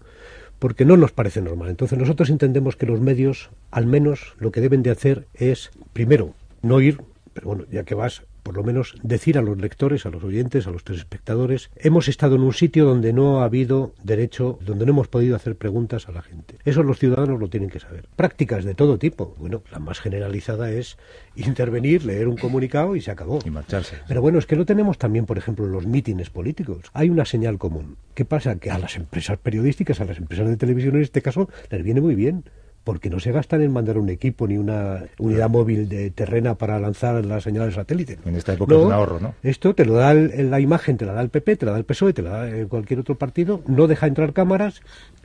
porque 0.60 0.86
no 0.86 0.96
nos 0.96 1.12
parece 1.12 1.42
normal. 1.42 1.70
Entonces 1.70 2.00
nosotros 2.00 2.30
entendemos 2.30 2.78
que 2.78 2.86
los 2.86 3.02
medios, 3.02 3.50
al 3.72 3.88
menos, 3.88 4.36
lo 4.40 4.52
que 4.52 4.62
deben 4.62 4.84
de 4.84 4.92
hacer 4.92 5.28
es, 5.34 5.72
primero, 5.92 6.34
no 6.62 6.82
ir, 6.82 7.02
pero 7.34 7.48
bueno, 7.48 7.66
ya 7.72 7.84
que 7.84 7.94
vas, 7.96 8.24
por 8.42 8.56
lo 8.56 8.64
menos 8.64 8.96
decir 9.04 9.38
a 9.38 9.42
los 9.42 9.60
lectores, 9.60 10.06
a 10.06 10.10
los 10.10 10.24
oyentes, 10.24 10.66
a 10.66 10.72
los 10.72 10.84
telespectadores, 10.84 11.70
hemos 11.76 12.08
estado 12.08 12.36
en 12.36 12.42
un 12.42 12.54
sitio 12.54 12.86
donde 12.86 13.14
no 13.14 13.42
ha 13.42 13.44
habido 13.44 13.94
derecho, 14.04 14.58
donde 14.66 14.86
no 14.86 14.94
hemos 14.94 15.08
podido 15.08 15.36
hacer 15.36 15.56
preguntas 15.56 16.08
a 16.08 16.14
la 16.14 16.22
gente. 16.22 16.56
Eso 16.66 16.82
los 16.82 16.98
ciudadanos 16.98 17.40
lo 17.40 17.50
tienen 17.50 17.70
que 17.70 17.80
saber. 17.80 18.08
Prácticas 18.16 18.64
de 18.64 18.74
todo 18.74 18.98
tipo. 18.98 19.36
Bueno, 19.38 19.64
la 19.72 19.80
más 19.80 20.00
generalizada 20.00 20.72
es 20.72 20.98
intervenir, 21.36 22.06
leer 22.06 22.28
un 22.28 22.38
comunicado 22.38 22.96
y 22.96 23.02
se 23.02 23.12
acabó. 23.12 23.40
Y 23.46 23.52
marcharse. 23.52 23.98
Pero 24.08 24.22
bueno, 24.22 24.40
es 24.40 24.46
que 24.46 24.56
lo 24.56 24.66
tenemos 24.66 24.98
también, 24.98 25.26
por 25.26 25.38
ejemplo, 25.38 25.66
en 25.66 25.74
los 25.74 25.86
mítines 25.86 26.30
políticos. 26.30 26.86
Hay 26.94 27.10
una 27.10 27.26
señal 27.26 27.58
común. 27.58 27.98
¿Qué 28.16 28.26
pasa? 28.26 28.56
Que 28.56 28.72
a 28.72 28.80
las 28.80 28.96
empresas 28.96 29.38
periodísticas, 29.38 30.00
a 30.02 30.06
las 30.06 30.18
empresas 30.18 30.48
de 30.48 30.58
televisión 30.58 30.96
en 30.96 31.02
este 31.02 31.22
caso, 31.22 31.50
les 31.70 31.84
viene 31.84 32.02
muy 32.02 32.16
bien 32.16 32.46
porque 32.88 33.10
no 33.10 33.20
se 33.20 33.34
gastan 33.34 33.62
en 33.64 33.74
mandar 33.74 33.98
un 33.98 34.08
equipo 34.08 34.48
ni 34.48 34.58
una 34.58 35.04
unidad 35.20 35.50
móvil 35.50 35.90
de 35.90 36.10
terrena 36.10 36.56
para 36.56 36.80
lanzar 36.80 37.26
la 37.26 37.42
señal 37.42 37.68
de 37.68 37.76
satélite. 37.76 38.18
En 38.24 38.38
esta 38.38 38.54
época 38.54 38.76
es 38.76 38.82
un 38.82 38.94
ahorro, 38.94 39.20
¿no? 39.20 39.34
Esto 39.44 39.76
te 39.76 39.84
lo 39.84 39.96
da 39.96 40.14
la 40.14 40.62
imagen, 40.62 40.96
te 40.96 41.06
la 41.06 41.12
da 41.12 41.22
el 41.22 41.28
PP, 41.28 41.58
te 41.58 41.66
la 41.66 41.74
da 41.74 41.80
el 41.80 41.84
PSOE, 41.84 42.14
te 42.14 42.22
la 42.22 42.46
da 42.46 42.66
cualquier 42.68 43.02
otro 43.02 43.16
partido, 43.16 43.60
no 43.68 43.88
deja 43.88 44.08
entrar 44.08 44.32
cámaras 44.32 44.80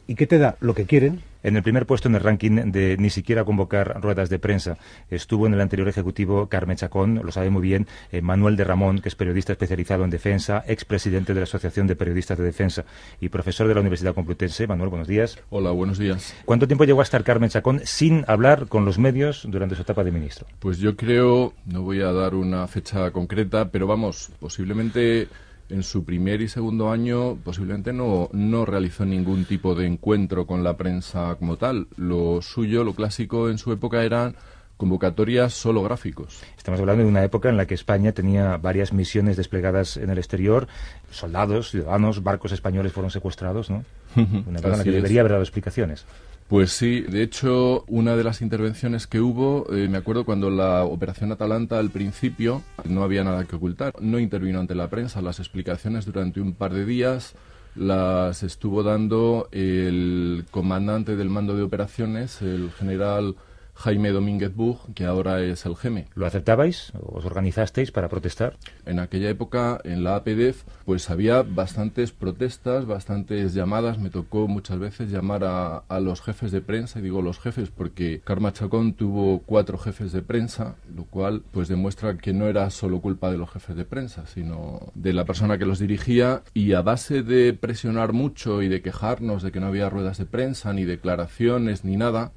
¿Y 0.07 0.15
qué 0.15 0.27
te 0.27 0.39
da? 0.39 0.57
Lo 0.61 0.75
que 0.75 0.87
quieren. 0.87 1.23
En 1.43 1.57
el 1.57 1.63
primer 1.63 1.87
puesto 1.87 2.09
en 2.09 2.15
el 2.15 2.21
ranking 2.21 2.71
de 2.73 2.97
ni 2.99 3.11
siquiera 3.11 3.45
convocar 3.45 4.01
ruedas 4.01 4.31
de 4.31 4.39
prensa 4.39 4.79
estuvo 5.11 5.47
en 5.47 5.55
el 5.55 5.61
anterior 5.61 5.89
ejecutivo 5.89 6.49
Carmen 6.49 6.77
Chacón, 6.77 7.21
lo 7.23 7.33
sabe 7.33 7.51
muy 7.51 7.63
bien, 7.63 7.87
eh, 8.13 8.23
Manuel 8.23 8.57
de 8.57 8.65
Ramón, 8.65 9.01
que 9.01 9.09
es 9.09 9.15
periodista 9.15 9.53
especializado 9.53 10.05
en 10.05 10.11
defensa, 10.11 10.65
expresidente 10.67 11.35
de 11.35 11.41
la 11.41 11.45
Asociación 11.45 11.87
de 11.87 11.97
Periodistas 11.97 12.39
de 12.39 12.45
Defensa 12.45 12.85
y 13.21 13.29
profesor 13.29 13.67
de 13.67 13.75
la 13.75 13.81
Universidad 13.81 14.15
Complutense. 14.15 14.67
Manuel, 14.67 14.91
buenos 14.91 15.09
días. 15.09 15.39
Hola, 15.51 15.71
buenos 15.71 15.99
días. 15.99 16.35
¿Cuánto 16.45 16.67
tiempo 16.67 16.85
llegó 16.85 17.01
a 17.01 17.05
estar 17.05 17.25
Carmen 17.25 17.51
Chacón 17.51 17.81
sin 17.85 18.25
hablar 18.29 18.69
con 18.69 18.85
los 18.85 18.99
medios 18.99 19.47
durante 19.49 19.75
su 19.75 19.83
etapa 19.83 20.05
de 20.05 20.13
ministro? 20.13 20.47
Pues 20.61 20.79
yo 20.79 20.97
creo, 20.97 21.55
no 21.67 21.83
voy 21.83 22.03
a 22.03 22.13
dar 22.13 22.35
una 22.35 22.67
fecha 22.69 23.11
concreta, 23.11 23.71
pero 23.71 23.87
vamos, 23.87 24.31
posiblemente 24.39 25.29
en 25.73 25.83
su 25.83 26.05
primer 26.05 26.43
y 26.43 26.49
segundo 26.49 26.91
año 26.91 27.37
posiblemente 27.43 27.93
no, 27.93 28.29
no 28.33 28.65
realizó 28.65 29.05
ningún 29.05 29.45
tipo 29.45 29.75
de 29.75 29.87
encuentro 29.87 30.47
con 30.47 30.63
la 30.63 30.77
prensa 30.77 31.35
como 31.39 31.57
tal. 31.57 31.89
Lo 31.97 32.43
suyo, 32.43 32.85
lo 32.85 32.95
clásico 32.95 33.49
en 33.49 33.59
su 33.59 33.73
época 33.73 34.05
eran 34.05 34.37
convocatorias 34.77 35.55
solo 35.55 35.83
gráficos. 35.83 36.43
Estamos 36.57 36.81
hablando 36.81 37.05
de 37.05 37.09
una 37.09 37.25
época 37.25 37.49
en 37.49 37.57
la 37.57 37.67
que 37.67 37.75
España 37.75 38.13
tenía 38.13 38.57
varias 38.57 38.93
misiones 38.93 39.37
desplegadas 39.37 39.97
en 39.97 40.11
el 40.11 40.19
exterior, 40.19 40.67
soldados, 41.11 41.71
ciudadanos, 41.71 42.23
barcos 42.23 42.53
españoles 42.53 42.93
fueron 42.93 43.11
secuestrados, 43.11 43.71
¿no? 43.71 43.85
Una 44.17 44.61
la 44.61 44.85
que 44.85 44.91
debería 44.91 45.21
haber 45.21 45.33
dado 45.33 45.43
explicaciones. 45.43 46.07
Pues 46.49 46.73
sí, 46.73 47.01
de 47.01 47.23
hecho, 47.23 47.85
una 47.89 48.15
de 48.15 48.25
las 48.25 48.43
intervenciones 48.43 49.07
que 49.07 49.21
hubo, 49.21 49.67
eh, 49.73 49.89
me 49.89 49.97
acuerdo 49.97 50.27
cuando 50.27 50.51
la 50.51 50.85
operación 50.85 51.33
Atalanta 51.33 51.79
al 51.79 51.91
principio 51.91 52.63
no 52.85 53.05
había 53.05 53.25
nada 53.25 53.45
que 53.45 53.57
ocultar, 53.57 53.95
no 54.01 54.19
intervino 54.19 54.61
ante 54.61 54.75
la 54.75 54.91
prensa, 54.91 55.23
las 55.23 55.39
explicaciones 55.39 56.05
durante 56.05 56.41
un 56.43 56.53
par 56.53 56.75
de 56.75 56.85
días 56.85 57.35
las 57.75 58.43
estuvo 58.43 58.83
dando 58.83 59.49
el 59.51 60.45
comandante 60.51 61.17
del 61.17 61.31
mando 61.31 61.57
de 61.57 61.63
operaciones, 61.63 62.43
el 62.43 62.71
general 62.71 63.37
Jaime 63.75 64.11
Domínguez 64.11 64.55
Bug, 64.55 64.95
que 64.95 65.05
ahora 65.05 65.41
es 65.41 65.67
el 65.67 65.77
GEME. 65.77 66.07
¿Lo 66.15 66.27
aceptabais? 66.27 66.93
¿Os 67.01 67.25
organizasteis 67.25 67.91
para 67.91 68.09
protestar? 68.09 68.57
En 68.87 69.01
aquella 69.01 69.31
época, 69.31 69.81
en 69.85 70.05
la 70.05 70.17
APDEF, 70.17 70.63
pues 70.85 71.11
había 71.11 71.43
bastantes 71.43 72.13
protestas, 72.13 72.87
bastantes 72.87 73.55
llamadas. 73.55 73.99
Me 73.99 74.11
tocó 74.11 74.49
muchas 74.49 74.79
veces 74.79 75.11
llamar 75.11 75.45
a, 75.45 75.79
a 75.79 76.01
los 76.01 76.21
jefes 76.23 76.53
de 76.53 76.61
prensa, 76.61 76.99
y 76.99 77.03
digo 77.03 77.23
los 77.23 77.41
jefes 77.41 77.71
porque 77.71 78.21
Karma 78.25 78.53
Chacón 78.53 78.95
tuvo 78.95 79.41
cuatro 79.41 79.79
jefes 79.79 80.13
de 80.13 80.23
prensa, 80.23 80.77
lo 80.95 81.05
cual 81.05 81.43
pues 81.51 81.69
demuestra 81.69 82.17
que 82.19 82.33
no 82.33 82.47
era 82.47 82.71
solo 82.71 83.01
culpa 83.01 83.31
de 83.31 83.39
los 83.39 83.51
jefes 83.51 83.77
de 83.77 83.85
prensa, 83.85 84.27
sino 84.27 84.93
de 84.95 85.13
la 85.13 85.25
persona 85.25 85.59
que 85.59 85.67
los 85.67 85.79
dirigía. 85.79 86.43
Y 86.55 86.73
a 86.75 86.83
base 86.83 87.23
de 87.23 87.53
presionar 87.53 88.13
mucho 88.13 88.63
y 88.63 88.69
de 88.69 88.83
quejarnos 88.83 89.43
de 89.43 89.51
que 89.51 89.61
no 89.61 89.67
había 89.67 89.91
ruedas 89.91 90.19
de 90.19 90.27
prensa, 90.27 90.73
ni 90.73 90.85
declaraciones, 90.85 91.85
ni 91.85 91.97
nada, 91.97 92.33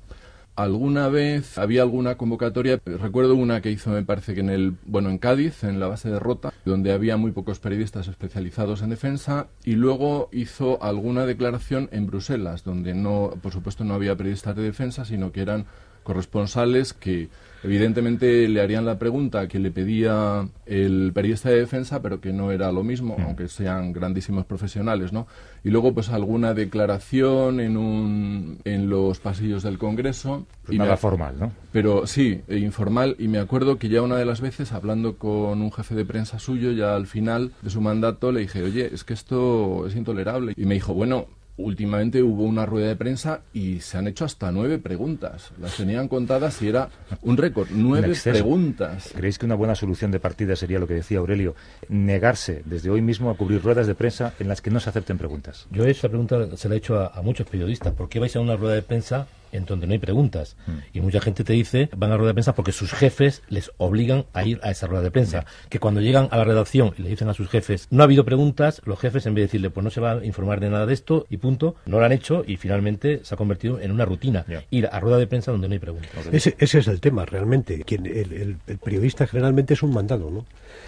Alguna 0.55 1.09
vez 1.09 1.57
había 1.57 1.81
alguna 1.81 2.15
convocatoria, 2.15 2.79
recuerdo 2.85 3.35
una 3.35 3.61
que 3.61 3.71
hizo, 3.71 3.89
me 3.89 4.03
parece 4.03 4.33
que 4.33 4.39
en 4.39 4.49
el, 4.49 4.77
bueno, 4.85 5.09
en 5.09 5.17
Cádiz, 5.17 5.65
en 5.65 5.81
la 5.81 5.87
base 5.87 6.09
de 6.09 6.17
Rota, 6.17 6.53
donde 6.63 6.93
había 6.93 7.17
muy 7.17 7.33
pocos 7.33 7.59
periodistas 7.59 8.07
especializados 8.07 8.81
en 8.81 8.89
defensa, 8.89 9.47
y 9.65 9.73
luego 9.73 10.29
hizo 10.31 10.81
alguna 10.81 11.25
declaración 11.25 11.89
en 11.91 12.07
Bruselas, 12.07 12.63
donde 12.63 12.93
no, 12.93 13.33
por 13.41 13.51
supuesto, 13.51 13.83
no 13.83 13.95
había 13.95 14.15
periodistas 14.15 14.55
de 14.55 14.63
defensa, 14.63 15.03
sino 15.03 15.33
que 15.33 15.41
eran 15.41 15.65
corresponsales 16.03 16.93
que 16.93 17.27
evidentemente 17.65 18.47
le 18.47 18.61
harían 18.61 18.85
la 18.85 18.99
pregunta 18.99 19.47
que 19.47 19.59
le 19.59 19.71
pedía 19.71 20.47
el 20.65 21.11
periodista 21.13 21.49
de 21.49 21.57
defensa, 21.57 22.01
pero 22.01 22.21
que 22.21 22.31
no 22.31 22.51
era 22.51 22.71
lo 22.71 22.83
mismo, 22.83 23.17
aunque 23.25 23.47
sean 23.47 23.91
grandísimos 23.91 24.45
profesionales, 24.45 25.11
¿no? 25.11 25.27
Y 25.63 25.69
luego, 25.69 25.93
pues, 25.93 26.09
alguna 26.09 26.53
declaración 26.53 27.59
en, 27.59 27.75
un, 27.75 28.59
en 28.65 28.87
los 28.87 29.19
pasillos 29.19 29.63
del 29.63 29.79
Congreso. 29.79 30.45
y 30.69 30.77
nada 30.77 30.95
formal, 30.95 31.35
¿no? 31.39 31.51
Pero 31.71 32.05
sí, 32.05 32.41
e 32.47 32.57
informal. 32.57 33.15
Y 33.17 33.27
me 33.27 33.39
acuerdo 33.39 33.77
que 33.77 33.89
ya 33.89 34.01
una 34.01 34.17
de 34.17 34.25
las 34.25 34.41
veces, 34.41 34.71
hablando 34.71 35.17
con 35.17 35.61
un 35.61 35.71
jefe 35.71 35.95
de 35.95 36.05
prensa 36.05 36.37
suyo, 36.37 36.71
ya 36.71 36.95
al 36.95 37.07
final 37.07 37.51
de 37.63 37.69
su 37.71 37.81
mandato, 37.81 38.31
le 38.31 38.41
dije, 38.41 38.61
oye, 38.61 38.93
es 38.93 39.03
que 39.03 39.13
esto 39.13 39.87
es 39.87 39.95
intolerable. 39.95 40.53
Y 40.55 40.65
me 40.65 40.75
dijo, 40.75 40.93
bueno, 40.93 41.27
últimamente 41.57 42.21
hubo 42.21 42.43
una 42.43 42.65
rueda 42.65 42.87
de 42.87 42.95
prensa 42.95 43.41
y 43.53 43.79
se 43.79 43.97
han 43.97 44.07
hecho 44.07 44.25
hasta 44.25 44.51
nueve 44.51 44.77
preguntas. 44.77 45.51
Las 45.59 45.77
tenían 45.77 46.07
contadas 46.07 46.61
y 46.61 46.67
era 46.67 46.89
un 47.21 47.37
récord, 47.37 47.69
nueve 47.71 48.13
preguntas. 48.23 49.11
¿Creéis 49.15 49.37
que 49.37 49.45
una 49.45 49.55
buena 49.55 49.75
solución 49.75 50.11
de 50.11 50.19
partida 50.19 50.55
sería 50.55 50.79
lo 50.79 50.87
que 50.87 50.95
decía 50.95 51.19
Aurelio? 51.19 51.55
Negarse 51.89 52.61
desde 52.65 52.89
hoy 52.89 53.01
mismo 53.01 53.29
a 53.29 53.37
cubrir 53.37 53.61
ruedas 53.63 53.87
de 53.87 53.95
prensa 53.95 54.33
en 54.39 54.47
las 54.47 54.61
que 54.61 54.71
no 54.71 54.79
se 54.79 54.89
acepten 54.89 55.17
preguntas. 55.17 55.67
Yo 55.71 55.85
esa 55.85 56.09
pregunta 56.09 56.57
se 56.57 56.69
la 56.69 56.75
he 56.75 56.77
hecho 56.77 56.99
a, 56.99 57.07
a 57.07 57.21
muchos 57.21 57.47
periodistas. 57.47 57.93
¿Por 57.93 58.09
qué 58.09 58.19
vais 58.19 58.35
a 58.35 58.39
una 58.39 58.55
rueda 58.55 58.75
de 58.75 58.81
prensa 58.81 59.27
en 59.55 59.65
donde 59.65 59.87
no 59.87 59.93
hay 59.93 59.99
preguntas. 59.99 60.57
Mm. 60.67 60.71
Y 60.93 61.01
mucha 61.01 61.21
gente 61.21 61.43
te 61.43 61.53
dice, 61.53 61.89
van 61.95 62.11
a 62.11 62.17
rueda 62.17 62.29
de 62.29 62.33
prensa 62.35 62.55
porque 62.55 62.71
sus 62.71 62.91
jefes 62.93 63.41
les 63.49 63.71
obligan 63.77 64.25
a 64.33 64.43
ir 64.43 64.59
a 64.63 64.71
esa 64.71 64.87
rueda 64.87 65.03
de 65.03 65.11
prensa. 65.11 65.45
Que 65.69 65.79
cuando 65.79 66.01
llegan 66.01 66.27
a 66.31 66.37
la 66.37 66.43
redacción 66.43 66.93
y 66.97 67.01
le 67.01 67.09
dicen 67.09 67.29
a 67.29 67.33
sus 67.33 67.49
jefes, 67.49 67.87
no 67.91 68.03
ha 68.03 68.05
habido 68.05 68.25
preguntas, 68.25 68.81
los 68.85 68.99
jefes 68.99 69.25
en 69.25 69.33
vez 69.33 69.43
de 69.43 69.47
decirle, 69.47 69.69
pues 69.69 69.83
no 69.83 69.89
se 69.89 70.01
va 70.01 70.13
a 70.13 70.25
informar 70.25 70.59
de 70.59 70.69
nada 70.69 70.85
de 70.85 70.93
esto 70.93 71.25
y 71.29 71.37
punto, 71.37 71.75
no 71.85 71.99
lo 71.99 72.05
han 72.05 72.11
hecho 72.11 72.43
y 72.45 72.57
finalmente 72.57 73.21
se 73.23 73.33
ha 73.33 73.37
convertido 73.37 73.79
en 73.79 73.91
una 73.91 74.05
rutina. 74.05 74.45
Ir 74.69 74.87
a 74.91 74.99
rueda 74.99 75.17
de 75.17 75.27
prensa 75.27 75.51
donde 75.51 75.67
no 75.67 75.73
hay 75.73 75.79
preguntas. 75.79 76.11
Ese, 76.31 76.55
ese 76.59 76.79
es 76.79 76.87
el 76.87 76.99
tema, 76.99 77.25
realmente. 77.25 77.83
Quien, 77.83 78.05
el, 78.05 78.57
el, 78.67 78.77
periodista 78.77 79.27
generalmente 79.27 79.73
es 79.73 79.83
un 79.83 79.93
mandado, 79.93 80.29
¿no? 80.29 80.45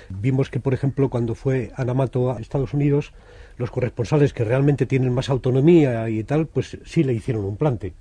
Vimos 0.09 0.49
que, 0.49 0.59
por 0.59 0.73
ejemplo, 0.73 1.09
cuando 1.09 1.35
fue 1.35 1.71
Anamato 1.75 2.31
a 2.31 2.39
Estados 2.39 2.73
Unidos, 2.73 3.13
los 3.57 3.71
corresponsales 3.71 4.33
que 4.33 4.43
realmente 4.43 4.85
tienen 4.85 5.13
más 5.13 5.29
autonomía 5.29 6.09
y 6.09 6.23
tal, 6.23 6.47
pues 6.47 6.77
sí 6.85 7.03
le 7.03 7.13
hicieron 7.13 7.45
un 7.45 7.57
plante. 7.57 7.93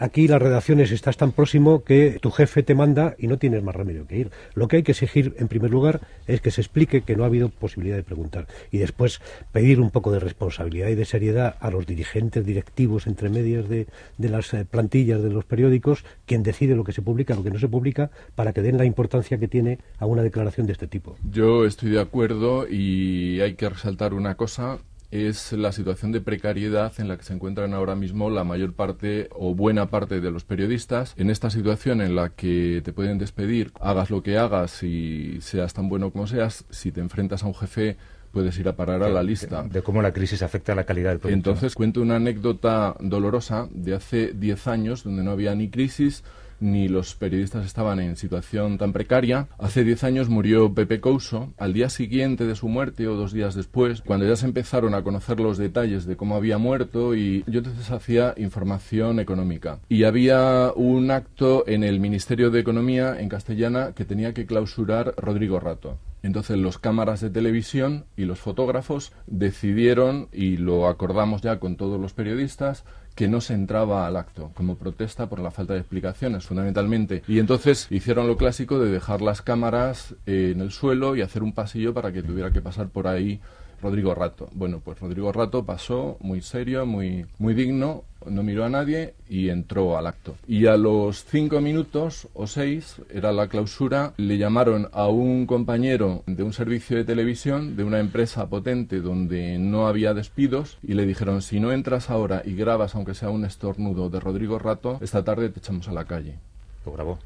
Aquí 0.00 0.28
las 0.28 0.40
redacciones 0.40 0.90
estás 0.92 1.16
tan 1.16 1.32
próximo 1.32 1.84
que 1.84 2.18
tu 2.20 2.30
jefe 2.30 2.62
te 2.62 2.74
manda 2.74 3.14
y 3.18 3.26
no 3.26 3.38
tienes 3.38 3.62
más 3.62 3.74
remedio 3.74 4.06
que 4.06 4.16
ir. 4.16 4.30
Lo 4.54 4.68
que 4.68 4.76
hay 4.76 4.82
que 4.82 4.92
exigir, 4.92 5.34
en 5.38 5.48
primer 5.48 5.70
lugar, 5.70 6.00
es 6.26 6.40
que 6.40 6.50
se 6.50 6.60
explique 6.60 7.02
que 7.02 7.16
no 7.16 7.24
ha 7.24 7.26
habido 7.26 7.48
posibilidad 7.48 7.96
de 7.96 8.02
preguntar 8.02 8.46
y 8.70 8.78
después 8.78 9.20
pedir 9.52 9.80
un 9.80 9.90
poco 9.90 10.12
de 10.12 10.20
responsabilidad 10.20 10.88
y 10.88 10.94
de 10.94 11.04
seriedad 11.04 11.56
a 11.60 11.70
los 11.70 11.86
dirigentes 11.86 12.44
directivos 12.44 13.06
entre 13.06 13.28
medias 13.28 13.68
de, 13.68 13.86
de 14.18 14.28
las 14.28 14.52
eh, 14.54 14.64
plantillas 14.64 15.22
de 15.22 15.30
los 15.30 15.44
periódicos, 15.44 16.04
quien 16.26 16.42
decide 16.42 16.74
lo 16.74 16.84
que 16.84 16.92
se 16.92 17.02
publica, 17.02 17.34
lo 17.34 17.42
que 17.42 17.50
no 17.50 17.58
se 17.58 17.68
publica, 17.68 18.10
para 18.34 18.52
que 18.52 18.62
den 18.62 18.78
la 18.78 18.84
importancia 18.84 19.38
que 19.38 19.48
tiene 19.48 19.78
a 19.98 20.06
una 20.06 20.22
declaración 20.22 20.66
de 20.66 20.72
este 20.72 20.86
tipo. 20.86 21.16
Yo 21.30 21.64
estoy 21.64 21.90
de 21.90 22.00
acuerdo 22.00 22.66
y 22.68 23.40
hay 23.40 23.54
que 23.54 23.68
resaltar 23.68 24.14
una 24.14 24.34
cosa 24.34 24.78
es 25.24 25.52
la 25.52 25.72
situación 25.72 26.12
de 26.12 26.20
precariedad 26.20 26.92
en 26.98 27.08
la 27.08 27.16
que 27.16 27.24
se 27.24 27.32
encuentran 27.32 27.74
ahora 27.74 27.94
mismo 27.94 28.30
la 28.30 28.44
mayor 28.44 28.74
parte 28.74 29.28
o 29.32 29.54
buena 29.54 29.86
parte 29.86 30.20
de 30.20 30.30
los 30.30 30.44
periodistas. 30.44 31.14
En 31.16 31.30
esta 31.30 31.50
situación 31.50 32.00
en 32.00 32.14
la 32.14 32.30
que 32.30 32.82
te 32.84 32.92
pueden 32.92 33.18
despedir, 33.18 33.72
hagas 33.80 34.10
lo 34.10 34.22
que 34.22 34.38
hagas 34.38 34.82
y 34.82 35.38
seas 35.40 35.74
tan 35.74 35.88
bueno 35.88 36.10
como 36.10 36.26
seas, 36.26 36.64
si 36.70 36.92
te 36.92 37.00
enfrentas 37.00 37.42
a 37.42 37.46
un 37.46 37.54
jefe 37.54 37.96
puedes 38.32 38.58
ir 38.58 38.68
a 38.68 38.76
parar 38.76 39.02
a 39.02 39.08
la 39.08 39.22
lista. 39.22 39.62
De, 39.62 39.80
cómo 39.80 40.02
la 40.02 40.12
crisis 40.12 40.42
afecta 40.42 40.72
a 40.72 40.74
la 40.74 40.84
calidad 40.84 41.08
del 41.08 41.20
producto. 41.20 41.34
Entonces, 41.34 41.74
cuento 41.74 42.02
una 42.02 42.16
anécdota 42.16 42.94
dolorosa 43.00 43.66
de 43.70 43.94
hace 43.94 44.32
10 44.34 44.66
años, 44.66 45.04
donde 45.04 45.24
no 45.24 45.30
había 45.30 45.54
ni 45.54 45.70
crisis, 45.70 46.22
ni 46.60 46.88
los 46.88 47.14
periodistas 47.14 47.66
estaban 47.66 48.00
en 48.00 48.16
situación 48.16 48.78
tan 48.78 48.92
precaria. 48.92 49.48
Hace 49.58 49.84
10 49.84 50.04
años 50.04 50.28
murió 50.28 50.72
Pepe 50.74 51.00
Couso. 51.00 51.52
Al 51.58 51.72
día 51.72 51.88
siguiente 51.88 52.46
de 52.46 52.54
su 52.54 52.68
muerte 52.68 53.08
o 53.08 53.14
dos 53.14 53.32
días 53.32 53.54
después, 53.54 54.02
cuando 54.02 54.26
ya 54.26 54.36
se 54.36 54.46
empezaron 54.46 54.94
a 54.94 55.02
conocer 55.02 55.40
los 55.40 55.58
detalles 55.58 56.06
de 56.06 56.16
cómo 56.16 56.36
había 56.36 56.58
muerto 56.58 57.14
y 57.14 57.44
yo 57.46 57.58
entonces 57.58 57.90
hacía 57.90 58.34
información 58.36 59.20
económica. 59.20 59.80
Y 59.88 60.04
había 60.04 60.72
un 60.74 61.10
acto 61.10 61.64
en 61.66 61.84
el 61.84 62.00
Ministerio 62.00 62.50
de 62.50 62.60
Economía 62.60 63.20
en 63.20 63.28
castellana 63.28 63.92
que 63.94 64.04
tenía 64.04 64.34
que 64.34 64.46
clausurar 64.46 65.14
Rodrigo 65.16 65.60
Rato. 65.60 65.98
Entonces 66.22 66.56
los 66.58 66.78
cámaras 66.78 67.20
de 67.20 67.30
televisión 67.30 68.04
y 68.16 68.24
los 68.24 68.40
fotógrafos 68.40 69.12
decidieron, 69.26 70.28
y 70.32 70.56
lo 70.56 70.88
acordamos 70.88 71.40
ya 71.40 71.60
con 71.60 71.76
todos 71.76 72.00
los 72.00 72.14
periodistas, 72.14 72.84
que 73.16 73.28
no 73.28 73.40
se 73.40 73.54
entraba 73.54 74.06
al 74.06 74.16
acto, 74.16 74.52
como 74.54 74.76
protesta 74.76 75.26
por 75.26 75.40
la 75.40 75.50
falta 75.50 75.72
de 75.72 75.80
explicaciones, 75.80 76.44
fundamentalmente. 76.44 77.22
Y 77.26 77.38
entonces 77.38 77.88
hicieron 77.90 78.28
lo 78.28 78.36
clásico 78.36 78.78
de 78.78 78.90
dejar 78.90 79.22
las 79.22 79.40
cámaras 79.40 80.14
eh, 80.26 80.52
en 80.54 80.60
el 80.60 80.70
suelo 80.70 81.16
y 81.16 81.22
hacer 81.22 81.42
un 81.42 81.54
pasillo 81.54 81.94
para 81.94 82.12
que 82.12 82.22
tuviera 82.22 82.52
que 82.52 82.60
pasar 82.60 82.88
por 82.90 83.08
ahí 83.08 83.40
Rodrigo 83.82 84.14
Rato. 84.14 84.48
Bueno, 84.52 84.80
pues 84.84 85.00
Rodrigo 85.00 85.32
Rato 85.32 85.64
pasó 85.64 86.16
muy 86.20 86.40
serio, 86.40 86.86
muy, 86.86 87.26
muy 87.38 87.54
digno, 87.54 88.04
no 88.26 88.42
miró 88.42 88.64
a 88.64 88.68
nadie 88.68 89.14
y 89.28 89.48
entró 89.48 89.96
al 89.96 90.06
acto. 90.06 90.36
Y 90.46 90.66
a 90.66 90.76
los 90.76 91.24
cinco 91.24 91.60
minutos 91.60 92.28
o 92.34 92.46
seis, 92.46 92.96
era 93.10 93.32
la 93.32 93.48
clausura, 93.48 94.14
le 94.16 94.38
llamaron 94.38 94.88
a 94.92 95.08
un 95.08 95.46
compañero 95.46 96.22
de 96.26 96.42
un 96.42 96.52
servicio 96.52 96.96
de 96.96 97.04
televisión 97.04 97.76
de 97.76 97.84
una 97.84 98.00
empresa 98.00 98.48
potente 98.48 99.00
donde 99.00 99.58
no 99.58 99.86
había 99.86 100.14
despidos 100.14 100.78
y 100.82 100.94
le 100.94 101.06
dijeron, 101.06 101.42
si 101.42 101.60
no 101.60 101.72
entras 101.72 102.10
ahora 102.10 102.42
y 102.44 102.54
grabas 102.54 102.94
aunque 102.94 103.14
sea 103.14 103.30
un 103.30 103.44
estornudo 103.44 104.10
de 104.10 104.20
Rodrigo 104.20 104.58
Rato, 104.58 104.98
esta 105.00 105.24
tarde 105.24 105.48
te 105.50 105.60
echamos 105.60 105.88
a 105.88 105.92
la 105.92 106.04
calle. 106.04 106.38
Lo 106.84 106.92
grabó. 106.92 107.18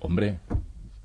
Hombre, 0.00 0.38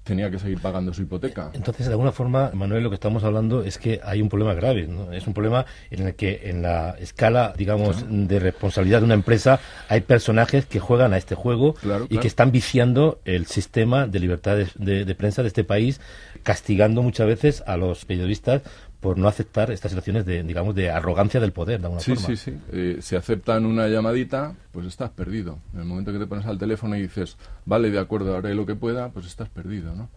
tenía 0.08 0.32
que 0.32 0.40
seguir 0.40 0.60
pagando 0.60 0.94
su 0.94 1.02
hipoteca. 1.04 1.52
Entonces, 1.54 1.86
de 1.86 1.92
alguna 1.92 2.12
forma, 2.12 2.52
Manuel, 2.54 2.84
lo 2.84 2.90
que 2.90 2.96
estamos 2.96 3.24
hablando 3.24 3.64
es 3.64 3.78
que 3.78 4.00
hay 4.04 4.22
un 4.22 4.30
problema 4.30 4.54
grave. 4.54 4.88
¿no? 4.88 5.12
Es 5.12 5.28
un 5.28 5.34
problema 5.34 5.66
en 5.92 6.08
el 6.08 6.16
que, 6.16 6.50
en 6.50 6.62
la 6.62 6.96
escala, 7.00 7.54
digamos, 7.58 8.06
de 8.10 8.40
responsabilidad 8.40 9.00
de 9.00 9.06
una 9.06 9.14
empresa, 9.14 9.60
hay 9.90 10.02
personajes 10.02 10.66
que 10.66 10.80
juegan 10.80 11.14
a 11.14 11.18
este 11.18 11.36
juego 11.36 11.76
y 12.10 12.18
que 12.18 12.28
están 12.28 12.52
viciando 12.52 13.20
el 13.26 13.46
sistema 13.46 14.08
de 14.08 14.20
libertad 14.20 14.58
de, 14.76 15.06
de 15.06 15.16
prensa 15.16 15.42
de 15.42 15.50
este 15.50 15.64
país, 15.64 16.00
castigando 16.44 17.04
muchas 17.04 17.28
veces 17.28 17.64
a 17.68 17.78
los 17.78 18.06
periodistas 18.06 18.62
por 19.00 19.18
no 19.18 19.28
aceptar 19.28 19.72
estas 19.72 19.92
situaciones 19.92 20.26
de, 20.26 20.44
digamos, 20.44 20.74
de 20.76 20.90
arrogancia 20.90 21.40
del 21.40 21.52
poder, 21.52 21.80
de 21.80 21.86
alguna 21.86 22.02
sí, 22.02 22.16
forma. 22.16 22.28
Sí, 22.28 22.38
sí, 22.38 22.58
eh, 22.72 22.98
si 23.02 23.16
aceptan 23.16 23.66
una 23.66 23.88
llamadita, 23.88 24.56
pues 24.72 24.88
estás 24.88 25.12
perdido. 25.12 25.60
En 25.74 25.82
el 25.82 25.86
momento 25.86 26.12
que 26.12 26.20
te 26.20 26.28
pones 26.28 26.46
al 26.46 26.58
teléfono 26.58 26.96
y 26.96 27.04
dices, 27.04 27.38
vale, 27.66 27.92
de 27.92 28.00
acuerdo, 28.00 28.36
haré 28.36 28.56
lo 28.56 28.66
que 28.66 28.76
pueda, 28.76 29.10
pues 29.10 29.26
estás 29.26 29.50
perdido, 29.50 29.96
¿no? 29.96 30.10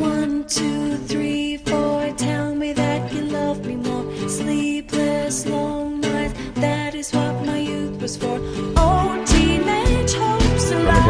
One, 0.00 0.44
two, 0.44 0.98
three, 1.06 1.45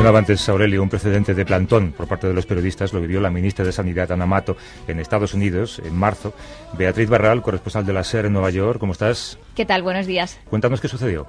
mencionaba 0.07 0.19
antes 0.21 0.49
Aurelio, 0.49 0.85
un 0.85 0.89
precedente 0.89 1.35
de 1.35 1.45
plantón 1.45 1.91
por 1.91 2.07
parte 2.07 2.29
de 2.29 2.33
los 2.33 2.47
periodistas 2.47 2.93
lo 2.93 3.01
vivió 3.01 3.21
la 3.21 3.29
ministra 3.29 3.65
de 3.65 3.73
Sanidad, 3.73 4.13
Ana 4.13 4.25
Mato, 4.25 4.57
en 4.87 5.01
Estados 5.01 5.35
Unidos, 5.35 5.83
en 5.85 5.97
marzo. 5.97 6.33
Beatriz 6.79 7.09
Barral, 7.09 7.43
corresponsal 7.43 7.85
de 7.85 7.93
la 7.93 8.05
SER 8.05 8.27
en 8.27 8.33
Nueva 8.33 8.51
York, 8.51 8.79
¿cómo 8.79 8.93
estás? 8.93 9.37
¿Qué 9.57 9.67
tal? 9.67 9.83
Buenos 9.83 10.07
días. 10.07 10.39
Cuéntanos 10.49 10.81
qué 10.81 10.87
sucedió. 10.87 11.27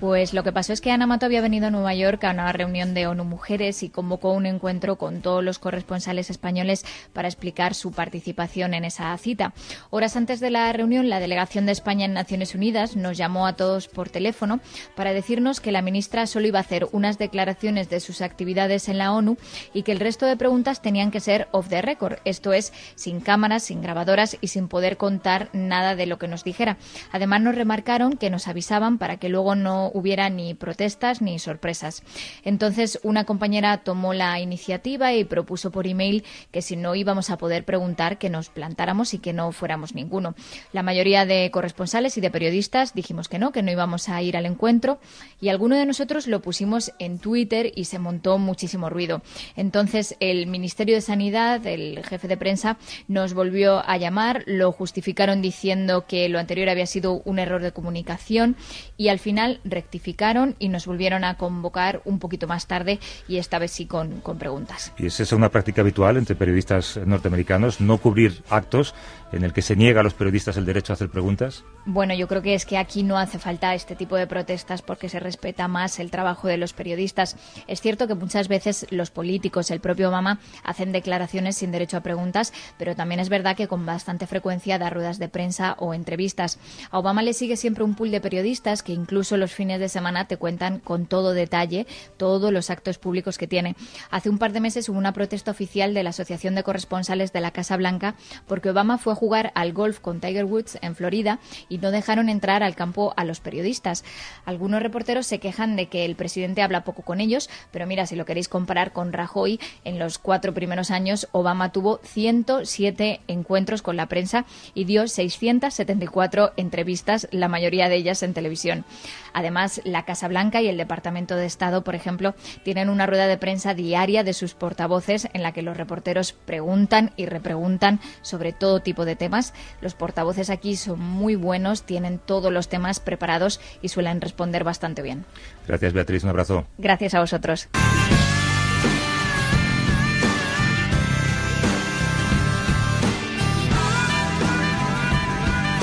Pues 0.00 0.32
lo 0.32 0.42
que 0.42 0.50
pasó 0.50 0.72
es 0.72 0.80
que 0.80 0.90
Ana 0.90 1.06
Mato 1.06 1.26
había 1.26 1.42
venido 1.42 1.66
a 1.66 1.70
Nueva 1.70 1.92
York 1.92 2.24
a 2.24 2.30
una 2.30 2.50
reunión 2.52 2.94
de 2.94 3.06
ONU 3.06 3.22
Mujeres 3.22 3.82
y 3.82 3.90
convocó 3.90 4.32
un 4.32 4.46
encuentro 4.46 4.96
con 4.96 5.20
todos 5.20 5.44
los 5.44 5.58
corresponsales 5.58 6.30
españoles 6.30 6.86
para 7.12 7.28
explicar 7.28 7.74
su 7.74 7.92
participación 7.92 8.72
en 8.72 8.86
esa 8.86 9.14
cita. 9.18 9.52
Horas 9.90 10.16
antes 10.16 10.40
de 10.40 10.48
la 10.48 10.72
reunión, 10.72 11.10
la 11.10 11.20
delegación 11.20 11.66
de 11.66 11.72
España 11.72 12.06
en 12.06 12.14
Naciones 12.14 12.54
Unidas 12.54 12.96
nos 12.96 13.18
llamó 13.18 13.46
a 13.46 13.56
todos 13.56 13.88
por 13.88 14.08
teléfono 14.08 14.60
para 14.96 15.12
decirnos 15.12 15.60
que 15.60 15.70
la 15.70 15.82
ministra 15.82 16.26
solo 16.26 16.46
iba 16.46 16.60
a 16.60 16.62
hacer 16.62 16.88
unas 16.92 17.18
declaraciones 17.18 17.90
de 17.90 18.00
sus 18.00 18.22
actividades 18.22 18.88
en 18.88 18.96
la 18.96 19.12
ONU 19.12 19.36
y 19.74 19.82
que 19.82 19.92
el 19.92 20.00
resto 20.00 20.24
de 20.24 20.38
preguntas 20.38 20.80
tenían 20.80 21.10
que 21.10 21.20
ser 21.20 21.48
off 21.52 21.68
the 21.68 21.82
record, 21.82 22.20
esto 22.24 22.54
es, 22.54 22.72
sin 22.94 23.20
cámaras, 23.20 23.64
sin 23.64 23.82
grabadoras 23.82 24.38
y 24.40 24.48
sin 24.48 24.68
poder 24.68 24.96
contar 24.96 25.50
nada 25.52 25.94
de 25.94 26.06
lo 26.06 26.18
que 26.18 26.26
nos 26.26 26.42
dijera. 26.42 26.78
Además, 27.12 27.42
nos 27.42 27.54
remarcaron 27.54 28.16
que 28.16 28.30
nos 28.30 28.48
avisaban 28.48 28.96
para 28.96 29.18
que 29.18 29.28
luego 29.28 29.54
no 29.56 29.89
hubiera 29.92 30.30
ni 30.30 30.54
protestas 30.54 31.22
ni 31.22 31.38
sorpresas. 31.38 32.02
Entonces, 32.44 32.98
una 33.02 33.24
compañera 33.24 33.78
tomó 33.78 34.14
la 34.14 34.38
iniciativa 34.40 35.12
y 35.12 35.24
propuso 35.24 35.70
por 35.70 35.86
email 35.86 36.24
que 36.50 36.62
si 36.62 36.76
no 36.76 36.94
íbamos 36.94 37.30
a 37.30 37.38
poder 37.38 37.64
preguntar, 37.64 38.18
que 38.18 38.30
nos 38.30 38.48
plantáramos 38.48 39.14
y 39.14 39.18
que 39.18 39.32
no 39.32 39.52
fuéramos 39.52 39.94
ninguno. 39.94 40.34
La 40.72 40.82
mayoría 40.82 41.26
de 41.26 41.50
corresponsales 41.50 42.16
y 42.16 42.20
de 42.20 42.30
periodistas 42.30 42.94
dijimos 42.94 43.28
que 43.28 43.38
no, 43.38 43.52
que 43.52 43.62
no 43.62 43.70
íbamos 43.70 44.08
a 44.08 44.20
ir 44.22 44.36
al 44.36 44.46
encuentro 44.46 44.98
y 45.40 45.48
alguno 45.48 45.76
de 45.76 45.86
nosotros 45.86 46.26
lo 46.26 46.42
pusimos 46.42 46.92
en 46.98 47.18
Twitter 47.18 47.72
y 47.74 47.84
se 47.84 47.98
montó 47.98 48.38
muchísimo 48.38 48.90
ruido. 48.90 49.22
Entonces, 49.56 50.16
el 50.20 50.46
Ministerio 50.46 50.94
de 50.94 51.00
Sanidad, 51.00 51.66
el 51.66 52.04
jefe 52.04 52.28
de 52.28 52.36
prensa, 52.36 52.78
nos 53.08 53.34
volvió 53.34 53.82
a 53.88 53.96
llamar, 53.96 54.44
lo 54.46 54.72
justificaron 54.72 55.42
diciendo 55.42 56.06
que 56.06 56.28
lo 56.28 56.38
anterior 56.38 56.68
había 56.68 56.86
sido 56.86 57.22
un 57.24 57.38
error 57.38 57.62
de 57.62 57.72
comunicación 57.72 58.56
y 58.96 59.08
al 59.08 59.18
final 59.18 59.60
rectificaron 59.80 60.56
y 60.58 60.68
nos 60.68 60.84
volvieron 60.84 61.24
a 61.24 61.36
convocar 61.38 62.02
un 62.04 62.18
poquito 62.18 62.46
más 62.46 62.66
tarde 62.66 63.00
y 63.26 63.38
esta 63.38 63.58
vez 63.58 63.70
sí 63.70 63.86
con, 63.86 64.20
con 64.20 64.36
preguntas. 64.38 64.92
¿Y 64.98 65.06
es 65.06 65.18
esa 65.20 65.36
una 65.36 65.48
práctica 65.48 65.80
habitual 65.80 66.18
entre 66.18 66.36
periodistas 66.36 66.98
norteamericanos, 67.06 67.80
no 67.80 67.96
cubrir 67.96 68.42
actos 68.50 68.94
en 69.32 69.44
el 69.44 69.52
que 69.52 69.62
se 69.62 69.76
niega 69.76 70.00
a 70.00 70.02
los 70.02 70.14
periodistas 70.14 70.56
el 70.56 70.66
derecho 70.66 70.92
a 70.92 70.94
hacer 70.94 71.08
preguntas? 71.08 71.64
Bueno, 71.86 72.14
yo 72.14 72.28
creo 72.28 72.42
que 72.42 72.54
es 72.54 72.66
que 72.66 72.76
aquí 72.76 73.02
no 73.02 73.16
hace 73.16 73.38
falta 73.38 73.74
este 73.74 73.96
tipo 73.96 74.16
de 74.16 74.26
protestas 74.26 74.82
porque 74.82 75.08
se 75.08 75.20
respeta 75.20 75.66
más 75.68 75.98
el 75.98 76.10
trabajo 76.10 76.48
de 76.48 76.58
los 76.58 76.72
periodistas. 76.72 77.36
Es 77.66 77.80
cierto 77.80 78.06
que 78.06 78.14
muchas 78.14 78.48
veces 78.48 78.86
los 78.90 79.10
políticos, 79.10 79.70
el 79.70 79.80
propio 79.80 80.08
Obama, 80.08 80.40
hacen 80.62 80.92
declaraciones 80.92 81.56
sin 81.56 81.72
derecho 81.72 81.96
a 81.96 82.02
preguntas, 82.02 82.52
pero 82.76 82.94
también 82.94 83.20
es 83.20 83.28
verdad 83.28 83.56
que 83.56 83.68
con 83.68 83.86
bastante 83.86 84.26
frecuencia 84.26 84.78
da 84.78 84.90
ruedas 84.90 85.18
de 85.18 85.28
prensa 85.28 85.76
o 85.78 85.94
entrevistas. 85.94 86.58
A 86.90 86.98
Obama 86.98 87.22
le 87.22 87.32
sigue 87.32 87.56
siempre 87.56 87.84
un 87.84 87.94
pool 87.94 88.10
de 88.10 88.20
periodistas 88.20 88.82
que 88.82 88.92
incluso 88.92 89.36
los 89.36 89.52
fines 89.52 89.69
de 89.78 89.88
semana 89.88 90.26
te 90.26 90.36
cuentan 90.36 90.78
con 90.78 91.06
todo 91.06 91.32
detalle 91.32 91.86
todos 92.16 92.52
los 92.52 92.70
actos 92.70 92.98
públicos 92.98 93.38
que 93.38 93.46
tiene. 93.46 93.76
Hace 94.10 94.30
un 94.30 94.38
par 94.38 94.52
de 94.52 94.60
meses 94.60 94.88
hubo 94.88 94.98
una 94.98 95.12
protesta 95.12 95.50
oficial 95.50 95.94
de 95.94 96.02
la 96.02 96.10
Asociación 96.10 96.54
de 96.54 96.62
Corresponsales 96.62 97.32
de 97.32 97.40
la 97.40 97.50
Casa 97.50 97.76
Blanca 97.76 98.14
porque 98.46 98.70
Obama 98.70 98.98
fue 98.98 99.12
a 99.12 99.16
jugar 99.16 99.52
al 99.54 99.72
golf 99.72 100.00
con 100.00 100.20
Tiger 100.20 100.44
Woods 100.44 100.78
en 100.82 100.94
Florida 100.94 101.38
y 101.68 101.78
no 101.78 101.90
dejaron 101.90 102.28
entrar 102.28 102.62
al 102.62 102.74
campo 102.74 103.14
a 103.16 103.24
los 103.24 103.40
periodistas. 103.40 104.04
Algunos 104.44 104.82
reporteros 104.82 105.26
se 105.26 105.38
quejan 105.38 105.76
de 105.76 105.86
que 105.86 106.04
el 106.04 106.16
presidente 106.16 106.62
habla 106.62 106.84
poco 106.84 107.02
con 107.02 107.20
ellos, 107.20 107.50
pero 107.70 107.86
mira, 107.86 108.06
si 108.06 108.16
lo 108.16 108.24
queréis 108.24 108.48
comparar 108.48 108.92
con 108.92 109.12
Rajoy, 109.12 109.60
en 109.84 109.98
los 109.98 110.18
cuatro 110.18 110.54
primeros 110.54 110.90
años 110.90 111.28
Obama 111.32 111.72
tuvo 111.72 112.00
107 112.02 113.20
encuentros 113.28 113.82
con 113.82 113.96
la 113.96 114.06
prensa 114.06 114.44
y 114.74 114.84
dio 114.84 115.06
674 115.06 116.52
entrevistas, 116.56 117.28
la 117.30 117.48
mayoría 117.48 117.88
de 117.88 117.96
ellas 117.96 118.22
en 118.22 118.34
televisión. 118.34 118.84
Además, 119.32 119.49
la 119.84 120.04
Casa 120.04 120.28
Blanca 120.28 120.60
y 120.60 120.68
el 120.68 120.76
Departamento 120.76 121.36
de 121.36 121.46
Estado, 121.46 121.84
por 121.84 121.94
ejemplo, 121.94 122.34
tienen 122.62 122.88
una 122.88 123.06
rueda 123.06 123.26
de 123.26 123.38
prensa 123.38 123.74
diaria 123.74 124.24
de 124.24 124.32
sus 124.32 124.54
portavoces 124.54 125.28
en 125.32 125.42
la 125.42 125.52
que 125.52 125.62
los 125.62 125.76
reporteros 125.76 126.32
preguntan 126.32 127.12
y 127.16 127.26
repreguntan 127.26 128.00
sobre 128.22 128.52
todo 128.52 128.80
tipo 128.80 129.04
de 129.04 129.16
temas. 129.16 129.52
Los 129.80 129.94
portavoces 129.94 130.50
aquí 130.50 130.76
son 130.76 131.00
muy 131.00 131.34
buenos, 131.34 131.82
tienen 131.82 132.18
todos 132.18 132.52
los 132.52 132.68
temas 132.68 133.00
preparados 133.00 133.60
y 133.82 133.88
suelen 133.88 134.20
responder 134.20 134.64
bastante 134.64 135.02
bien. 135.02 135.24
Gracias, 135.66 135.92
Beatriz. 135.92 136.24
Un 136.24 136.30
abrazo. 136.30 136.66
Gracias 136.78 137.14
a 137.14 137.20
vosotros. 137.20 137.68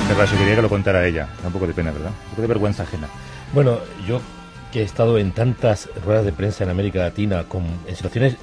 Gervasio, 0.07 0.37
quería 0.37 0.55
que 0.55 0.61
lo 0.61 0.69
contara 0.69 1.05
ella. 1.05 1.27
Da 1.41 1.47
un 1.47 1.53
poco 1.53 1.67
de 1.67 1.73
pena, 1.73 1.91
¿verdad? 1.91 2.11
Un 2.11 2.29
poco 2.29 2.41
de 2.41 2.47
vergüenza 2.47 2.83
ajena. 2.83 3.09
Bueno, 3.53 3.79
yo 4.07 4.21
que 4.71 4.81
he 4.81 4.83
estado 4.83 5.17
en 5.17 5.31
tantas 5.31 5.89
ruedas 6.05 6.25
de 6.25 6.33
prensa 6.33 6.63
en 6.63 6.69
América 6.69 6.99
Latina, 6.99 7.45
con, 7.47 7.63
en 7.87 7.95
situaciones 7.95 8.35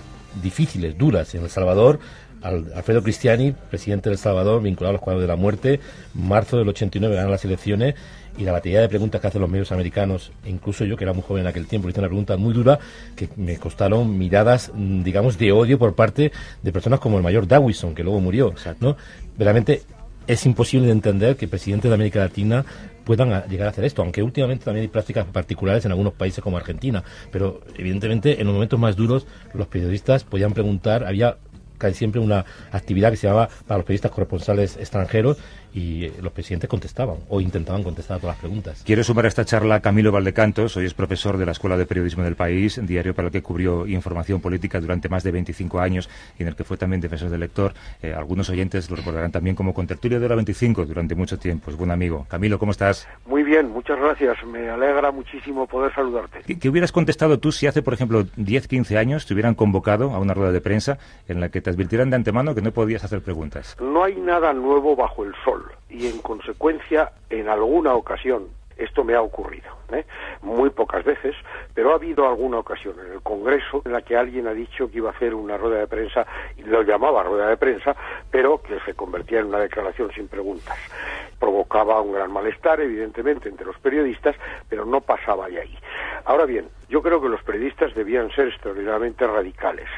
difíciles, 0.42 0.96
duras, 0.96 1.34
en 1.34 1.42
El 1.42 1.50
Salvador, 1.50 2.00
Alfredo 2.42 3.02
Cristiani, 3.02 3.52
presidente 3.52 4.11
de 4.11 4.14
El 4.14 4.18
Salvador, 4.18 4.62
vinculado 4.62 4.90
a 4.90 4.92
los 4.94 5.00
cuadros 5.00 5.22
de 5.22 5.28
la 5.28 5.36
muerte, 5.36 5.80
marzo 6.14 6.59
del 6.59 6.68
89 6.68 7.14
ganan 7.14 7.30
las 7.30 7.44
elecciones 7.44 7.94
y 8.36 8.44
la 8.44 8.52
batería 8.52 8.80
de 8.80 8.88
preguntas 8.88 9.20
que 9.20 9.26
hacen 9.26 9.40
los 9.40 9.50
medios 9.50 9.72
americanos, 9.72 10.32
incluso 10.44 10.84
yo 10.84 10.96
que 10.96 11.05
era 11.05 11.12
muy 11.12 11.22
joven 11.22 11.42
en 11.42 11.46
aquel 11.46 11.66
tiempo, 11.66 11.88
hice 11.88 12.00
una 12.00 12.09
pregunta 12.09 12.36
muy 12.36 12.52
dura 12.52 12.78
que 13.14 13.28
me 13.36 13.57
costaron 13.59 14.18
miradas, 14.18 14.72
mm, 14.74 15.02
digamos, 15.02 15.38
de 15.38 15.52
odio 15.52 15.78
por 15.78 15.94
parte 15.94 16.32
de 16.62 16.72
personas 16.72 17.00
como 17.00 17.16
el 17.16 17.22
mayor 17.22 17.46
Dawison, 17.46 17.94
que 17.94 18.02
luego 18.02 18.20
murió, 18.20 18.52
¿no? 18.80 18.96
Realmente 19.38 19.82
es 20.26 20.44
imposible 20.46 20.86
de 20.86 20.92
entender 20.92 21.36
que 21.36 21.48
presidentes 21.48 21.90
de 21.90 21.94
América 21.94 22.20
Latina 22.20 22.64
puedan 23.05 23.48
llegar 23.48 23.68
a 23.68 23.70
hacer 23.70 23.84
esto, 23.84 24.02
aunque 24.02 24.22
últimamente 24.22 24.64
también 24.64 24.82
hay 24.82 24.88
prácticas 24.88 25.26
particulares 25.26 25.84
en 25.84 25.92
algunos 25.92 26.14
países 26.14 26.42
como 26.42 26.57
Argentina, 26.57 27.05
pero 27.30 27.61
evidentemente 27.76 28.40
en 28.40 28.46
los 28.46 28.55
momentos 28.55 28.78
más 28.78 28.96
duros 28.96 29.26
los 29.52 29.66
periodistas 29.68 30.24
podían 30.24 30.52
preguntar, 30.52 31.05
había 31.05 31.36
casi 31.78 31.94
siempre 31.94 32.20
una 32.20 32.44
actividad 32.70 33.11
que 33.11 33.16
se 33.16 33.26
llamaba 33.26 33.48
para 33.66 33.78
los 33.78 33.84
periodistas 33.84 34.11
corresponsales 34.11 34.76
extranjeros 34.76 35.38
y 35.74 36.08
los 36.22 36.32
presidentes 36.32 36.70
contestaban 36.70 37.16
o 37.28 37.40
intentaban 37.40 37.82
contestar 37.82 38.18
a 38.18 38.20
todas 38.20 38.36
las 38.36 38.40
preguntas. 38.40 38.82
Quiero 38.86 39.02
sumar 39.02 39.24
a 39.24 39.28
esta 39.28 39.44
charla 39.44 39.76
a 39.76 39.80
Camilo 39.80 40.12
Valdecantos, 40.12 40.76
hoy 40.76 40.86
es 40.86 40.94
profesor 40.94 41.36
de 41.36 41.46
la 41.46 41.52
Escuela 41.52 41.76
de 41.76 41.84
Periodismo 41.84 42.22
del 42.22 42.36
País, 42.36 42.80
diario 42.86 43.14
para 43.14 43.28
el 43.28 43.32
que 43.32 43.42
cubrió 43.42 43.86
información 43.86 44.40
política 44.40 44.80
durante 44.80 45.08
más 45.08 45.24
de 45.24 45.32
25 45.32 45.80
años 45.80 46.08
y 46.38 46.42
en 46.42 46.48
el 46.48 46.56
que 46.56 46.64
fue 46.64 46.76
también 46.76 47.00
defensor 47.00 47.28
del 47.28 47.40
lector. 47.40 47.72
Eh, 48.02 48.14
algunos 48.14 48.48
oyentes 48.50 48.88
lo 48.88 48.96
recordarán 48.96 49.32
también 49.32 49.56
como 49.56 49.74
contertulio 49.74 50.20
de 50.20 50.28
la 50.28 50.36
25 50.36 50.86
durante 50.86 51.14
mucho 51.14 51.38
tiempo. 51.38 51.70
Es 51.70 51.76
buen 51.76 51.90
amigo. 51.90 52.26
Camilo, 52.28 52.58
¿cómo 52.58 52.70
estás? 52.70 53.08
Muy 53.26 53.42
bien, 53.42 53.70
muchas 53.70 53.98
gracias. 53.98 54.36
Me 54.46 54.70
alegra 54.70 55.10
muchísimo 55.10 55.66
poder 55.66 55.92
saludarte. 55.94 56.42
¿Qué, 56.56 56.68
hubieras 56.68 56.92
contestado 56.92 57.38
tú 57.40 57.50
si 57.50 57.66
hace, 57.66 57.82
por 57.82 57.94
ejemplo, 57.94 58.24
10, 58.36 58.68
15 58.68 58.96
años 58.96 59.26
te 59.26 59.34
hubieran 59.34 59.54
convocado 59.54 60.12
a 60.14 60.20
una 60.20 60.34
rueda 60.34 60.52
de 60.52 60.60
prensa 60.60 60.98
en 61.26 61.40
la 61.40 61.48
que 61.48 61.60
te 61.60 61.70
advirtieran 61.70 62.10
de 62.10 62.16
antemano 62.16 62.54
que 62.54 62.62
no 62.62 62.70
podías 62.70 63.02
hacer 63.02 63.22
preguntas? 63.22 63.76
No 63.80 64.04
hay 64.04 64.14
nada 64.16 64.52
nuevo 64.52 64.94
bajo 64.94 65.24
el 65.24 65.34
sol 65.44 65.63
y, 65.88 66.06
en 66.06 66.18
consecuencia, 66.18 67.12
en 67.30 67.48
alguna 67.48 67.94
ocasión 67.94 68.48
esto 68.76 69.04
me 69.04 69.14
ha 69.14 69.22
ocurrido, 69.22 69.70
¿eh? 69.92 70.04
muy 70.42 70.70
pocas 70.70 71.04
veces, 71.04 71.34
pero 71.74 71.92
ha 71.92 71.94
habido 71.94 72.26
alguna 72.26 72.58
ocasión 72.58 72.94
en 73.04 73.12
el 73.12 73.22
Congreso 73.22 73.82
en 73.84 73.92
la 73.92 74.02
que 74.02 74.16
alguien 74.16 74.46
ha 74.48 74.52
dicho 74.52 74.90
que 74.90 74.98
iba 74.98 75.10
a 75.10 75.12
hacer 75.12 75.34
una 75.34 75.56
rueda 75.56 75.78
de 75.78 75.86
prensa, 75.86 76.26
y 76.56 76.62
lo 76.62 76.82
llamaba 76.82 77.22
rueda 77.22 77.48
de 77.48 77.56
prensa, 77.56 77.94
pero 78.30 78.60
que 78.60 78.80
se 78.80 78.94
convertía 78.94 79.40
en 79.40 79.46
una 79.46 79.60
declaración 79.60 80.10
sin 80.12 80.28
preguntas. 80.28 80.76
Provocaba 81.38 82.00
un 82.00 82.12
gran 82.12 82.32
malestar, 82.32 82.80
evidentemente, 82.80 83.48
entre 83.48 83.66
los 83.66 83.78
periodistas, 83.78 84.34
pero 84.68 84.84
no 84.84 85.00
pasaba 85.00 85.48
de 85.48 85.60
ahí. 85.60 85.78
Ahora 86.24 86.46
bien, 86.46 86.68
yo 86.88 87.02
creo 87.02 87.20
que 87.20 87.28
los 87.28 87.42
periodistas 87.42 87.94
debían 87.94 88.30
ser 88.30 88.48
extraordinariamente 88.48 89.26
radicales. 89.26 89.88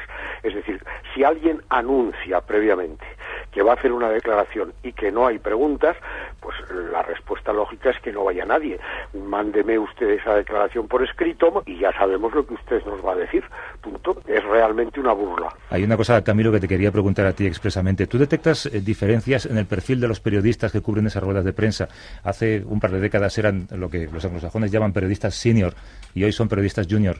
Es 0.43 0.53
decir, 0.53 0.83
si 1.13 1.23
alguien 1.23 1.61
anuncia 1.69 2.41
previamente 2.41 3.05
que 3.51 3.63
va 3.63 3.71
a 3.71 3.75
hacer 3.75 3.91
una 3.91 4.09
declaración 4.09 4.73
y 4.83 4.93
que 4.93 5.11
no 5.11 5.27
hay 5.27 5.39
preguntas, 5.39 5.97
pues 6.39 6.55
la 6.91 7.01
respuesta 7.01 7.53
lógica 7.53 7.89
es 7.89 7.99
que 8.01 8.11
no 8.11 8.23
vaya 8.23 8.45
nadie. 8.45 8.79
Mándeme 9.13 9.79
usted 9.79 10.09
esa 10.09 10.35
declaración 10.35 10.87
por 10.87 11.03
escrito 11.03 11.63
y 11.65 11.79
ya 11.79 11.91
sabemos 11.93 12.33
lo 12.33 12.45
que 12.45 12.53
usted 12.53 12.83
nos 12.85 13.05
va 13.05 13.13
a 13.13 13.15
decir. 13.15 13.43
Punto. 13.81 14.21
Es 14.27 14.43
realmente 14.43 14.99
una 14.99 15.13
burla. 15.13 15.49
Hay 15.69 15.83
una 15.83 15.97
cosa, 15.97 16.23
Camilo, 16.23 16.51
que 16.51 16.59
te 16.59 16.67
quería 16.67 16.91
preguntar 16.91 17.25
a 17.25 17.33
ti 17.33 17.45
expresamente. 17.45 18.07
¿Tú 18.07 18.17
detectas 18.17 18.65
eh, 18.67 18.81
diferencias 18.81 19.45
en 19.45 19.57
el 19.57 19.65
perfil 19.65 19.99
de 19.99 20.07
los 20.07 20.19
periodistas 20.19 20.71
que 20.71 20.81
cubren 20.81 21.07
esas 21.07 21.23
ruedas 21.23 21.45
de 21.45 21.53
prensa? 21.53 21.87
Hace 22.23 22.63
un 22.65 22.79
par 22.79 22.91
de 22.91 22.99
décadas 22.99 23.37
eran 23.37 23.67
lo 23.71 23.89
que 23.89 24.07
los 24.11 24.23
anglosajones 24.25 24.71
llaman 24.71 24.93
periodistas 24.93 25.35
senior 25.35 25.73
y 26.13 26.23
hoy 26.23 26.31
son 26.31 26.47
periodistas 26.47 26.87
junior. 26.89 27.17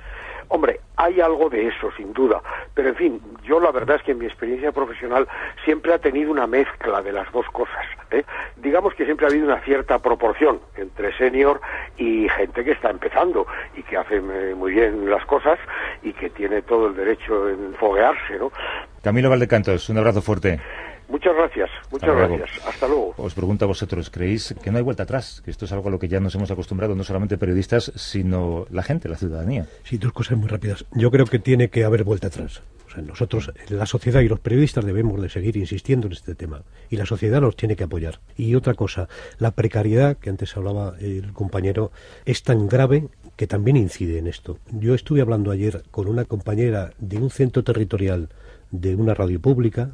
Hombre, 0.50 0.80
hay 0.96 1.20
algo 1.20 1.50
de 1.50 1.68
eso, 1.68 1.92
sin 1.98 2.14
duda. 2.14 2.42
Pero, 2.74 2.90
en 2.90 2.96
fin, 2.96 3.22
yo 3.44 3.60
la 3.60 3.72
verdad 3.72 3.98
es 3.98 4.04
que 4.04 4.12
en 4.12 4.20
mi 4.20 4.26
experiencia 4.26 4.72
profesional 4.72 5.28
siempre 5.66 5.94
ha 5.94 6.00
tenido 6.00 6.32
una 6.32 6.48
mezcla 6.48 7.02
de 7.02 7.12
las 7.12 7.32
dos 7.32 7.46
cosas. 7.52 7.86
¿eh? 8.12 8.24
Digamos 8.56 8.94
que 8.94 9.06
siempre 9.06 9.26
ha 9.26 9.30
habido 9.30 9.46
una 9.46 9.60
cierta 9.62 10.00
proporción 10.00 10.60
entre 10.76 11.16
senior 11.18 11.60
y 11.98 12.28
gente 12.30 12.64
que 12.64 12.72
está 12.72 12.90
empezando 12.90 13.46
y 13.76 13.84
que 13.84 13.98
hace 13.98 14.16
eh, 14.16 14.56
muy 14.56 14.72
bien 14.72 15.10
las 15.10 15.26
cosas 15.26 15.60
y 16.02 16.14
que 16.14 16.30
tiene 16.30 16.62
todo 16.62 16.88
el 16.88 16.96
derecho 16.96 17.50
en 17.50 17.74
foguearse, 17.76 18.38
¿no? 18.40 18.52
Camilo 19.04 19.30
Valdecantos, 19.30 19.90
un 19.90 19.98
abrazo 19.98 20.22
fuerte. 20.22 20.60
Muchas 21.10 21.36
gracias, 21.36 21.70
muchas 21.90 22.16
gracias. 22.16 22.50
Hasta 22.68 22.88
luego. 22.88 23.14
Os 23.18 23.34
pregunto 23.34 23.64
a 23.64 23.68
vosotros, 23.68 24.10
¿creéis 24.10 24.54
que 24.62 24.72
no 24.72 24.78
hay 24.78 24.84
vuelta 24.84 25.04
atrás? 25.04 25.42
Que 25.44 25.52
esto 25.52 25.66
es 25.66 25.72
algo 25.72 25.88
a 25.88 25.92
lo 25.92 26.00
que 26.00 26.10
ya 26.10 26.20
nos 26.20 26.36
hemos 26.36 26.52
acostumbrado, 26.52 26.96
no 26.96 27.04
solamente 27.04 27.38
periodistas, 27.38 27.94
sino 27.96 28.66
la 28.72 28.84
gente, 28.84 29.08
la 29.08 29.16
ciudadanía. 29.16 29.68
Sí, 29.84 29.98
dos 29.98 30.12
cosas 30.12 30.38
muy 30.38 30.50
rápidas. 30.50 30.86
Yo 30.92 31.10
creo 31.10 31.26
que 31.26 31.40
tiene 31.40 31.70
que 31.70 31.86
haber 31.86 32.04
vuelta 32.04 32.28
atrás. 32.28 32.62
O 32.88 32.90
sea, 32.90 33.02
nosotros, 33.02 33.54
la 33.70 33.86
sociedad 33.86 34.22
y 34.22 34.28
los 34.28 34.40
periodistas 34.40 34.86
debemos 34.86 35.22
de 35.22 35.30
seguir 35.30 35.56
insistiendo 35.56 36.08
en 36.08 36.14
este 36.14 36.36
tema. 36.36 36.64
Y 36.90 36.98
la 36.98 37.06
sociedad 37.06 37.40
nos 37.40 37.56
tiene 37.56 37.76
que 37.78 37.86
apoyar. 37.86 38.20
Y 38.36 38.56
otra 38.56 38.74
cosa, 38.74 39.08
la 39.40 39.52
precariedad, 39.52 40.18
que 40.18 40.30
antes 40.30 40.58
hablaba 40.58 40.96
el 41.00 41.32
compañero, 41.32 41.92
es 42.26 42.44
tan 42.44 42.68
grave 42.68 43.08
que 43.38 43.48
también 43.48 43.78
incide 43.78 44.18
en 44.18 44.28
esto. 44.28 44.58
Yo 44.72 44.94
estuve 44.94 45.22
hablando 45.22 45.52
ayer 45.52 45.84
con 45.92 46.08
una 46.08 46.26
compañera 46.26 46.92
de 46.98 47.18
un 47.18 47.30
centro 47.30 47.64
territorial 47.64 48.30
de 48.72 48.96
una 48.96 49.14
radio 49.14 49.40
pública 49.40 49.92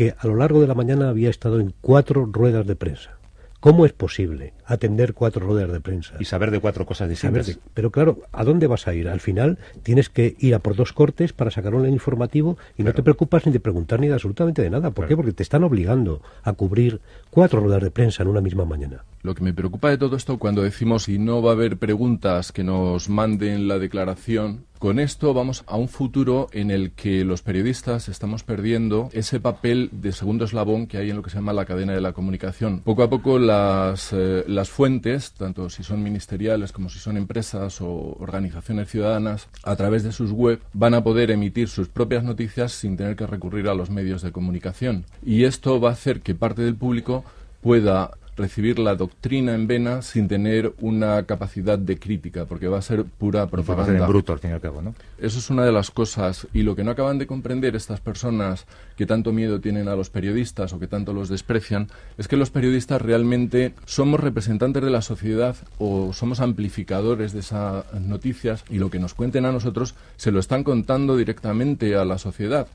que 0.00 0.14
a 0.18 0.26
lo 0.26 0.36
largo 0.36 0.62
de 0.62 0.66
la 0.66 0.74
mañana 0.74 1.10
había 1.10 1.28
estado 1.28 1.60
en 1.60 1.74
cuatro 1.82 2.24
ruedas 2.24 2.66
de 2.66 2.74
prensa. 2.74 3.18
¿Cómo 3.60 3.84
es 3.84 3.92
posible 3.92 4.54
atender 4.70 5.14
cuatro 5.14 5.46
ruedas 5.46 5.70
de 5.72 5.80
prensa? 5.80 6.14
Y 6.18 6.24
saber 6.24 6.50
de 6.50 6.60
cuatro 6.60 6.86
cosas 6.86 7.08
distintas. 7.08 7.58
pero 7.74 7.90
claro, 7.90 8.18
¿a 8.32 8.44
dónde 8.44 8.66
vas 8.66 8.86
a 8.86 8.94
ir? 8.94 9.08
Al 9.08 9.20
final 9.20 9.58
tienes 9.82 10.08
que 10.08 10.36
ir 10.38 10.54
a 10.54 10.60
por 10.60 10.76
dos 10.76 10.92
cortes 10.92 11.32
para 11.32 11.50
sacar 11.50 11.74
un 11.74 11.88
informativo 11.88 12.56
y 12.76 12.82
no 12.82 12.92
te 12.92 13.02
preocupas 13.02 13.46
ni 13.46 13.52
de 13.52 13.60
preguntar 13.60 14.00
ni 14.00 14.08
de 14.08 14.14
absolutamente 14.14 14.62
de 14.62 14.70
nada. 14.70 14.90
¿Por 14.90 15.06
qué? 15.06 15.16
Porque 15.16 15.32
te 15.32 15.42
están 15.42 15.64
obligando 15.64 16.22
a 16.42 16.52
cubrir 16.52 17.00
cuatro 17.30 17.60
ruedas 17.60 17.82
de 17.82 17.90
prensa 17.90 18.22
en 18.22 18.28
una 18.28 18.40
misma 18.40 18.64
mañana. 18.64 19.04
Lo 19.22 19.34
que 19.34 19.42
me 19.42 19.52
preocupa 19.52 19.90
de 19.90 19.98
todo 19.98 20.16
esto 20.16 20.38
cuando 20.38 20.62
decimos 20.62 21.04
si 21.04 21.18
no 21.18 21.42
va 21.42 21.50
a 21.50 21.54
haber 21.54 21.76
preguntas 21.76 22.52
que 22.52 22.64
nos 22.64 23.08
manden 23.08 23.68
la 23.68 23.78
declaración 23.78 24.70
con 24.80 24.98
esto 24.98 25.34
vamos 25.34 25.62
a 25.66 25.76
un 25.76 25.88
futuro 25.88 26.48
en 26.52 26.70
el 26.70 26.92
que 26.92 27.22
los 27.22 27.42
periodistas 27.42 28.08
estamos 28.08 28.44
perdiendo 28.44 29.10
ese 29.12 29.38
papel 29.38 29.90
de 29.92 30.10
segundo 30.12 30.46
eslabón 30.46 30.86
que 30.86 30.96
hay 30.96 31.10
en 31.10 31.16
lo 31.16 31.22
que 31.22 31.28
se 31.28 31.36
llama 31.36 31.52
la 31.52 31.66
cadena 31.66 31.92
de 31.92 32.00
la 32.00 32.14
comunicación. 32.14 32.80
Poco 32.80 33.02
a 33.02 33.10
poco 33.10 33.38
las, 33.38 34.14
eh, 34.14 34.42
las 34.46 34.59
fuentes, 34.68 35.32
tanto 35.32 35.70
si 35.70 35.82
son 35.82 36.02
ministeriales 36.02 36.72
como 36.72 36.90
si 36.90 36.98
son 36.98 37.16
empresas 37.16 37.80
o 37.80 38.16
organizaciones 38.18 38.90
ciudadanas, 38.90 39.48
a 39.62 39.76
través 39.76 40.02
de 40.02 40.12
sus 40.12 40.32
web 40.32 40.60
van 40.74 40.94
a 40.94 41.02
poder 41.02 41.30
emitir 41.30 41.68
sus 41.68 41.88
propias 41.88 42.24
noticias 42.24 42.72
sin 42.72 42.96
tener 42.96 43.16
que 43.16 43.26
recurrir 43.26 43.68
a 43.68 43.74
los 43.74 43.88
medios 43.90 44.22
de 44.22 44.32
comunicación. 44.32 45.06
Y 45.24 45.44
esto 45.44 45.80
va 45.80 45.90
a 45.90 45.92
hacer 45.92 46.20
que 46.20 46.34
parte 46.34 46.62
del 46.62 46.76
público 46.76 47.24
pueda 47.62 48.10
recibir 48.36 48.78
la 48.78 48.94
doctrina 48.94 49.54
en 49.54 49.66
vena 49.66 50.02
sin 50.02 50.28
tener 50.28 50.72
una 50.80 51.24
capacidad 51.24 51.78
de 51.78 51.98
crítica, 51.98 52.46
porque 52.46 52.68
va 52.68 52.78
a 52.78 52.82
ser 52.82 53.04
pura 53.04 53.46
propaganda. 53.48 54.06
bruto, 54.06 54.32
al 54.32 54.38
fin 54.38 54.50
y 54.50 54.54
al 54.54 54.60
cabo, 54.60 54.82
¿no? 54.82 54.94
Eso 55.18 55.38
es 55.38 55.50
una 55.50 55.64
de 55.64 55.72
las 55.72 55.90
cosas. 55.90 56.46
Y 56.52 56.62
lo 56.62 56.76
que 56.76 56.84
no 56.84 56.90
acaban 56.90 57.18
de 57.18 57.26
comprender 57.26 57.76
estas 57.76 58.00
personas 58.00 58.66
que 58.96 59.06
tanto 59.06 59.32
miedo 59.32 59.60
tienen 59.60 59.88
a 59.88 59.96
los 59.96 60.10
periodistas 60.10 60.72
o 60.72 60.78
que 60.78 60.86
tanto 60.86 61.12
los 61.12 61.28
desprecian, 61.28 61.88
es 62.18 62.28
que 62.28 62.36
los 62.36 62.50
periodistas 62.50 63.00
realmente 63.00 63.74
somos 63.84 64.20
representantes 64.20 64.82
de 64.82 64.90
la 64.90 65.02
sociedad 65.02 65.56
o 65.78 66.12
somos 66.12 66.40
amplificadores 66.40 67.32
de 67.32 67.40
esas 67.40 67.84
noticias 67.94 68.64
y 68.68 68.78
lo 68.78 68.90
que 68.90 68.98
nos 68.98 69.14
cuenten 69.14 69.44
a 69.44 69.52
nosotros 69.52 69.94
se 70.16 70.30
lo 70.30 70.40
están 70.40 70.64
contando 70.64 71.16
directamente 71.16 71.96
a 71.96 72.04
la 72.04 72.18
sociedad. 72.18 72.66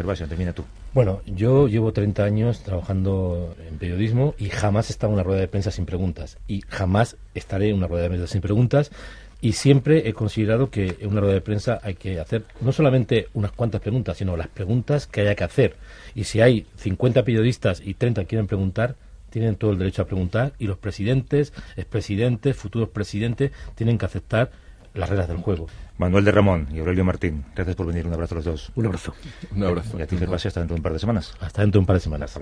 Gervasio, 0.00 0.26
termina 0.26 0.54
tú. 0.54 0.64
Bueno, 0.94 1.20
yo 1.26 1.68
llevo 1.68 1.92
30 1.92 2.24
años 2.24 2.62
trabajando 2.62 3.54
en 3.68 3.76
periodismo 3.76 4.34
y 4.38 4.48
jamás 4.48 4.88
he 4.88 4.94
estado 4.94 5.12
en 5.12 5.14
una 5.16 5.24
rueda 5.24 5.42
de 5.42 5.48
prensa 5.48 5.70
sin 5.70 5.84
preguntas. 5.84 6.38
Y 6.48 6.62
jamás 6.66 7.18
estaré 7.34 7.68
en 7.68 7.76
una 7.76 7.86
rueda 7.86 8.04
de 8.04 8.08
prensa 8.08 8.26
sin 8.26 8.40
preguntas. 8.40 8.90
Y 9.42 9.52
siempre 9.52 10.08
he 10.08 10.14
considerado 10.14 10.70
que 10.70 10.96
en 11.00 11.10
una 11.10 11.20
rueda 11.20 11.34
de 11.34 11.42
prensa 11.42 11.80
hay 11.82 11.96
que 11.96 12.18
hacer 12.18 12.44
no 12.62 12.72
solamente 12.72 13.28
unas 13.34 13.52
cuantas 13.52 13.82
preguntas, 13.82 14.16
sino 14.16 14.38
las 14.38 14.48
preguntas 14.48 15.06
que 15.06 15.20
haya 15.20 15.34
que 15.34 15.44
hacer. 15.44 15.76
Y 16.14 16.24
si 16.24 16.40
hay 16.40 16.66
50 16.76 17.22
periodistas 17.22 17.82
y 17.84 17.92
30 17.92 18.24
quieren 18.24 18.46
preguntar, 18.46 18.96
tienen 19.28 19.56
todo 19.56 19.72
el 19.72 19.78
derecho 19.78 20.00
a 20.00 20.06
preguntar 20.06 20.54
y 20.58 20.66
los 20.66 20.78
presidentes, 20.78 21.52
expresidentes, 21.76 22.56
futuros 22.56 22.88
presidentes 22.88 23.52
tienen 23.74 23.98
que 23.98 24.06
aceptar 24.06 24.50
las 24.94 25.10
reglas 25.10 25.28
del 25.28 25.36
juego. 25.36 25.66
Manuel 26.00 26.24
de 26.24 26.32
Ramón 26.32 26.66
y 26.72 26.78
Aurelio 26.78 27.04
Martín, 27.04 27.44
gracias 27.54 27.76
por 27.76 27.86
venir. 27.86 28.06
Un 28.06 28.14
abrazo 28.14 28.34
a 28.34 28.36
los 28.36 28.46
dos. 28.46 28.72
Un 28.74 28.86
abrazo. 28.86 29.12
Un 29.54 29.64
abrazo. 29.64 29.98
Y 29.98 30.02
a 30.02 30.06
ti, 30.06 30.16
Gervasio, 30.16 30.48
hasta 30.48 30.60
dentro 30.60 30.74
de 30.74 30.78
un 30.78 30.82
par 30.82 30.94
de 30.94 30.98
semanas. 30.98 31.34
Hasta 31.40 31.60
dentro 31.60 31.78
de 31.78 31.82
un 31.82 31.86
par 31.86 31.96
de 31.96 32.00
semanas. 32.00 32.40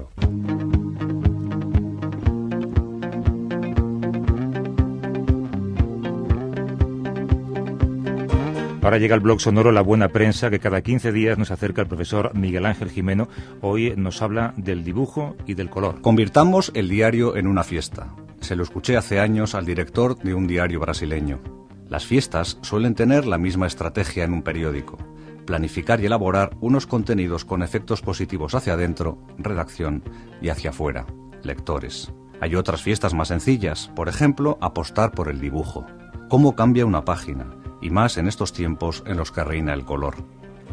Ahora 8.80 8.98
llega 8.98 9.16
el 9.16 9.20
blog 9.20 9.40
sonoro 9.40 9.72
La 9.72 9.80
Buena 9.80 10.10
Prensa, 10.10 10.50
que 10.50 10.60
cada 10.60 10.80
15 10.80 11.10
días 11.10 11.36
nos 11.36 11.50
acerca 11.50 11.82
el 11.82 11.88
profesor 11.88 12.36
Miguel 12.36 12.64
Ángel 12.64 12.90
Jimeno. 12.90 13.28
Hoy 13.60 13.92
nos 13.96 14.22
habla 14.22 14.54
del 14.56 14.84
dibujo 14.84 15.36
y 15.46 15.54
del 15.54 15.68
color. 15.68 16.00
Convirtamos 16.00 16.70
el 16.76 16.88
diario 16.88 17.34
en 17.34 17.48
una 17.48 17.64
fiesta. 17.64 18.14
Se 18.40 18.54
lo 18.54 18.62
escuché 18.62 18.96
hace 18.96 19.18
años 19.18 19.56
al 19.56 19.66
director 19.66 20.16
de 20.16 20.32
un 20.32 20.46
diario 20.46 20.78
brasileño. 20.78 21.40
Las 21.88 22.04
fiestas 22.04 22.58
suelen 22.60 22.94
tener 22.94 23.26
la 23.26 23.38
misma 23.38 23.66
estrategia 23.66 24.24
en 24.24 24.34
un 24.34 24.42
periódico, 24.42 24.98
planificar 25.46 26.00
y 26.00 26.06
elaborar 26.06 26.50
unos 26.60 26.86
contenidos 26.86 27.46
con 27.46 27.62
efectos 27.62 28.02
positivos 28.02 28.54
hacia 28.54 28.74
adentro, 28.74 29.18
redacción, 29.38 30.02
y 30.42 30.50
hacia 30.50 30.70
afuera, 30.70 31.06
lectores. 31.42 32.12
Hay 32.42 32.56
otras 32.56 32.82
fiestas 32.82 33.14
más 33.14 33.28
sencillas, 33.28 33.90
por 33.96 34.10
ejemplo, 34.10 34.58
apostar 34.60 35.12
por 35.12 35.28
el 35.28 35.40
dibujo. 35.40 35.86
¿Cómo 36.28 36.54
cambia 36.54 36.84
una 36.84 37.06
página? 37.06 37.46
Y 37.80 37.88
más 37.88 38.18
en 38.18 38.28
estos 38.28 38.52
tiempos 38.52 39.02
en 39.06 39.16
los 39.16 39.32
que 39.32 39.42
reina 39.42 39.72
el 39.72 39.86
color. 39.86 40.16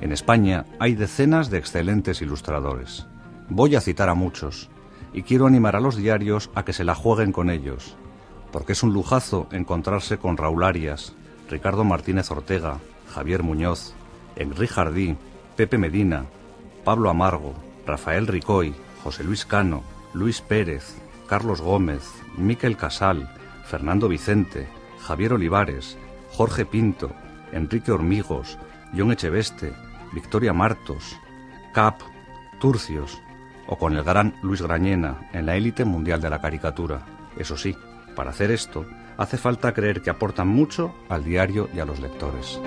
En 0.01 0.11
España 0.11 0.66
hay 0.80 0.95
decenas 0.95 1.49
de 1.49 1.59
excelentes 1.59 2.22
ilustradores. 2.22 3.07
Voy 3.47 3.78
a 3.78 3.82
citar 3.82 4.09
a 4.09 4.16
muchos, 4.16 4.70
y 5.13 5.24
quiero 5.24 5.47
animar 5.47 5.78
a 5.78 5.80
los 5.80 5.95
diarios 5.95 6.49
a 6.55 6.66
que 6.66 6.74
se 6.74 6.84
la 6.84 6.93
jueguen 6.93 7.32
con 7.32 7.49
ellos, 7.49 7.95
porque 8.56 8.72
es 8.72 8.84
un 8.84 8.93
lujazo 8.93 9.49
encontrarse 9.51 10.18
con 10.18 10.38
Raúl 10.38 10.64
Arias, 10.64 11.14
Ricardo 11.49 11.84
Martínez 11.84 12.32
Ortega, 12.32 12.80
Javier 13.14 13.43
Muñoz, 13.43 13.93
Enrique 14.38 14.74
Jardí, 14.74 15.18
Pepe 15.58 15.78
Medina, 15.78 16.24
Pablo 16.86 17.10
Amargo, 17.10 17.53
Rafael 17.86 18.28
Ricoy, 18.28 18.74
José 19.03 19.26
Luis 19.26 19.45
Cano, 19.45 19.84
Luis 20.14 20.39
Pérez, 20.39 20.95
Carlos 21.28 21.60
Gómez, 21.60 22.10
Miquel 22.38 22.78
Casal, 22.78 23.30
Fernando 23.66 24.08
Vicente, 24.08 24.70
Javier 25.01 25.34
Olivares, 25.34 25.97
Jorge 26.32 26.66
Pinto, 26.66 27.12
Enrique 27.51 27.91
Hormigos, 27.91 28.58
John 28.97 29.12
Echeveste, 29.12 29.74
Victoria 30.14 30.53
Martos, 30.53 31.18
Cap, 31.74 31.99
Turcios 32.62 33.22
o 33.68 33.78
con 33.78 33.97
el 33.97 34.03
gran 34.06 34.34
Luis 34.41 34.62
Grañena 34.62 35.28
en 35.34 35.45
la 35.45 35.58
élite 35.58 35.84
mundial 35.84 36.22
de 36.22 36.30
la 36.30 36.39
caricatura. 36.39 37.06
Eso 37.38 37.58
sí, 37.58 37.76
para 38.16 38.32
hacer 38.32 38.51
esto 38.51 38.86
hace 39.18 39.38
falta 39.38 39.74
creer 39.74 40.01
que 40.01 40.09
aportan 40.09 40.47
mucho 40.47 40.95
al 41.09 41.24
diario 41.24 41.70
y 41.74 41.80
a 41.80 41.86
los 41.86 41.99
lectores. 41.99 42.59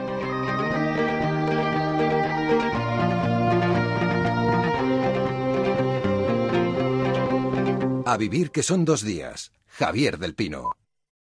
A 8.07 8.17
vivir 8.17 8.51
que 8.51 8.63
son 8.63 8.85
dos 8.85 9.03
días. 9.03 9.53
Javier 9.67 10.19
del 10.19 10.35
Pino. 10.35 10.71